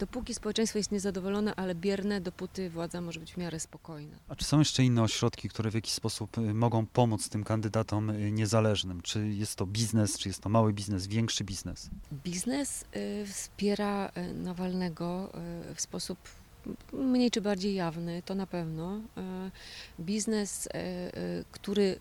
Dopóki 0.01 0.33
społeczeństwo 0.33 0.77
jest 0.77 0.91
niezadowolone, 0.91 1.55
ale 1.55 1.75
bierne, 1.75 2.21
dopóty 2.21 2.69
władza 2.69 3.01
może 3.01 3.19
być 3.19 3.33
w 3.33 3.37
miarę 3.37 3.59
spokojna. 3.59 4.17
A 4.29 4.35
czy 4.35 4.45
są 4.45 4.59
jeszcze 4.59 4.83
inne 4.83 5.03
ośrodki, 5.03 5.49
które 5.49 5.71
w 5.71 5.73
jakiś 5.73 5.93
sposób 5.93 6.37
y, 6.37 6.53
mogą 6.53 6.85
pomóc 6.85 7.29
tym 7.29 7.43
kandydatom 7.43 8.09
y, 8.09 8.31
niezależnym? 8.31 9.01
Czy 9.01 9.27
jest 9.27 9.55
to 9.55 9.65
biznes, 9.65 10.17
czy 10.17 10.29
jest 10.29 10.41
to 10.41 10.49
mały 10.49 10.73
biznes, 10.73 11.07
większy 11.07 11.43
biznes? 11.43 11.89
Biznes 12.23 12.85
y, 12.95 13.25
wspiera 13.25 14.11
Nawalnego 14.35 15.31
w 15.75 15.81
sposób 15.81 16.17
mniej 16.93 17.31
czy 17.31 17.41
bardziej 17.41 17.73
jawny, 17.73 18.23
to 18.25 18.35
na 18.35 18.47
pewno. 18.47 19.01
Biznes, 19.99 20.69
który 21.51 21.99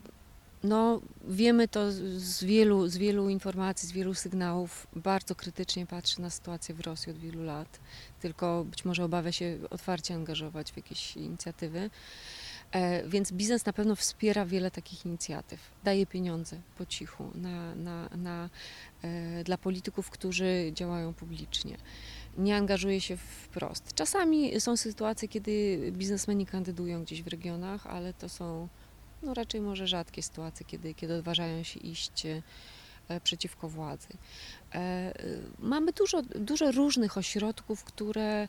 no, 0.65 1.01
wiemy 1.29 1.69
to 1.69 1.93
z 2.17 2.45
wielu, 2.45 2.89
z 2.89 2.97
wielu 2.97 3.29
informacji, 3.29 3.89
z 3.89 3.93
wielu 3.93 4.15
sygnałów. 4.15 4.87
Bardzo 4.97 5.35
krytycznie 5.35 5.87
patrzy 5.87 6.21
na 6.21 6.31
sytuację 6.31 6.75
w 6.75 6.81
Rosji 6.81 7.13
od 7.13 7.19
wielu 7.19 7.43
lat, 7.43 7.81
tylko 8.21 8.65
być 8.65 8.85
może 8.85 9.05
obawia 9.05 9.33
się 9.33 9.59
otwarcie 9.71 10.15
angażować 10.15 10.73
w 10.73 10.77
jakieś 10.77 11.17
inicjatywy. 11.17 11.91
E, 12.73 13.09
więc 13.09 13.33
biznes 13.33 13.67
na 13.67 13.73
pewno 13.73 13.97
wspiera 13.97 14.47
wiele 14.47 14.71
takich 14.71 15.07
inicjatyw, 15.07 15.61
daje 15.85 16.07
pieniądze 16.07 16.61
po 16.79 16.87
cichu 16.87 17.31
na, 17.35 17.75
na, 17.75 18.09
na, 18.17 18.51
e, 19.03 19.45
dla 19.45 19.59
polityków, 19.59 20.11
którzy 20.11 20.71
działają 20.75 21.15
publicznie. 21.15 21.77
Nie 22.39 22.57
angażuje 22.57 23.01
się 23.01 23.17
wprost. 23.17 23.95
Czasami 23.95 24.61
są 24.61 24.77
sytuacje, 24.77 25.29
kiedy 25.29 25.79
biznesmeni 25.93 26.47
kandydują 26.47 27.03
gdzieś 27.03 27.23
w 27.23 27.27
regionach, 27.27 27.87
ale 27.87 28.15
to 28.15 28.29
są 28.29 28.69
no 29.23 29.35
raczej 29.35 29.61
może 29.61 29.87
rzadkie 29.87 30.23
sytuacje, 30.23 30.66
kiedy, 30.66 30.95
kiedy 30.95 31.14
odważają 31.14 31.62
się 31.62 31.81
iść 31.81 32.27
e, 32.27 33.21
przeciwko 33.21 33.68
władzy. 33.68 34.09
E, 34.09 34.77
e, 34.77 35.12
mamy 35.59 35.93
dużo, 35.93 36.23
dużo 36.23 36.73
różnych 36.73 37.18
ośrodków, 37.18 37.85
które 37.85 38.49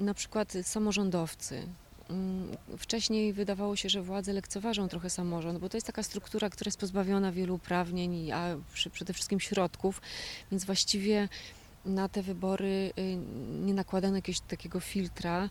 na 0.00 0.14
przykład 0.14 0.52
samorządowcy, 0.62 1.66
mm, 2.10 2.56
Wcześniej 2.78 3.32
wydawało 3.32 3.76
się, 3.76 3.88
że 3.88 4.02
władze 4.02 4.32
lekceważą 4.32 4.88
trochę 4.88 5.10
samorząd, 5.10 5.58
bo 5.58 5.68
to 5.68 5.76
jest 5.76 5.86
taka 5.86 6.02
struktura, 6.02 6.50
która 6.50 6.68
jest 6.68 6.80
pozbawiona 6.80 7.32
wielu 7.32 7.54
uprawnień, 7.54 8.32
a 8.32 8.56
przede 8.92 9.12
wszystkim 9.12 9.40
środków, 9.40 10.00
więc 10.50 10.64
właściwie 10.64 11.28
na 11.84 12.08
te 12.08 12.22
wybory 12.22 12.92
y, 12.98 13.16
nie 13.66 13.74
nakładano 13.74 14.16
jakiegoś 14.16 14.40
takiego 14.40 14.80
filtra 14.80 15.50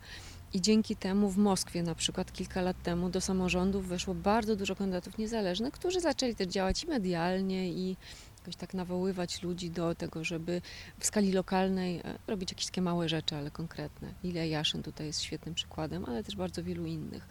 i 0.53 0.61
dzięki 0.61 0.95
temu 0.95 1.29
w 1.29 1.37
Moskwie 1.37 1.83
na 1.83 1.95
przykład 1.95 2.33
kilka 2.33 2.61
lat 2.61 2.83
temu 2.83 3.09
do 3.09 3.21
samorządów 3.21 3.87
weszło 3.87 4.13
bardzo 4.13 4.55
dużo 4.55 4.75
kandydatów 4.75 5.17
niezależnych, 5.17 5.73
którzy 5.73 6.01
zaczęli 6.01 6.35
też 6.35 6.47
działać 6.47 6.83
i 6.83 6.87
medialnie 6.87 7.69
i 7.69 7.97
jakoś 8.41 8.55
tak 8.55 8.73
nawoływać 8.73 9.43
ludzi 9.43 9.69
do 9.71 9.95
tego, 9.95 10.23
żeby 10.23 10.61
w 10.99 11.05
skali 11.05 11.31
lokalnej 11.31 11.97
e, 11.97 12.17
robić 12.27 12.51
jakieś 12.51 12.65
takie 12.65 12.81
małe 12.81 13.09
rzeczy, 13.09 13.35
ale 13.35 13.51
konkretne. 13.51 14.13
Ilja 14.23 14.45
Jaszyn 14.45 14.83
tutaj 14.83 15.07
jest 15.07 15.21
świetnym 15.21 15.55
przykładem, 15.55 16.05
ale 16.05 16.23
też 16.23 16.35
bardzo 16.35 16.63
wielu 16.63 16.85
innych. 16.85 17.27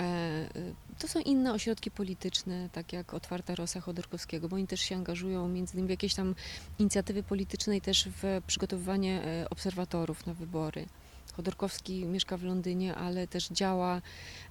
E, 0.00 0.02
e, 0.02 0.48
to 0.98 1.08
są 1.08 1.20
inne 1.20 1.52
ośrodki 1.52 1.90
polityczne, 1.90 2.68
tak 2.72 2.92
jak 2.92 3.14
Otwarta 3.14 3.54
Rosa 3.54 3.80
Chodorkowskiego, 3.80 4.48
bo 4.48 4.56
oni 4.56 4.66
też 4.66 4.80
się 4.80 4.96
angażują 4.96 5.48
między 5.48 5.74
innymi 5.74 5.86
w 5.86 5.90
jakieś 5.90 6.14
tam 6.14 6.34
inicjatywy 6.78 7.22
polityczne 7.22 7.76
i 7.76 7.80
też 7.80 8.08
w 8.22 8.40
przygotowywanie 8.46 9.22
obserwatorów 9.50 10.26
na 10.26 10.34
wybory. 10.34 10.86
Chodorkowski 11.38 12.04
mieszka 12.04 12.36
w 12.36 12.42
Londynie, 12.42 12.94
ale 12.94 13.26
też 13.26 13.48
działa 13.48 14.02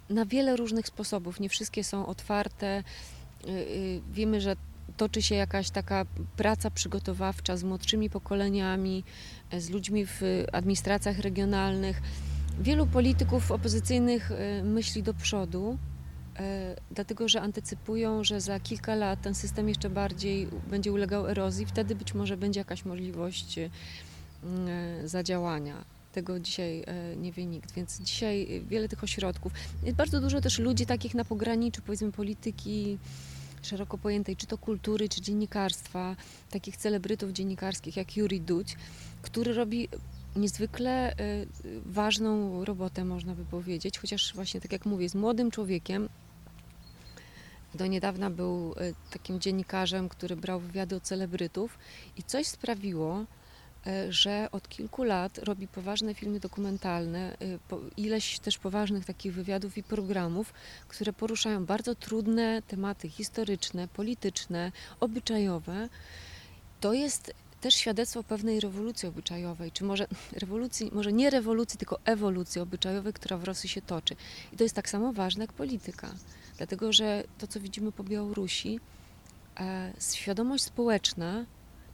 na 0.09 0.25
wiele 0.25 0.55
różnych 0.55 0.87
sposobów. 0.87 1.39
Nie 1.39 1.49
wszystkie 1.49 1.83
są 1.83 2.05
otwarte. 2.05 2.83
Y, 3.47 3.49
y, 3.49 4.01
wiemy, 4.11 4.41
że 4.41 4.55
toczy 4.97 5.21
się 5.21 5.35
jakaś 5.35 5.69
taka 5.69 6.05
praca 6.37 6.71
przygotowawcza 6.71 7.57
z 7.57 7.63
młodszymi 7.63 8.09
pokoleniami, 8.09 9.03
z 9.57 9.69
ludźmi 9.69 10.05
w 10.05 10.21
administracjach 10.53 11.19
regionalnych. 11.19 12.01
Wielu 12.59 12.87
polityków 12.87 13.51
opozycyjnych 13.51 14.31
e, 14.31 14.63
myśli 14.63 15.03
do 15.03 15.13
przodu, 15.13 15.77
dlatego 16.91 17.27
że 17.27 17.41
antycypują, 17.41 18.23
że 18.23 18.41
za 18.41 18.59
kilka 18.59 18.95
lat 18.95 19.21
ten 19.21 19.35
system 19.35 19.69
jeszcze 19.69 19.89
bardziej 19.89 20.47
będzie 20.69 20.91
ulegał 20.91 21.27
erozji, 21.27 21.65
wtedy 21.65 21.95
być 21.95 22.13
może 22.13 22.37
będzie 22.37 22.59
jakaś 22.59 22.85
możliwość 22.85 23.59
zadziałania 25.05 25.96
tego 26.17 26.39
dzisiaj 26.39 26.83
e, 26.87 27.15
nie 27.15 27.31
wie 27.31 27.45
nikt, 27.45 27.71
więc 27.71 28.01
dzisiaj 28.01 28.63
wiele 28.67 28.89
tych 28.89 29.03
ośrodków. 29.03 29.51
Jest 29.83 29.97
bardzo 29.97 30.21
dużo 30.21 30.41
też 30.41 30.59
ludzi 30.59 30.85
takich 30.85 31.15
na 31.15 31.25
pograniczu, 31.25 31.81
powiedzmy, 31.85 32.11
polityki 32.11 32.97
szeroko 33.61 33.97
pojętej, 33.97 34.35
czy 34.35 34.47
to 34.47 34.57
kultury, 34.57 35.09
czy 35.09 35.21
dziennikarstwa, 35.21 36.15
takich 36.49 36.77
celebrytów 36.77 37.31
dziennikarskich 37.31 37.97
jak 37.97 38.17
Juri 38.17 38.41
Duć, 38.41 38.75
który 39.21 39.53
robi 39.53 39.89
niezwykle 40.35 41.11
e, 41.11 41.15
ważną 41.85 42.65
robotę, 42.65 43.05
można 43.05 43.35
by 43.35 43.45
powiedzieć, 43.45 43.99
chociaż 43.99 44.33
właśnie, 44.35 44.61
tak 44.61 44.71
jak 44.71 44.85
mówię, 44.85 45.03
jest 45.03 45.15
młodym 45.15 45.51
człowiekiem, 45.51 46.09
do 47.75 47.87
niedawna 47.87 48.29
był 48.29 48.73
e, 48.77 48.93
takim 49.11 49.39
dziennikarzem, 49.39 50.09
który 50.09 50.35
brał 50.35 50.59
wywiady 50.59 50.95
o 50.95 50.99
celebrytów. 50.99 51.77
I 52.17 52.23
coś 52.23 52.47
sprawiło, 52.47 53.25
że 54.09 54.47
od 54.51 54.69
kilku 54.69 55.03
lat 55.03 55.37
robi 55.37 55.67
poważne 55.67 56.13
filmy 56.13 56.39
dokumentalne, 56.39 57.37
e, 57.41 57.57
ileś 57.97 58.39
też 58.39 58.57
poważnych 58.57 59.05
takich 59.05 59.33
wywiadów 59.33 59.77
i 59.77 59.83
programów, 59.83 60.53
które 60.87 61.13
poruszają 61.13 61.65
bardzo 61.65 61.95
trudne 61.95 62.61
tematy 62.67 63.09
historyczne, 63.09 63.87
polityczne, 63.87 64.71
obyczajowe. 64.99 65.89
To 66.81 66.93
jest 66.93 67.33
też 67.61 67.75
świadectwo 67.75 68.23
pewnej 68.23 68.59
rewolucji 68.59 69.09
obyczajowej, 69.09 69.71
czy 69.71 69.83
może 69.83 70.07
rewolucji, 70.41 70.89
może 70.93 71.13
nie 71.13 71.29
rewolucji, 71.29 71.77
tylko 71.77 71.99
ewolucji 72.05 72.61
obyczajowej, 72.61 73.13
która 73.13 73.37
w 73.37 73.43
Rosji 73.43 73.69
się 73.69 73.81
toczy. 73.81 74.15
I 74.53 74.57
to 74.57 74.63
jest 74.63 74.75
tak 74.75 74.89
samo 74.89 75.13
ważne 75.13 75.43
jak 75.43 75.53
polityka, 75.53 76.09
dlatego 76.57 76.93
że 76.93 77.23
to, 77.37 77.47
co 77.47 77.59
widzimy 77.59 77.91
po 77.91 78.03
Białorusi, 78.03 78.79
e, 79.59 79.93
świadomość 79.99 80.63
społeczna 80.63 81.45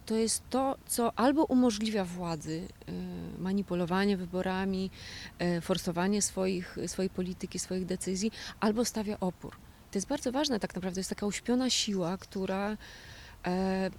to 0.05 0.15
jest 0.15 0.43
to, 0.49 0.77
co 0.85 1.19
albo 1.19 1.45
umożliwia 1.45 2.05
władzy 2.05 2.67
y, 2.89 3.41
manipulowanie 3.41 4.17
wyborami, 4.17 4.91
y, 5.57 5.61
forsowanie 5.61 6.21
swoich, 6.21 6.77
swojej 6.87 7.09
polityki, 7.09 7.59
swoich 7.59 7.85
decyzji, 7.85 8.31
albo 8.59 8.85
stawia 8.85 9.19
opór. 9.19 9.55
To 9.91 9.97
jest 9.97 10.07
bardzo 10.07 10.31
ważne 10.31 10.59
tak 10.59 10.75
naprawdę, 10.75 10.99
jest 10.99 11.09
taka 11.09 11.25
uśpiona 11.25 11.69
siła, 11.69 12.17
która, 12.17 12.77
e, 13.45 13.89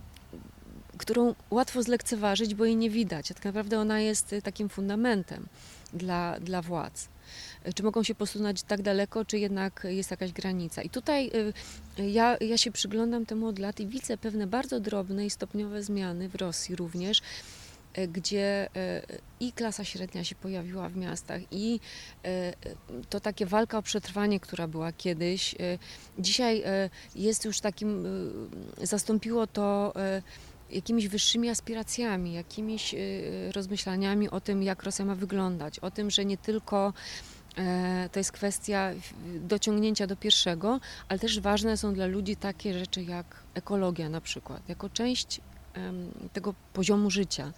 którą 0.99 1.35
łatwo 1.51 1.83
zlekceważyć, 1.83 2.55
bo 2.55 2.65
jej 2.65 2.77
nie 2.77 2.91
widać. 2.91 3.31
A 3.31 3.35
tak 3.35 3.45
naprawdę 3.45 3.79
ona 3.79 4.01
jest 4.01 4.35
takim 4.43 4.69
fundamentem 4.69 5.47
dla, 5.93 6.41
dla 6.41 6.63
władz 6.63 7.09
czy 7.75 7.83
mogą 7.83 8.03
się 8.03 8.15
posunąć 8.15 8.63
tak 8.63 8.83
daleko, 8.83 9.25
czy 9.25 9.39
jednak 9.39 9.87
jest 9.89 10.11
jakaś 10.11 10.33
granica. 10.33 10.83
I 10.83 10.91
tutaj 10.91 11.31
y, 11.99 12.11
ja, 12.11 12.37
ja 12.41 12.59
się 12.59 12.73
przyglądam 12.73 13.27
temu 13.27 13.47
od 13.47 13.59
lat 13.59 13.81
i 13.81 13.87
widzę 13.87 14.17
pewne 14.17 14.47
bardzo 14.47 14.81
drobne 14.81 15.27
i 15.27 15.31
stopniowe 15.31 15.83
zmiany 15.83 16.29
w 16.29 16.35
Rosji 16.35 16.77
również. 16.77 17.23
gdzie 18.09 18.69
i 19.41 19.53
klasa 19.53 19.85
średnia 19.85 20.25
się 20.25 20.35
pojawiła 20.35 20.89
w 20.89 20.97
miastach, 20.97 21.43
i 21.51 21.81
to 23.09 23.21
takie 23.21 23.47
walka 23.47 23.79
o 23.79 23.83
przetrwanie, 23.83 24.41
która 24.41 24.69
była 24.69 24.93
kiedyś, 24.93 25.55
dzisiaj 26.19 26.63
jest 27.15 27.45
już 27.45 27.61
takim, 27.61 28.07
zastąpiło 28.83 29.47
to 29.47 29.93
jakimiś 30.71 31.09
wyższymi 31.09 31.49
aspiracjami, 31.49 32.33
jakimiś 32.33 32.95
rozmyślaniami 33.53 34.31
o 34.31 34.41
tym, 34.41 34.63
jak 34.63 34.83
Rosja 34.83 35.05
ma 35.05 35.15
wyglądać, 35.15 35.79
o 35.79 35.91
tym, 35.91 36.11
że 36.11 36.25
nie 36.25 36.37
tylko 36.37 36.93
E, 37.57 38.09
to 38.13 38.21
jest 38.21 38.33
kwestia 38.33 38.91
dociągnięcia 39.41 40.07
do 40.07 40.17
pierwszego, 40.17 40.81
ale 41.09 41.19
też 41.19 41.41
ważne 41.41 41.77
są 41.77 41.95
dla 41.95 42.07
ludzi 42.07 42.37
takie 42.37 42.79
rzeczy 42.79 43.03
jak 43.03 43.27
ekologia 43.55 44.09
na 44.09 44.21
przykład, 44.21 44.69
jako 44.69 44.91
część 44.91 45.41
tego 46.33 46.55
poziomu 46.73 47.11
życia. 47.11 47.53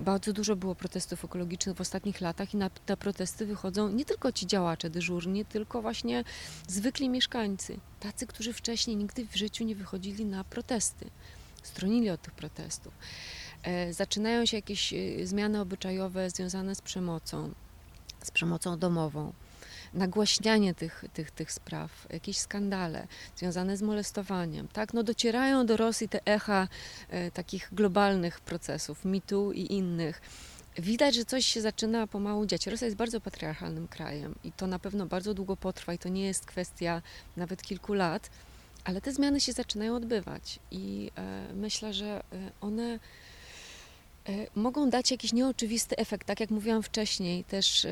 Bardzo 0.00 0.32
dużo 0.32 0.56
było 0.56 0.74
protestów 0.74 1.24
ekologicznych 1.24 1.76
w 1.76 1.80
ostatnich 1.80 2.20
latach 2.20 2.54
i 2.54 2.56
na 2.56 2.70
te 2.70 2.96
protesty 2.96 3.46
wychodzą 3.46 3.88
nie 3.88 4.04
tylko 4.04 4.32
ci 4.32 4.46
działacze 4.46 4.90
dyżurni, 4.90 5.44
tylko 5.44 5.82
właśnie 5.82 6.24
zwykli 6.68 7.08
mieszkańcy, 7.08 7.78
tacy, 8.00 8.26
którzy 8.26 8.52
wcześniej 8.52 8.96
nigdy 8.96 9.26
w 9.26 9.36
życiu 9.36 9.64
nie 9.64 9.76
wychodzili 9.76 10.24
na 10.24 10.44
protesty, 10.44 11.10
stronili 11.66 12.10
od 12.10 12.22
tych 12.22 12.34
protestów. 12.34 12.94
E, 13.62 13.92
zaczynają 13.92 14.46
się 14.46 14.56
jakieś 14.56 14.92
e, 14.92 15.26
zmiany 15.26 15.60
obyczajowe 15.60 16.30
związane 16.30 16.74
z 16.74 16.80
przemocą, 16.80 17.52
z 18.22 18.30
przemocą 18.30 18.78
domową, 18.78 19.32
nagłaśnianie 19.94 20.74
tych, 20.74 21.04
tych, 21.14 21.30
tych 21.30 21.52
spraw, 21.52 22.06
jakieś 22.10 22.38
skandale 22.38 23.06
związane 23.36 23.76
z 23.76 23.82
molestowaniem, 23.82 24.68
tak? 24.68 24.94
No 24.94 25.02
docierają 25.02 25.66
do 25.66 25.76
Rosji 25.76 26.08
te 26.08 26.26
echa 26.26 26.68
e, 27.08 27.30
takich 27.30 27.68
globalnych 27.72 28.40
procesów, 28.40 29.04
mitu 29.04 29.52
i 29.52 29.72
innych. 29.72 30.20
Widać, 30.78 31.14
że 31.14 31.24
coś 31.24 31.46
się 31.46 31.60
zaczyna 31.60 32.06
pomału 32.06 32.46
dziać. 32.46 32.66
Rosja 32.66 32.84
jest 32.84 32.96
bardzo 32.96 33.20
patriarchalnym 33.20 33.88
krajem 33.88 34.34
i 34.44 34.52
to 34.52 34.66
na 34.66 34.78
pewno 34.78 35.06
bardzo 35.06 35.34
długo 35.34 35.56
potrwa 35.56 35.94
i 35.94 35.98
to 35.98 36.08
nie 36.08 36.26
jest 36.26 36.46
kwestia 36.46 37.02
nawet 37.36 37.62
kilku 37.62 37.94
lat, 37.94 38.30
ale 38.84 39.00
te 39.00 39.12
zmiany 39.12 39.40
się 39.40 39.52
zaczynają 39.52 39.96
odbywać 39.96 40.58
i 40.70 41.10
e, 41.16 41.54
myślę, 41.54 41.92
że 41.92 42.06
e, 42.06 42.22
one 42.60 42.98
E, 44.28 44.46
mogą 44.54 44.90
dać 44.90 45.10
jakiś 45.10 45.32
nieoczywisty 45.32 45.96
efekt. 45.96 46.26
Tak 46.26 46.40
jak 46.40 46.50
mówiłam 46.50 46.82
wcześniej, 46.82 47.44
też 47.44 47.86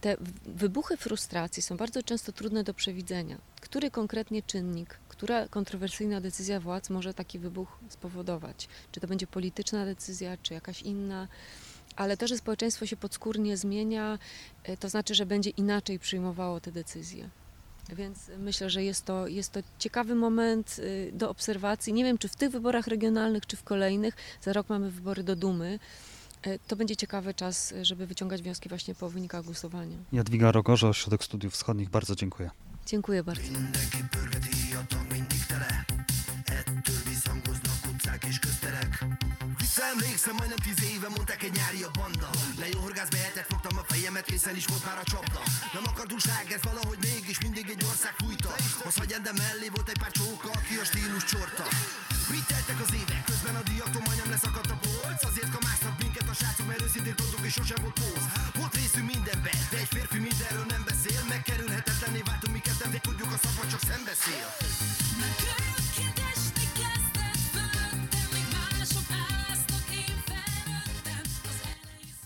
te 0.00 0.16
wybuchy 0.46 0.96
frustracji 0.96 1.62
są 1.62 1.76
bardzo 1.76 2.02
często 2.02 2.32
trudne 2.32 2.64
do 2.64 2.74
przewidzenia. 2.74 3.38
Który 3.60 3.90
konkretnie 3.90 4.42
czynnik, 4.42 4.98
która 5.08 5.48
kontrowersyjna 5.48 6.20
decyzja 6.20 6.60
władz 6.60 6.90
może 6.90 7.14
taki 7.14 7.38
wybuch 7.38 7.78
spowodować? 7.88 8.68
Czy 8.92 9.00
to 9.00 9.06
będzie 9.06 9.26
polityczna 9.26 9.84
decyzja, 9.84 10.36
czy 10.42 10.54
jakaś 10.54 10.82
inna? 10.82 11.28
Ale 11.96 12.16
to, 12.16 12.26
że 12.26 12.38
społeczeństwo 12.38 12.86
się 12.86 12.96
podskórnie 12.96 13.56
zmienia, 13.56 14.18
to 14.80 14.88
znaczy, 14.88 15.14
że 15.14 15.26
będzie 15.26 15.50
inaczej 15.50 15.98
przyjmowało 15.98 16.60
te 16.60 16.72
decyzje. 16.72 17.30
Więc 17.92 18.30
myślę, 18.38 18.70
że 18.70 18.84
jest 18.84 19.04
to, 19.04 19.26
jest 19.26 19.52
to 19.52 19.60
ciekawy 19.78 20.14
moment 20.14 20.76
y, 20.78 21.10
do 21.14 21.30
obserwacji. 21.30 21.92
Nie 21.92 22.04
wiem, 22.04 22.18
czy 22.18 22.28
w 22.28 22.36
tych 22.36 22.50
wyborach 22.50 22.86
regionalnych, 22.86 23.46
czy 23.46 23.56
w 23.56 23.62
kolejnych. 23.62 24.14
Za 24.42 24.52
rok 24.52 24.68
mamy 24.68 24.90
wybory 24.90 25.22
do 25.22 25.36
Dumy. 25.36 25.78
Y, 26.46 26.58
to 26.66 26.76
będzie 26.76 26.96
ciekawy 26.96 27.34
czas, 27.34 27.74
żeby 27.82 28.06
wyciągać 28.06 28.42
wnioski 28.42 28.68
właśnie 28.68 28.94
po 28.94 29.08
wynikach 29.08 29.44
głosowania. 29.44 29.96
Jadwiga 30.12 30.52
Rogorza, 30.52 30.88
Ośrodek 30.88 31.24
Studiów 31.24 31.52
Wschodnich. 31.52 31.90
Bardzo 31.90 32.16
dziękuję. 32.16 32.50
Dziękuję 32.86 33.24
bardzo. 33.24 33.42
Visszaemlékszem, 39.86 40.36
majdnem 40.40 40.62
tíz 40.66 40.80
éve 40.92 41.08
mondták 41.16 41.42
egy 41.42 41.54
nyári 41.58 41.82
a 41.88 41.90
banda. 41.98 42.30
Le 42.60 42.66
jó 42.72 42.78
horgász 42.86 43.12
behetett, 43.16 43.48
fogtam 43.52 43.74
a 43.82 43.84
fejemet, 43.92 44.26
készen 44.30 44.56
is 44.60 44.66
volt 44.72 44.84
már 44.88 44.98
a 45.04 45.06
csapda. 45.12 45.40
Nem 45.76 45.84
akart 45.90 46.12
újság, 46.16 46.44
ez 46.56 46.62
valahogy 46.70 46.98
mégis 47.08 47.38
mindig 47.46 47.66
egy 47.74 47.84
ország 47.90 48.14
fújta. 48.20 48.52
Az 48.88 48.96
hagyján, 49.00 49.22
de 49.26 49.32
mellé 49.42 49.68
volt 49.74 49.88
egy 49.92 50.00
pár 50.02 50.12
csóka, 50.18 50.48
aki 50.58 50.74
a 50.82 50.84
stílus 50.90 51.24
csorta. 51.32 51.64
Mit 52.32 52.46
teltek 52.52 52.78
az 52.84 52.92
évek, 53.00 53.22
közben 53.30 53.54
a 53.60 53.62
diaktól 53.70 54.02
majdnem 54.06 54.30
leszakadt 54.34 54.70
a 54.76 54.78
polc. 54.86 55.20
Azért 55.30 55.50
kamásznak 55.56 55.96
minket 56.02 56.28
a 56.32 56.34
srácok, 56.40 56.66
mert 56.70 56.82
őszintén 56.86 57.16
tudtuk 57.20 57.42
és 57.48 57.54
sosem 57.58 57.80
volt 57.84 57.96
póz. 58.00 58.24
Volt 58.58 58.74
részünk 58.80 59.06
mindenbe, 59.14 59.52
de 59.72 59.76
egy 59.82 59.90
férfi 59.94 60.18
mindenről 60.28 60.66
nem 60.74 60.82
beszél. 60.90 61.20
Megkerülhetetlenné 61.34 62.20
váltunk 62.28 62.52
mi 62.56 62.60
ketten, 62.66 62.90
de 62.94 62.98
tudjuk 63.06 63.30
a 63.36 63.38
szava 63.42 63.64
csak 63.72 63.82
szembeszél 63.90 64.46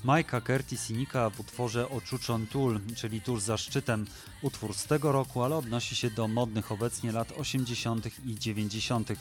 Majka 0.05 0.41
Curtis 0.41 0.91
i 0.91 1.07
w 1.33 1.41
utworze 1.41 1.91
Oczuczon 1.91 2.47
Tul, 2.47 2.81
czyli 2.97 3.21
tuż 3.21 3.43
za 3.43 3.57
szczytem, 3.57 4.07
utwór 4.43 4.75
z 4.75 4.85
tego 4.85 5.13
roku, 5.13 5.43
ale 5.43 5.57
odnosi 5.57 5.97
się 5.97 6.11
do 6.11 6.29
modnych 6.29 6.73
obecnie 6.73 7.13
lat 7.13 7.33
80. 7.39 8.27
i 8.27 8.39
90. 8.39 9.13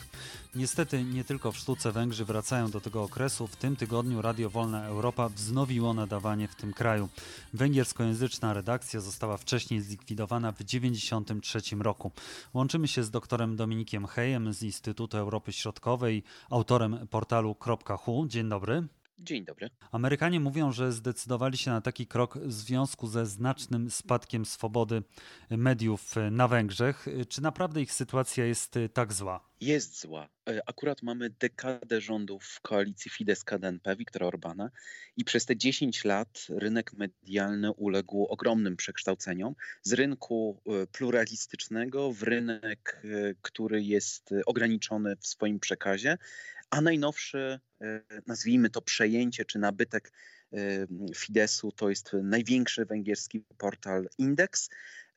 Niestety 0.54 1.04
nie 1.04 1.24
tylko 1.24 1.52
w 1.52 1.56
sztuce 1.56 1.92
Węgrzy 1.92 2.24
wracają 2.24 2.70
do 2.70 2.80
tego 2.80 3.02
okresu. 3.02 3.46
W 3.46 3.56
tym 3.56 3.76
tygodniu 3.76 4.22
Radio 4.22 4.50
Wolna 4.50 4.84
Europa 4.84 5.28
wznowiło 5.28 5.94
nadawanie 5.94 6.48
w 6.48 6.54
tym 6.54 6.72
kraju. 6.72 7.08
Węgierskojęzyczna 7.54 8.52
redakcja 8.52 9.00
została 9.00 9.36
wcześniej 9.36 9.80
zlikwidowana 9.80 10.52
w 10.52 10.58
1993 10.58 11.76
roku. 11.76 12.10
Łączymy 12.54 12.88
się 12.88 13.04
z 13.04 13.10
doktorem 13.10 13.56
Dominikiem 13.56 14.06
Hejem 14.06 14.52
z 14.52 14.62
Instytutu 14.62 15.18
Europy 15.18 15.52
Środkowej, 15.52 16.22
autorem 16.50 17.06
portalu 17.10 17.56
.hu. 18.04 18.26
Dzień 18.26 18.48
dobry. 18.48 18.99
Dzień 19.22 19.44
dobry. 19.44 19.70
Amerykanie 19.92 20.40
mówią, 20.40 20.72
że 20.72 20.92
zdecydowali 20.92 21.58
się 21.58 21.70
na 21.70 21.80
taki 21.80 22.06
krok 22.06 22.38
w 22.38 22.52
związku 22.52 23.06
ze 23.06 23.26
znacznym 23.26 23.90
spadkiem 23.90 24.44
swobody 24.44 25.02
mediów 25.50 26.14
na 26.30 26.48
Węgrzech. 26.48 27.06
Czy 27.28 27.42
naprawdę 27.42 27.80
ich 27.82 27.92
sytuacja 27.92 28.44
jest 28.44 28.74
tak 28.92 29.12
zła? 29.12 29.50
Jest 29.60 30.00
zła. 30.00 30.28
E, 30.48 30.62
akurat 30.66 31.02
mamy 31.02 31.30
dekadę 31.30 32.00
rządów 32.00 32.44
w 32.44 32.60
koalicji 32.60 33.10
Fidesz-KDNP 33.10 33.96
Wiktora 33.96 34.26
Orbana 34.26 34.70
i 35.16 35.24
przez 35.24 35.46
te 35.46 35.56
10 35.56 36.04
lat 36.04 36.46
rynek 36.48 36.92
medialny 36.92 37.72
uległ 37.72 38.26
ogromnym 38.26 38.76
przekształceniom 38.76 39.54
z 39.82 39.92
rynku 39.92 40.62
e, 40.66 40.86
pluralistycznego 40.86 42.12
w 42.12 42.22
rynek, 42.22 43.02
e, 43.04 43.34
który 43.42 43.82
jest 43.82 44.30
ograniczony 44.46 45.16
w 45.16 45.26
swoim 45.26 45.60
przekazie, 45.60 46.18
a 46.70 46.80
najnowszy, 46.80 47.60
e, 47.80 48.02
nazwijmy 48.26 48.70
to 48.70 48.82
przejęcie 48.82 49.44
czy 49.44 49.58
nabytek 49.58 50.12
e, 50.52 50.56
Fidesu 51.16 51.72
to 51.72 51.88
jest 51.90 52.12
największy 52.22 52.84
węgierski 52.84 53.44
portal 53.58 54.08
Indeks. 54.18 54.70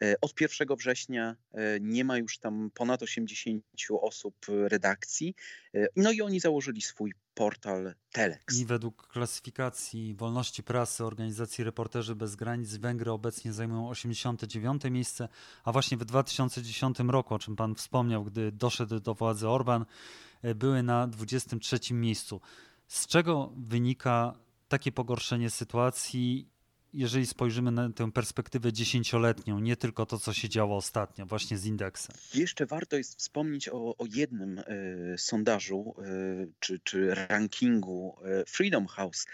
E, 0.04 0.16
od 0.22 0.42
1 0.42 0.68
września 0.78 1.36
nie 1.82 2.06
ma 2.06 2.18
już 2.18 2.38
tam 2.38 2.72
ponad 2.74 3.04
80 3.04 3.64
osób 4.02 4.36
redakcji. 4.50 5.36
No 5.96 6.12
i 6.12 6.22
oni 6.22 6.40
założyli 6.40 6.82
swój 6.82 7.14
portal 7.34 7.94
Telex. 8.12 8.58
I 8.58 8.66
według 8.66 9.08
klasyfikacji 9.08 10.16
wolności 10.16 10.64
prasy 10.64 11.06
organizacji 11.06 11.64
Reporterzy 11.64 12.16
Bez 12.16 12.36
Granic 12.36 12.78
Węgry 12.78 13.12
obecnie 13.12 13.54
zajmują 13.54 13.90
89 13.90 14.84
miejsce, 14.92 15.28
a 15.64 15.72
właśnie 15.72 15.98
w 15.98 16.06
2010 16.06 16.98
roku, 17.08 17.34
o 17.34 17.40
czym 17.40 17.56
pan 17.56 17.76
wspomniał, 17.76 18.24
gdy 18.24 18.52
doszedł 18.52 19.00
do 19.00 19.14
władzy 19.14 19.50
Orban, 19.50 19.86
E, 20.44 20.56
były 20.56 20.84
na 20.84 21.08
23 21.08 21.94
miejscu. 21.94 22.42
Z 22.88 23.08
czego 23.08 23.54
wynika 23.58 24.34
takie 24.68 24.92
pogorszenie 24.92 25.50
sytuacji, 25.50 26.50
jeżeli 26.94 27.26
spojrzymy 27.26 27.72
na 27.72 27.90
tę 27.90 28.12
perspektywę 28.12 28.74
dziesięcioletnią, 28.74 29.60
nie 29.60 29.76
tylko 29.76 30.06
to, 30.06 30.20
co 30.20 30.34
się 30.34 30.50
działo 30.50 30.78
ostatnio, 30.78 31.26
właśnie 31.26 31.58
z 31.58 31.66
indeksem? 31.66 32.16
Jeszcze 32.34 32.66
warto 32.66 32.98
jest 32.98 33.20
wspomnieć 33.20 33.70
o, 33.70 33.98
o 33.98 34.06
jednym 34.16 34.60
y, 34.60 35.16
sondażu 35.18 35.96
y, 36.00 36.48
czy, 36.60 36.80
czy 36.80 37.16
rankingu 37.16 38.18
y, 38.42 38.46
Freedom 38.48 38.88
House. 38.88 39.26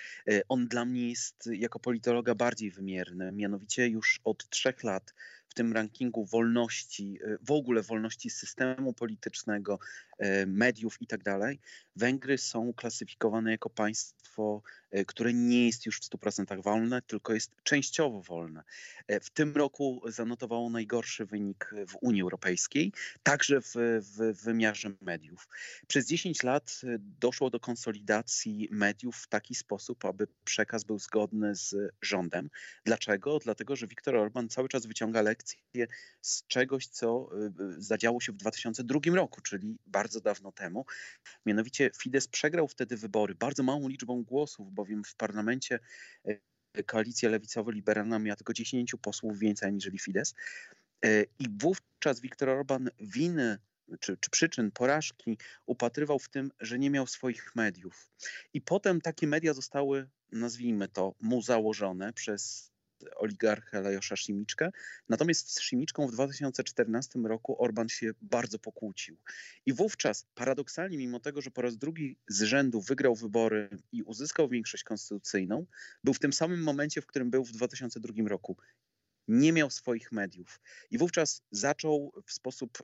on 0.49 0.67
dla 0.67 0.85
mnie 0.85 1.09
jest 1.09 1.49
jako 1.53 1.79
politologa 1.79 2.35
bardziej 2.35 2.71
wymierny. 2.71 3.31
Mianowicie 3.31 3.87
już 3.87 4.19
od 4.23 4.49
trzech 4.49 4.83
lat 4.83 5.13
w 5.49 5.53
tym 5.53 5.73
rankingu 5.73 6.25
wolności, 6.25 7.19
y, 7.23 7.37
w 7.41 7.51
ogóle 7.51 7.81
wolności 7.81 8.29
systemu 8.29 8.93
politycznego, 8.93 9.79
y, 10.23 10.47
mediów 10.47 11.01
itd., 11.01 11.23
tak 11.23 11.57
Węgry 11.95 12.37
są 12.37 12.73
klasyfikowane 12.73 13.51
jako 13.51 13.69
państwo, 13.69 14.61
y, 14.97 15.05
które 15.05 15.33
nie 15.33 15.65
jest 15.65 15.85
już 15.85 15.99
w 15.99 16.03
100% 16.03 16.61
wolne, 16.61 17.01
tylko 17.01 17.33
jest 17.33 17.51
częściowo 17.63 18.21
wolne. 18.21 18.63
W 19.21 19.29
tym 19.29 19.55
roku 19.55 20.01
zanotowało 20.05 20.69
najgorszy 20.69 21.25
wynik 21.25 21.71
w 21.87 21.95
Unii 22.01 22.21
Europejskiej, 22.21 22.93
także 23.23 23.61
w, 23.61 23.73
w 24.01 24.43
wymiarze 24.43 24.91
mediów. 25.01 25.47
Przez 25.87 26.07
10 26.07 26.43
lat 26.43 26.81
doszło 26.99 27.49
do 27.49 27.59
konsolidacji 27.59 28.67
mediów 28.71 29.15
w 29.15 29.27
taki 29.27 29.55
sposób, 29.55 30.05
aby 30.05 30.27
przekaz 30.45 30.83
był 30.83 30.99
zgodny 30.99 31.55
z 31.55 31.75
rządem. 32.01 32.49
Dlaczego? 32.85 33.39
Dlatego, 33.39 33.75
że 33.75 33.87
Viktor 33.87 34.15
Orban 34.15 34.49
cały 34.49 34.69
czas 34.69 34.85
wyciąga 34.85 35.21
lekcje 35.21 35.38
z 36.21 36.47
czegoś, 36.47 36.87
co 36.87 37.29
y, 37.33 37.63
y, 37.77 37.81
zadziało 37.81 38.21
się 38.21 38.31
w 38.31 38.35
2002 38.35 38.99
roku, 39.15 39.41
czyli 39.41 39.77
bardzo 39.85 40.21
dawno 40.21 40.51
temu. 40.51 40.85
Mianowicie 41.45 41.91
Fidesz 41.97 42.27
przegrał 42.27 42.67
wtedy 42.67 42.97
wybory 42.97 43.35
bardzo 43.35 43.63
małą 43.63 43.87
liczbą 43.87 44.23
głosów, 44.23 44.73
bowiem 44.73 45.03
w 45.03 45.15
parlamencie 45.15 45.79
e, 46.25 46.83
koalicja 46.83 47.29
lewicowo-liberalna 47.29 48.19
miała 48.19 48.35
tylko 48.35 48.53
10 48.53 48.95
posłów 49.01 49.39
więcej 49.39 49.67
aniżeli 49.67 49.99
Fidesz. 49.99 50.29
E, 51.05 51.23
I 51.23 51.45
wówczas 51.59 52.19
Viktor 52.19 52.49
Orban 52.49 52.89
winy 52.99 53.57
czy, 53.99 54.17
czy 54.17 54.29
przyczyn 54.29 54.71
porażki 54.71 55.37
upatrywał 55.65 56.19
w 56.19 56.29
tym, 56.29 56.51
że 56.59 56.79
nie 56.79 56.89
miał 56.89 57.07
swoich 57.07 57.55
mediów. 57.55 58.11
I 58.53 58.61
potem 58.61 59.01
takie 59.01 59.27
media 59.27 59.53
zostały, 59.53 60.09
nazwijmy 60.31 60.87
to, 60.87 61.15
mu 61.21 61.41
założone 61.41 62.13
przez 62.13 62.71
oligarchę 63.15 63.81
Lajosza 63.81 64.15
Simiczkę. 64.15 64.71
Natomiast 65.09 65.51
z 65.51 65.61
Simiczką 65.61 66.07
w 66.07 66.11
2014 66.11 67.19
roku 67.19 67.63
Orban 67.63 67.89
się 67.89 68.11
bardzo 68.21 68.59
pokłócił. 68.59 69.17
I 69.65 69.73
wówczas 69.73 70.27
paradoksalnie, 70.35 70.97
mimo 70.97 71.19
tego, 71.19 71.41
że 71.41 71.51
po 71.51 71.61
raz 71.61 71.77
drugi 71.77 72.17
z 72.27 72.41
rzędu 72.41 72.81
wygrał 72.81 73.15
wybory 73.15 73.69
i 73.91 74.03
uzyskał 74.03 74.49
większość 74.49 74.83
konstytucyjną, 74.83 75.65
był 76.03 76.13
w 76.13 76.19
tym 76.19 76.33
samym 76.33 76.63
momencie, 76.63 77.01
w 77.01 77.05
którym 77.05 77.29
był 77.29 77.45
w 77.45 77.51
2002 77.51 78.29
roku. 78.29 78.57
Nie 79.27 79.53
miał 79.53 79.69
swoich 79.69 80.11
mediów. 80.11 80.59
I 80.91 80.97
wówczas 80.97 81.41
zaczął 81.51 82.13
w 82.25 82.33
sposób 82.33 82.83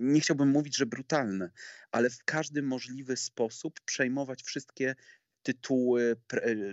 nie 0.00 0.20
chciałbym 0.20 0.48
mówić, 0.48 0.76
że 0.76 0.86
brutalny, 0.86 1.50
ale 1.92 2.10
w 2.10 2.24
każdy 2.24 2.62
możliwy 2.62 3.16
sposób 3.16 3.80
przejmować 3.80 4.42
wszystkie 4.42 4.94
tytuły, 5.42 6.16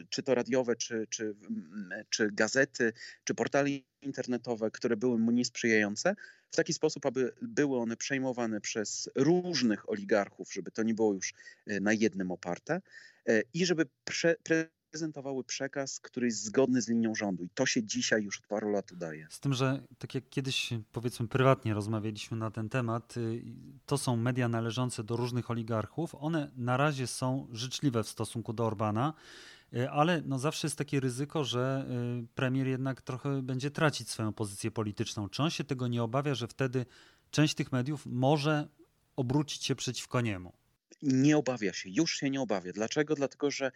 czy 0.09 0.23
to 0.23 0.35
radiowe, 0.35 0.75
czy, 0.75 1.07
czy, 1.09 1.35
czy 2.09 2.31
gazety, 2.31 2.93
czy 3.23 3.35
portale 3.35 3.69
internetowe, 4.01 4.71
które 4.71 4.97
były 4.97 5.19
mu 5.19 5.31
niesprzyjające, 5.31 6.15
w 6.51 6.55
taki 6.55 6.73
sposób, 6.73 7.05
aby 7.05 7.33
były 7.41 7.79
one 7.79 7.97
przejmowane 7.97 8.61
przez 8.61 9.09
różnych 9.15 9.89
oligarchów, 9.89 10.53
żeby 10.53 10.71
to 10.71 10.83
nie 10.83 10.93
było 10.93 11.13
już 11.13 11.33
e, 11.67 11.79
na 11.79 11.93
jednym 11.93 12.31
oparte 12.31 12.81
e, 13.27 13.41
i 13.53 13.65
żeby 13.65 13.85
prze, 14.03 14.35
prezentowały 14.97 15.43
przekaz, 15.43 15.99
który 15.99 16.27
jest 16.27 16.43
zgodny 16.43 16.81
z 16.81 16.87
linią 16.87 17.15
rządu. 17.15 17.43
I 17.43 17.49
to 17.49 17.65
się 17.65 17.83
dzisiaj 17.83 18.23
już 18.23 18.39
od 18.39 18.47
paru 18.47 18.69
lat 18.69 18.91
udaje. 18.91 19.27
Z 19.29 19.39
tym, 19.39 19.53
że 19.53 19.83
tak 19.97 20.15
jak 20.15 20.29
kiedyś 20.29 20.69
powiedzmy 20.91 21.27
prywatnie 21.27 21.73
rozmawialiśmy 21.73 22.37
na 22.37 22.51
ten 22.51 22.69
temat, 22.69 23.17
y, 23.17 23.43
to 23.85 23.97
są 23.97 24.15
media 24.15 24.47
należące 24.47 25.03
do 25.03 25.15
różnych 25.15 25.51
oligarchów. 25.51 26.15
One 26.15 26.51
na 26.55 26.77
razie 26.77 27.07
są 27.07 27.47
życzliwe 27.51 28.03
w 28.03 28.09
stosunku 28.09 28.53
do 28.53 28.65
Orbana. 28.65 29.13
Y, 29.73 29.89
ale 29.89 30.21
no 30.25 30.39
zawsze 30.39 30.67
jest 30.67 30.77
takie 30.77 30.99
ryzyko, 30.99 31.43
że 31.43 31.85
y, 32.23 32.27
premier 32.35 32.67
jednak 32.67 33.01
trochę 33.01 33.41
będzie 33.41 33.71
tracić 33.71 34.09
swoją 34.09 34.33
pozycję 34.33 34.71
polityczną. 34.71 35.29
Czy 35.29 35.43
on 35.43 35.49
się 35.49 35.63
tego 35.63 35.87
nie 35.87 36.03
obawia, 36.03 36.35
że 36.35 36.47
wtedy 36.47 36.85
część 37.31 37.55
tych 37.55 37.71
mediów 37.71 38.05
może 38.05 38.67
obrócić 39.15 39.63
się 39.63 39.75
przeciwko 39.75 40.21
niemu? 40.21 40.53
Nie 41.01 41.37
obawia 41.37 41.73
się, 41.73 41.89
już 41.89 42.17
się 42.17 42.29
nie 42.29 42.41
obawia. 42.41 42.71
Dlaczego? 42.73 43.15
Dlatego, 43.15 43.51
że 43.51 43.71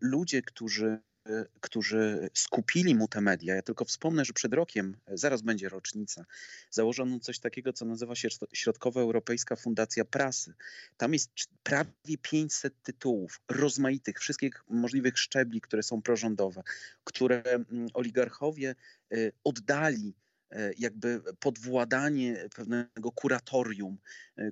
ludzie, 0.00 0.42
którzy, 0.42 0.98
y, 1.28 1.46
którzy 1.60 2.30
skupili 2.34 2.94
mu 2.94 3.08
te 3.08 3.20
media, 3.20 3.54
ja 3.54 3.62
tylko 3.62 3.84
wspomnę, 3.84 4.24
że 4.24 4.32
przed 4.32 4.54
rokiem, 4.54 4.96
y, 5.12 5.18
zaraz 5.18 5.42
będzie 5.42 5.68
rocznica, 5.68 6.24
założono 6.70 7.20
coś 7.20 7.38
takiego, 7.38 7.72
co 7.72 7.84
nazywa 7.84 8.14
się 8.14 8.28
Środkowoeuropejska 8.52 9.56
Fundacja 9.56 10.04
Prasy. 10.04 10.54
Tam 10.96 11.12
jest 11.12 11.30
prawie 11.62 12.18
500 12.22 12.82
tytułów, 12.82 13.40
rozmaitych, 13.48 14.18
wszystkich 14.18 14.64
możliwych 14.68 15.18
szczebli, 15.18 15.60
które 15.60 15.82
są 15.82 16.02
prorządowe, 16.02 16.62
które 17.04 17.42
mm, 17.42 17.88
oligarchowie 17.94 18.74
oddali 19.44 20.14
jakby 20.78 21.20
podwładanie 21.40 22.48
pewnego 22.54 23.12
kuratorium, 23.12 23.98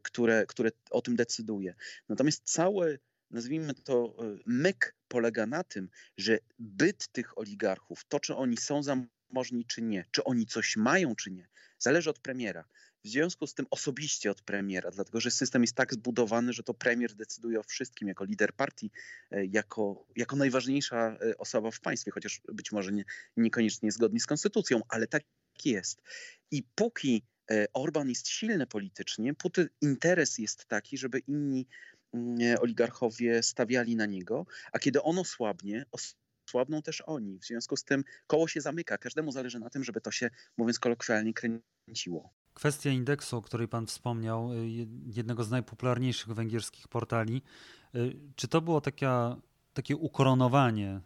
które, 0.03 0.47
które 0.47 0.71
o 0.91 1.03
tym 1.03 1.17
decyduje. 1.17 1.75
Natomiast 2.09 2.43
cały 2.45 2.99
nazwijmy 3.31 3.75
to, 3.75 4.17
myk 4.47 4.96
polega 5.09 5.47
na 5.47 5.65
tym, 5.65 5.89
że 6.17 6.39
byt 6.59 7.09
tych 7.09 7.39
oligarchów, 7.39 8.05
to 8.09 8.21
czy 8.21 8.37
oni 8.37 8.57
są 8.57 8.83
zamożni 8.83 9.65
czy 9.67 9.83
nie, 9.83 10.05
czy 10.11 10.25
oni 10.25 10.47
coś 10.47 10.77
mają 10.77 11.17
czy 11.17 11.31
nie, 11.31 11.49
zależy 11.79 12.11
od 12.11 12.19
premiera. 12.19 12.65
W 13.05 13.09
związku 13.09 13.47
z 13.47 13.55
tym 13.55 13.67
osobiście 13.71 14.31
od 14.31 14.43
premiera, 14.43 14.91
dlatego 14.91 15.21
że 15.21 15.31
system 15.31 15.63
jest 15.63 15.75
tak 15.75 15.95
zbudowany, 15.95 16.53
że 16.53 16.63
to 16.63 16.75
premier 16.75 17.15
decyduje 17.15 17.61
o 17.61 17.63
wszystkim 17.63 18.09
jako 18.09 18.25
lider 18.25 18.53
partii, 18.53 18.91
e, 19.31 19.45
jako, 19.45 20.07
jako 20.17 20.37
najważniejsza 20.37 20.97
e, 20.97 21.37
osoba 21.39 21.71
w 21.71 21.81
państwie, 21.81 22.11
chociaż 22.11 22.41
być 22.53 22.73
może 22.73 22.93
nie, 22.93 23.05
niekoniecznie 23.37 23.93
zgodnie 23.93 24.21
z 24.21 24.27
konstytucją, 24.27 24.81
ale 24.89 25.07
tak 25.07 25.23
jest. 25.65 26.03
I 26.51 26.63
póki 26.75 27.23
Orban 27.73 28.09
jest 28.09 28.29
silny 28.29 28.67
politycznie, 28.67 29.35
póki 29.35 29.61
interes 29.81 30.39
jest 30.39 30.67
taki, 30.67 30.99
żeby 30.99 31.19
inni 31.19 31.67
oligarchowie 32.61 33.43
stawiali 33.43 33.97
na 33.97 34.07
niego, 34.07 34.47
a 34.73 34.79
kiedy 34.79 35.03
ono 35.03 35.25
słabnie, 35.25 35.85
słabną 36.51 36.83
też 36.83 37.03
oni. 37.07 37.39
W 37.39 37.45
związku 37.45 37.77
z 37.77 37.85
tym 37.85 38.05
koło 38.27 38.49
się 38.49 38.61
zamyka. 38.61 38.99
Każdemu 38.99 39.33
zależy 39.33 39.61
na 39.61 39.71
tym, 39.71 39.85
żeby 39.85 40.01
to 40.01 40.11
się, 40.11 40.31
mówiąc 40.57 40.79
kolokwialnie, 40.79 41.33
kręciło. 41.35 42.33
Kwestia 42.55 42.91
indeksu, 42.91 43.37
o 43.37 43.43
której 43.43 43.69
Pan 43.69 43.87
wspomniał, 43.87 44.53
y, 44.53 44.87
jednego 45.07 45.45
z 45.45 45.51
najpopularniejszych 45.51 46.29
węgierskich 46.29 46.89
portali. 46.89 47.43
Y, 47.95 48.17
czy 48.37 48.49
to 48.49 48.61
było 48.61 48.81
taka, 48.81 49.37
takie 49.75 49.97
ukoronowanie 49.97 51.01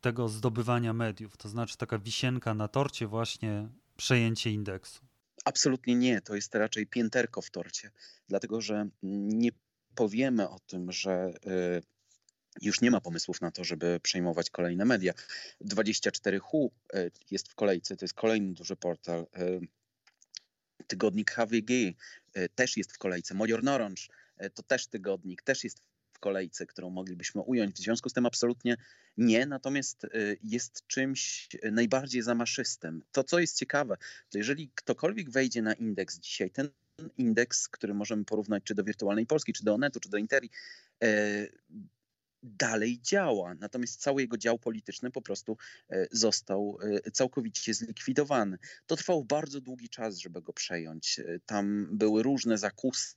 tego 0.00 0.28
zdobywania 0.28 0.92
mediów? 0.92 1.36
To 1.36 1.48
znaczy 1.48 1.76
taka 1.76 1.98
wisienka 1.98 2.54
na 2.54 2.68
torcie, 2.68 3.06
właśnie 3.06 3.68
przejęcie 3.96 4.50
indeksu? 4.50 5.00
Absolutnie 5.44 5.94
nie. 5.94 6.20
To 6.20 6.34
jest 6.34 6.54
raczej 6.54 6.86
pięterko 6.86 7.42
w 7.42 7.50
torcie, 7.50 7.90
dlatego 8.28 8.60
że 8.60 8.88
nie 9.02 9.50
powiemy 9.96 10.48
o 10.48 10.58
tym, 10.58 10.92
że 10.92 11.32
y, 11.46 11.82
już 12.60 12.80
nie 12.80 12.90
ma 12.90 13.00
pomysłów 13.00 13.40
na 13.40 13.50
to, 13.50 13.64
żeby 13.64 14.00
przejmować 14.02 14.50
kolejne 14.50 14.84
media. 14.84 15.12
24Hu 15.64 16.70
y, 16.94 17.10
jest 17.30 17.48
w 17.48 17.54
kolejce, 17.54 17.96
to 17.96 18.04
jest 18.04 18.14
kolejny 18.14 18.52
duży 18.52 18.76
portal. 18.76 19.26
Y, 19.38 19.60
tygodnik 20.86 21.30
HWG 21.30 21.70
też 22.54 22.76
jest 22.76 22.92
w 22.92 22.98
kolejce. 22.98 23.34
Major 23.34 23.68
Orange 23.68 24.02
to 24.54 24.62
też 24.62 24.86
tygodnik, 24.86 25.42
też 25.42 25.64
jest 25.64 25.82
w 26.12 26.18
kolejce, 26.18 26.66
którą 26.66 26.90
moglibyśmy 26.90 27.40
ująć. 27.42 27.76
W 27.76 27.78
związku 27.78 28.08
z 28.08 28.12
tym 28.12 28.26
absolutnie 28.26 28.76
nie, 29.16 29.46
natomiast 29.46 30.06
jest 30.42 30.86
czymś 30.86 31.48
najbardziej 31.72 32.22
zamaszystym. 32.22 33.02
To, 33.12 33.24
co 33.24 33.38
jest 33.38 33.58
ciekawe, 33.58 33.96
to 34.30 34.38
jeżeli 34.38 34.70
ktokolwiek 34.74 35.30
wejdzie 35.30 35.62
na 35.62 35.74
indeks 35.74 36.18
dzisiaj, 36.18 36.50
ten 36.50 36.70
indeks, 37.18 37.68
który 37.68 37.94
możemy 37.94 38.24
porównać 38.24 38.62
czy 38.64 38.74
do 38.74 38.84
Wirtualnej 38.84 39.26
Polski, 39.26 39.52
czy 39.52 39.64
do 39.64 39.74
Onetu, 39.74 40.00
czy 40.00 40.08
do 40.08 40.16
Interi, 40.16 40.50
e, 41.02 41.46
dalej 42.42 43.00
działa. 43.02 43.54
Natomiast 43.54 44.00
cały 44.00 44.22
jego 44.22 44.36
dział 44.36 44.58
polityczny 44.58 45.10
po 45.10 45.22
prostu 45.22 45.56
e, 45.90 46.06
został 46.10 46.78
e, 47.04 47.10
całkowicie 47.10 47.74
zlikwidowany. 47.74 48.58
To 48.86 48.96
trwał 48.96 49.24
bardzo 49.24 49.60
długi 49.60 49.88
czas, 49.88 50.18
żeby 50.18 50.42
go 50.42 50.52
przejąć. 50.52 51.20
Tam 51.46 51.88
były 51.92 52.22
różne 52.22 52.58
zakusy, 52.58 53.16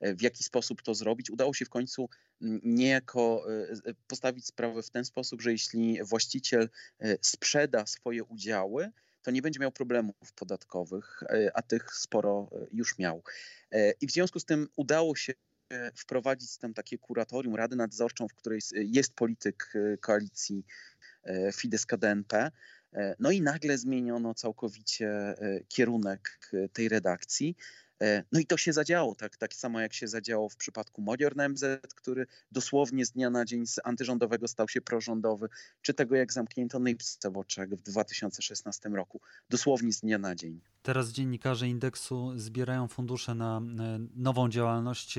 w 0.00 0.22
jaki 0.22 0.44
sposób 0.44 0.82
to 0.82 0.94
zrobić. 0.94 1.30
Udało 1.30 1.54
się 1.54 1.64
w 1.64 1.70
końcu 1.70 2.08
niejako 2.62 3.46
postawić 4.06 4.46
sprawę 4.46 4.82
w 4.82 4.90
ten 4.90 5.04
sposób, 5.04 5.42
że 5.42 5.52
jeśli 5.52 6.04
właściciel 6.04 6.68
sprzeda 7.20 7.86
swoje 7.86 8.24
udziały, 8.24 8.90
to 9.22 9.30
nie 9.30 9.42
będzie 9.42 9.60
miał 9.60 9.72
problemów 9.72 10.32
podatkowych, 10.36 11.22
e, 11.22 11.50
a 11.54 11.62
tych 11.62 11.94
sporo 11.94 12.50
e, 12.52 12.66
już 12.72 12.98
miał. 12.98 13.22
E, 13.72 13.92
I 14.00 14.06
w 14.06 14.10
związku 14.10 14.40
z 14.40 14.44
tym 14.44 14.68
udało 14.76 15.16
się 15.16 15.32
wprowadzić 15.96 16.56
tam 16.58 16.74
takie 16.74 16.98
kuratorium, 16.98 17.54
radę 17.54 17.76
nadzorczą, 17.76 18.28
w 18.28 18.34
której 18.34 18.60
jest 18.74 19.14
polityk 19.14 19.72
koalicji 20.00 20.66
Fidesz-KDNP. 21.52 22.50
No 23.18 23.30
i 23.30 23.40
nagle 23.40 23.78
zmieniono 23.78 24.34
całkowicie 24.34 25.34
kierunek 25.68 26.40
tej 26.72 26.88
redakcji. 26.88 27.56
E, 28.02 28.24
no 28.32 28.40
i 28.40 28.46
to 28.46 28.56
się 28.56 28.72
zadziało, 28.72 29.14
tak, 29.14 29.36
tak 29.36 29.54
samo 29.54 29.80
jak 29.80 29.94
się 29.94 30.08
zadziało 30.08 30.48
w 30.48 30.56
przypadku 30.56 31.02
Modior 31.02 31.34
MZ, 31.36 31.64
który 31.94 32.26
dosłownie 32.52 33.06
z 33.06 33.12
dnia 33.12 33.30
na 33.30 33.44
dzień 33.44 33.66
z 33.66 33.80
antyrządowego 33.84 34.48
stał 34.48 34.68
się 34.68 34.80
prorządowy, 34.80 35.48
czy 35.82 35.94
tego 35.94 36.16
jak 36.16 36.32
zamknięto 36.32 36.78
Nipsce 36.78 37.30
Watchek 37.30 37.70
w 37.70 37.82
2016 37.82 38.88
roku, 38.88 39.20
dosłownie 39.50 39.92
z 39.92 40.00
dnia 40.00 40.18
na 40.18 40.34
dzień. 40.34 40.60
Teraz 40.82 41.08
dziennikarze 41.08 41.68
indeksu 41.68 42.32
zbierają 42.36 42.88
fundusze 42.88 43.34
na 43.34 43.58
e, 43.58 43.98
nową 44.16 44.48
działalność. 44.48 45.18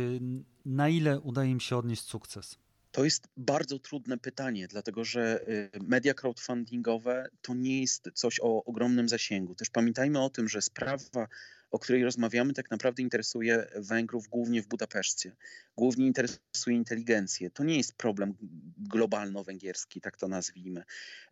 Na 0.65 0.89
ile 0.89 1.19
udaje 1.19 1.51
im 1.51 1.59
się 1.59 1.77
odnieść 1.77 2.03
sukces? 2.03 2.57
To 2.91 3.03
jest 3.03 3.27
bardzo 3.37 3.79
trudne 3.79 4.17
pytanie, 4.17 4.67
dlatego 4.67 5.05
że 5.05 5.49
y, 5.49 5.69
media 5.81 6.13
crowdfundingowe 6.13 7.29
to 7.41 7.53
nie 7.53 7.81
jest 7.81 8.09
coś 8.13 8.39
o 8.39 8.63
ogromnym 8.63 9.09
zasięgu. 9.09 9.55
Też 9.55 9.69
pamiętajmy 9.69 10.23
o 10.23 10.29
tym, 10.29 10.49
że 10.49 10.61
sprawa 10.61 11.27
o 11.71 11.79
której 11.79 12.03
rozmawiamy, 12.03 12.53
tak 12.53 12.71
naprawdę 12.71 13.01
interesuje 13.01 13.67
Węgrów 13.75 14.27
głównie 14.27 14.61
w 14.61 14.67
Budapeszcie. 14.67 15.35
Głównie 15.77 16.07
interesuje 16.07 16.75
inteligencję. 16.75 17.51
To 17.51 17.63
nie 17.63 17.77
jest 17.77 17.93
problem 17.93 18.33
globalno-węgierski, 18.77 20.01
tak 20.01 20.17
to 20.17 20.27
nazwijmy. 20.27 20.83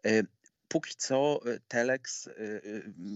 E, 0.05 0.23
póki 0.67 0.95
co 0.97 1.39
Telex 1.67 2.29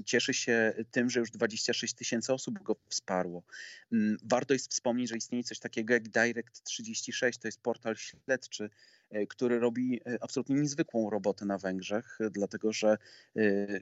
cieszy 0.05 0.33
się 0.33 0.73
tym, 0.91 1.09
że 1.09 1.19
już 1.19 1.31
26 1.31 1.93
tysięcy 1.93 2.33
osób 2.33 2.63
go 2.63 2.75
wsparło. 2.89 3.43
Mm, 3.91 4.17
warto 4.23 4.53
jest 4.53 4.71
wspomnieć, 4.71 5.09
że 5.09 5.17
istnieje 5.17 5.43
coś 5.43 5.59
takiego 5.59 5.93
jak 5.93 6.09
Direct 6.09 6.63
36, 6.63 7.39
to 7.39 7.47
jest 7.47 7.61
portal 7.61 7.95
śledczy, 7.95 8.69
E, 9.02 9.02
który 9.29 9.59
robi 9.59 10.01
e, 10.05 10.17
absolutnie 10.21 10.55
niezwykłą 10.55 11.09
robotę 11.09 11.45
na 11.45 11.57
Węgrzech, 11.57 12.17
e, 12.21 12.29
dlatego 12.29 12.73
że 12.73 12.97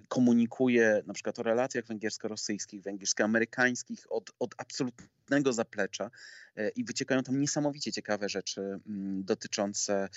komunikuje 0.08 1.04
na 1.06 1.14
przykład 1.14 1.40
o 1.40 1.44
relacjach 1.44 1.86
węgiersko-rosyjskich, 1.86 2.82
węgiersko-amerykańskich 2.82 4.06
od, 4.10 4.32
od 4.40 4.56
absolutnego 4.58 5.54
zaplecza 5.54 6.12
i 6.76 6.84
wyciekają 6.84 7.24
tam 7.24 7.40
niesamowicie 7.40 7.92
ciekawe 7.92 8.30
rzeczy 8.30 8.62
mm, 8.62 9.24
dotyczące 9.24 10.10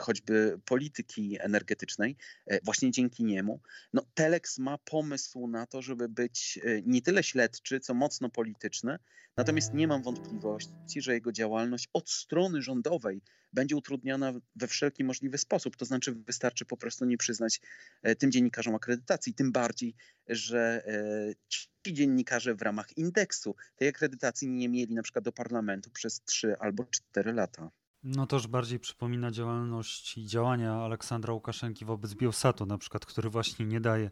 choćby 0.00 0.60
polityki 0.64 1.36
energetycznej. 1.40 2.16
Właśnie 2.62 2.90
dzięki 2.90 3.24
niemu. 3.24 3.60
No, 3.92 4.02
Telex 4.14 4.58
ma 4.58 4.78
pomysł 4.78 5.46
na 5.46 5.66
to, 5.66 5.82
żeby 5.82 6.08
być 6.08 6.58
nie 6.86 7.02
tyle 7.02 7.22
śledczy, 7.22 7.80
co 7.80 7.94
mocno 7.94 8.30
polityczny, 8.30 8.98
natomiast 9.36 9.74
nie 9.74 9.88
mam 9.88 10.02
wątpliwości, 10.02 11.02
że 11.02 11.14
jego 11.14 11.32
działalność 11.32 11.88
od 11.92 12.10
strony 12.10 12.62
rządowej 12.62 13.22
będzie 13.56 13.76
utrudniona 13.76 14.32
we 14.56 14.66
wszelki 14.66 15.04
możliwy 15.04 15.38
sposób. 15.38 15.76
To 15.76 15.84
znaczy 15.84 16.12
wystarczy 16.12 16.64
po 16.64 16.76
prostu 16.76 17.04
nie 17.04 17.16
przyznać 17.16 17.60
e, 18.02 18.16
tym 18.16 18.32
dziennikarzom 18.32 18.74
akredytacji, 18.74 19.34
tym 19.34 19.52
bardziej, 19.52 19.94
że 20.28 20.82
e, 20.86 21.34
ci 21.48 21.94
dziennikarze 21.94 22.54
w 22.54 22.62
ramach 22.62 22.96
indeksu 22.96 23.54
tej 23.76 23.88
akredytacji 23.88 24.48
nie 24.48 24.68
mieli 24.68 24.94
na 24.94 25.02
przykład 25.02 25.24
do 25.24 25.32
parlamentu 25.32 25.90
przez 25.90 26.20
3 26.24 26.56
albo 26.58 26.84
4 26.84 27.32
lata. 27.32 27.70
No 28.02 28.26
to 28.26 28.36
już 28.36 28.46
bardziej 28.46 28.78
przypomina 28.78 29.30
działalność 29.30 30.18
i 30.18 30.26
działania 30.26 30.72
Aleksandra 30.72 31.32
Łukaszenki 31.32 31.84
wobec 31.84 32.14
Bielsatu, 32.14 32.66
na 32.66 32.78
przykład, 32.78 33.06
który 33.06 33.30
właśnie 33.30 33.66
nie 33.66 33.80
daje 33.80 34.10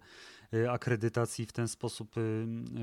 e, 0.53 0.71
akredytacji 0.71 1.47
w 1.47 1.53
ten 1.53 1.69
sposób 1.69 2.15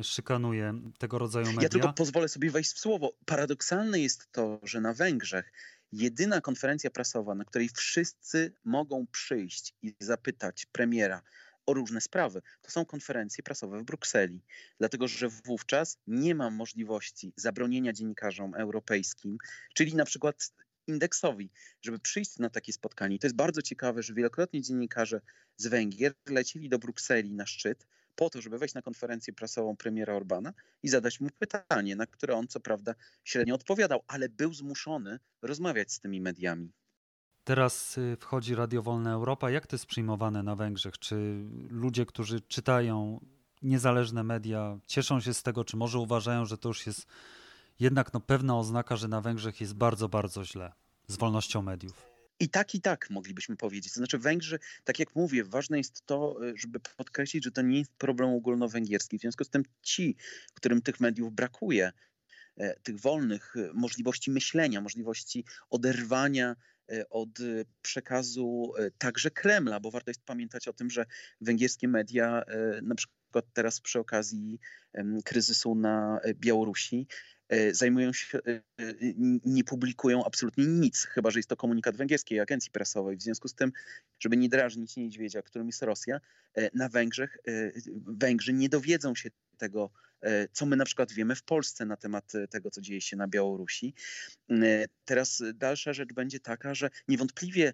szykanuje 0.03 0.74
tego 0.97 1.18
rodzaju 1.18 1.45
media. 1.45 1.62
Ja 1.64 1.70
tylko 1.70 1.93
pozwolę 1.93 2.28
sobie 2.28 2.51
wejść 2.51 2.72
w 2.74 2.80
słowo. 2.80 3.14
Paradoksalne 3.26 3.99
jest 3.99 4.32
to, 4.32 4.59
że 4.64 4.82
na 4.82 4.93
Węgrzech 4.93 5.51
jedyna 5.92 6.42
konferencja 6.42 6.89
prasowa, 6.89 7.36
na 7.36 7.46
której 7.46 7.70
wszyscy 7.70 8.54
mogą 8.64 9.08
przyjść 9.08 9.74
i 9.82 9.96
zapytać 10.00 10.66
premiera 10.66 11.22
o 11.66 11.74
różne 11.74 12.02
sprawy, 12.02 12.42
to 12.62 12.72
są 12.72 12.86
konferencje 12.86 13.44
prasowe 13.44 13.80
w 13.80 13.84
Brukseli. 13.84 14.42
Dlatego, 14.80 15.08
że 15.08 15.30
wówczas 15.30 15.98
nie 16.08 16.36
ma 16.36 16.50
możliwości 16.50 17.34
zabronienia 17.36 17.94
dziennikarzom 17.94 18.56
europejskim, 18.56 19.38
czyli 19.74 19.96
na 19.96 20.06
przykład 20.06 20.54
indeksowi, 20.88 21.50
żeby 21.82 22.00
przyjść 22.00 22.39
na 22.39 22.50
takie 22.50 22.74
spotkanie. 22.74 23.16
I 23.16 23.20
to 23.20 23.28
jest 23.28 23.36
bardzo 23.36 23.62
ciekawe, 23.62 24.04
że 24.04 24.14
wielokrotnie 24.14 24.62
dziennikarze 24.62 25.22
z 25.58 25.68
Węgier 25.68 26.14
lecieli 26.30 26.70
do 26.70 26.80
Brukseli 26.80 27.34
na 27.34 27.46
szczyt, 27.46 27.88
po 28.16 28.30
to, 28.30 28.41
żeby 28.41 28.57
wejść 28.57 28.76
na 28.76 28.82
konferencję 28.82 29.34
prasową 29.34 29.78
premiera 29.78 30.14
Orbana 30.14 30.53
i 30.84 30.89
zadać 30.89 31.20
mu 31.20 31.30
pytanie, 31.39 31.95
na 31.95 32.05
które 32.05 32.36
on 32.36 32.47
co 32.47 32.59
prawda 32.59 32.95
średnio 33.24 33.55
odpowiadał, 33.55 34.03
ale 34.07 34.30
był 34.30 34.53
zmuszony 34.53 35.20
rozmawiać 35.41 35.91
z 35.91 35.99
tymi 35.99 36.22
mediami. 36.22 36.72
Teraz 37.43 37.97
y, 37.97 38.18
wchodzi 38.20 38.55
Radio 38.55 38.82
Wolna 38.82 39.14
Europa. 39.14 39.51
Jak 39.51 39.68
to 39.68 39.76
jest 39.76 39.86
przyjmowane 39.86 40.43
na 40.43 40.55
Węgrzech? 40.55 40.99
Czy 40.99 41.45
ludzie, 41.70 42.05
którzy 42.05 42.41
czytają 42.41 43.20
niezależne 43.62 44.24
media, 44.24 44.80
cieszą 44.88 45.20
się 45.20 45.34
z 45.34 45.43
tego, 45.43 45.66
czy 45.66 45.78
może 45.78 45.99
uważają, 45.99 46.45
że 46.45 46.57
to 46.57 46.70
już 46.70 46.88
jest 46.88 47.07
jednak 47.80 48.14
no, 48.14 48.20
pewna 48.20 48.57
oznaka, 48.57 48.95
że 48.95 49.07
na 49.07 49.22
Węgrzech 49.22 49.62
jest 49.62 49.74
bardzo, 49.74 50.09
bardzo 50.09 50.45
źle 50.45 50.74
z 51.07 51.18
wolnością 51.18 51.62
mediów? 51.62 52.11
I 52.42 52.50
tak, 52.50 52.76
i 52.76 52.82
tak 52.82 53.10
moglibyśmy 53.10 53.58
powiedzieć. 53.58 53.94
To 53.94 54.00
znaczy, 54.00 54.18
Węgrzy, 54.18 54.60
tak 54.84 55.00
jak 55.00 55.16
mówię, 55.16 55.44
ważne 55.44 55.78
jest 55.78 56.06
to, 56.06 56.36
e, 56.50 56.54
żeby 56.56 56.80
podkreślić, 56.80 57.44
że 57.44 57.52
to 57.52 57.62
nie 57.62 57.80
jest 57.80 57.94
problem 57.94 58.30
ogólnowęgierski. 58.30 59.18
W 59.18 59.22
związku 59.22 59.44
z 59.44 59.50
tym 59.50 59.64
ci, 59.82 60.16
którym 60.54 60.82
tych 60.82 61.00
mediów 61.00 61.34
brakuje, 61.34 61.92
e, 62.58 62.80
tych 62.80 63.00
wolnych 63.00 63.56
e, 63.56 63.70
możliwości 63.74 64.32
myślenia, 64.32 64.82
możliwości 64.82 65.46
oderwania 65.70 66.56
od 67.10 67.30
przekazu 67.82 68.74
także 68.98 69.32
Kremla, 69.32 69.80
bo 69.80 69.92
warto 69.92 70.10
jest 70.10 70.24
pamiętać 70.24 70.68
o 70.68 70.74
tym, 70.74 70.89
że 70.89 71.06
węgierskie 71.42 71.88
media, 71.88 72.44
na 72.82 72.96
przykład 72.96 73.20
teraz 73.54 73.80
przy 73.82 74.00
okazji 74.00 74.60
kryzysu 75.24 75.76
na 75.76 76.20
Białorusi, 76.36 77.08
E, 77.52 77.74
zajmują 77.74 78.14
się, 78.14 78.38
e, 78.38 78.52
e, 78.52 78.62
nie 79.46 79.64
publikują 79.64 80.26
absolutnie 80.26 80.66
nic, 80.66 81.06
chyba 81.06 81.32
że 81.32 81.40
jest 81.40 81.50
to 81.50 81.58
komunikat 81.58 81.98
węgierskiej 81.98 82.40
agencji 82.40 82.72
prasowej. 82.72 83.18
W 83.18 83.22
związku 83.22 83.48
z 83.48 83.56
tym, 83.56 83.72
żeby 84.20 84.38
nie 84.38 84.50
drażnić 84.50 84.98
niedźwiedzia, 84.98 85.42
którym 85.42 85.68
jest 85.68 85.82
Rosja, 85.82 86.20
na 86.74 86.90
Węgrzech 86.90 87.38
Węgrzy 88.08 88.54
nie 88.54 88.70
dowiedzą 88.70 89.16
się 89.16 89.30
tego, 89.58 89.92
co 90.52 90.66
my 90.66 90.76
na 90.76 90.86
przykład 90.86 91.12
wiemy 91.12 91.36
w 91.36 91.44
Polsce 91.44 91.86
na 91.86 91.98
temat 91.98 92.34
tego, 92.50 92.72
co 92.72 92.82
dzieje 92.82 93.02
się 93.02 93.18
na 93.18 93.28
Białorusi. 93.28 93.94
Teraz 95.06 95.44
dalsza 95.54 95.94
rzecz 95.94 96.14
będzie 96.14 96.40
taka, 96.40 96.74
że 96.74 96.90
niewątpliwie 97.08 97.74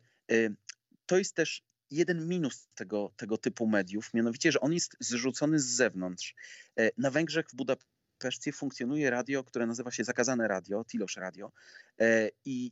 to 1.06 1.18
jest 1.18 1.36
też 1.36 1.64
jeden 1.92 2.28
minus 2.28 2.68
tego, 2.76 3.12
tego 3.18 3.38
typu 3.38 3.68
mediów, 3.68 4.14
mianowicie, 4.14 4.52
że 4.52 4.60
on 4.60 4.74
jest 4.74 4.98
zrzucony 5.00 5.60
z 5.60 5.66
zewnątrz. 5.66 6.36
Na 6.98 7.12
Węgrzech 7.12 7.50
w 7.50 7.56
Budapeszcie 7.56 7.98
Peszcie 8.18 8.52
funkcjonuje 8.52 9.10
radio, 9.10 9.44
które 9.44 9.66
nazywa 9.66 9.92
się 9.92 10.04
Zakazane 10.04 10.48
Radio, 10.48 10.86
Tilosz 10.86 11.18
Radio 11.18 11.52
e, 12.00 12.30
i 12.46 12.72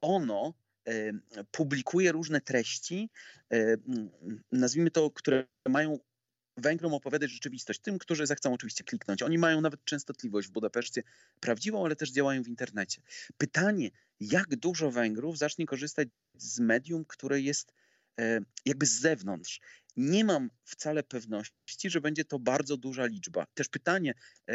ono 0.00 0.54
e, 0.88 1.12
publikuje 1.50 2.12
różne 2.12 2.40
treści, 2.40 3.10
e, 3.52 3.76
nazwijmy 4.52 4.90
to, 4.90 5.10
które 5.10 5.46
mają 5.68 5.98
Węgrom 6.56 6.94
opowiadać 6.94 7.30
rzeczywistość, 7.30 7.80
tym, 7.80 7.98
którzy 7.98 8.26
zechcą 8.26 8.52
oczywiście 8.52 8.84
kliknąć. 8.84 9.22
Oni 9.22 9.38
mają 9.38 9.60
nawet 9.60 9.84
częstotliwość 9.84 10.48
w 10.48 10.50
Budapeszcie 10.50 11.02
prawdziwą, 11.40 11.84
ale 11.84 11.96
też 11.96 12.10
działają 12.10 12.42
w 12.42 12.48
internecie. 12.48 13.02
Pytanie, 13.38 13.90
jak 14.20 14.56
dużo 14.56 14.90
Węgrów 14.90 15.38
zacznie 15.38 15.66
korzystać 15.66 16.08
z 16.34 16.60
medium, 16.60 17.04
które 17.04 17.40
jest 17.40 17.72
jakby 18.64 18.86
z 18.86 19.00
zewnątrz 19.00 19.60
nie 19.96 20.24
mam 20.24 20.50
wcale 20.64 21.02
pewności, 21.02 21.90
że 21.90 22.00
będzie 22.00 22.24
to 22.24 22.38
bardzo 22.38 22.76
duża 22.76 23.06
liczba. 23.06 23.46
Też 23.54 23.68
pytanie, 23.68 24.14
e, 24.48 24.52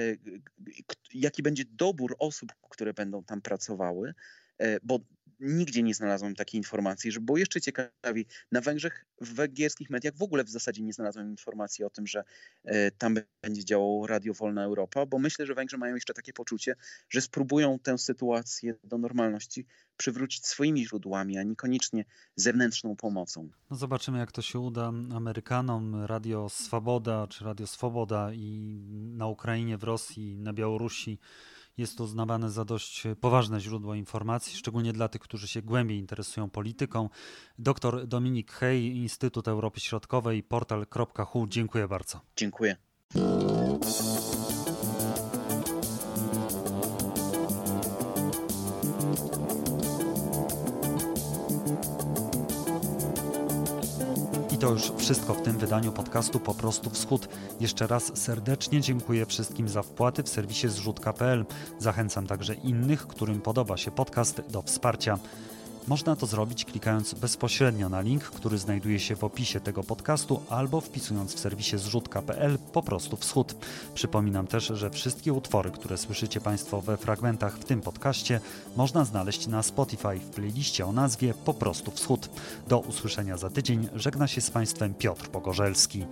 jaki 1.13 1.43
będzie 1.43 1.63
dobór 1.65 2.15
osób, 2.19 2.51
które 2.69 2.93
będą 2.93 3.23
tam 3.23 3.41
pracowały, 3.41 4.13
e, 4.57 4.79
bo 4.83 4.99
nigdzie 5.41 5.83
nie 5.83 5.93
znalazłem 5.93 6.35
takiej 6.35 6.57
informacji, 6.57 7.11
że 7.11 7.19
było 7.19 7.37
jeszcze 7.37 7.61
ciekawiej. 7.61 8.25
Na 8.51 8.61
Węgrzech, 8.61 9.05
w 9.21 9.33
węgierskich 9.33 9.89
mediach 9.89 10.15
w 10.15 10.21
ogóle 10.21 10.43
w 10.43 10.49
zasadzie 10.49 10.83
nie 10.83 10.93
znalazłem 10.93 11.29
informacji 11.29 11.85
o 11.85 11.89
tym, 11.89 12.07
że 12.07 12.23
e, 12.63 12.91
tam 12.91 13.15
będzie 13.41 13.65
działało 13.65 14.07
Radio 14.07 14.33
Wolna 14.33 14.63
Europa, 14.63 15.05
bo 15.05 15.19
myślę, 15.19 15.45
że 15.45 15.53
Węgrzy 15.53 15.77
mają 15.77 15.95
jeszcze 15.95 16.13
takie 16.13 16.33
poczucie, 16.33 16.75
że 17.09 17.21
spróbują 17.21 17.79
tę 17.79 17.97
sytuację 17.97 18.73
do 18.83 18.97
normalności 18.97 19.65
przywrócić 19.97 20.45
swoimi 20.45 20.85
źródłami, 20.85 21.37
a 21.37 21.43
niekoniecznie 21.43 22.05
zewnętrzną 22.35 22.95
pomocą. 22.95 23.49
No 23.69 23.77
zobaczymy, 23.77 24.19
jak 24.19 24.31
to 24.31 24.41
się 24.41 24.59
uda 24.59 24.87
Amerykanom. 25.15 26.05
Radio 26.05 26.49
Swoboda 26.49 27.27
czy 27.27 27.45
Radio 27.45 27.67
Swoboda 27.67 28.33
i 28.33 28.79
na 29.13 29.27
Ukrainie, 29.27 29.77
w 29.77 29.83
Rosji, 29.83 30.37
na 30.37 30.53
Białorusi 30.53 31.19
jest 31.77 31.97
to 31.97 32.03
uznawane 32.03 32.51
za 32.51 32.65
dość 32.65 33.03
poważne 33.21 33.59
źródło 33.59 33.95
informacji, 33.95 34.57
szczególnie 34.57 34.93
dla 34.93 35.07
tych, 35.07 35.21
którzy 35.21 35.47
się 35.47 35.61
głębiej 35.61 35.97
interesują 35.97 36.49
polityką. 36.49 37.09
Dr 37.59 38.07
Dominik 38.07 38.51
Hej, 38.51 38.95
Instytut 38.95 39.47
Europy 39.47 39.79
Środkowej, 39.79 40.43
portal.hu. 40.43 41.47
Dziękuję 41.47 41.87
bardzo. 41.87 42.21
Dziękuję. 42.35 42.75
Już 54.81 54.91
wszystko 55.01 55.33
w 55.33 55.41
tym 55.41 55.57
wydaniu 55.57 55.91
podcastu 55.91 56.39
Po 56.39 56.53
prostu 56.53 56.89
Wschód. 56.89 57.27
Jeszcze 57.59 57.87
raz 57.87 58.17
serdecznie 58.17 58.81
dziękuję 58.81 59.25
wszystkim 59.25 59.69
za 59.69 59.83
wpłaty 59.83 60.23
w 60.23 60.29
serwisie 60.29 60.69
zrzutka.pl. 60.69 61.45
Zachęcam 61.79 62.27
także 62.27 62.53
innych, 62.53 63.07
którym 63.07 63.41
podoba 63.41 63.77
się 63.77 63.91
podcast 63.91 64.41
do 64.49 64.61
wsparcia. 64.61 65.19
Można 65.87 66.15
to 66.15 66.25
zrobić 66.25 66.65
klikając 66.65 67.13
bezpośrednio 67.13 67.89
na 67.89 68.01
link, 68.01 68.23
który 68.23 68.57
znajduje 68.57 68.99
się 68.99 69.15
w 69.15 69.23
opisie 69.23 69.59
tego 69.59 69.83
podcastu 69.83 70.41
albo 70.49 70.81
wpisując 70.81 71.35
w 71.35 71.39
serwisie 71.39 71.77
zrzutka.pl 71.77 72.57
po 72.73 72.83
prostu 72.83 73.17
wschód. 73.17 73.55
Przypominam 73.93 74.47
też, 74.47 74.67
że 74.67 74.89
wszystkie 74.89 75.33
utwory, 75.33 75.71
które 75.71 75.97
słyszycie 75.97 76.41
Państwo 76.41 76.81
we 76.81 76.97
fragmentach 76.97 77.57
w 77.57 77.65
tym 77.65 77.81
podcaście, 77.81 78.39
można 78.75 79.05
znaleźć 79.05 79.47
na 79.47 79.63
Spotify 79.63 80.19
w 80.19 80.29
playliście 80.29 80.85
o 80.85 80.91
nazwie 80.91 81.33
Po 81.45 81.53
prostu 81.53 81.91
wschód. 81.91 82.29
Do 82.67 82.79
usłyszenia 82.79 83.37
za 83.37 83.49
tydzień 83.49 83.89
żegna 83.95 84.27
się 84.27 84.41
z 84.41 84.51
Państwem 84.51 84.93
Piotr 84.93 85.29
Pogorzelski. 85.29 86.05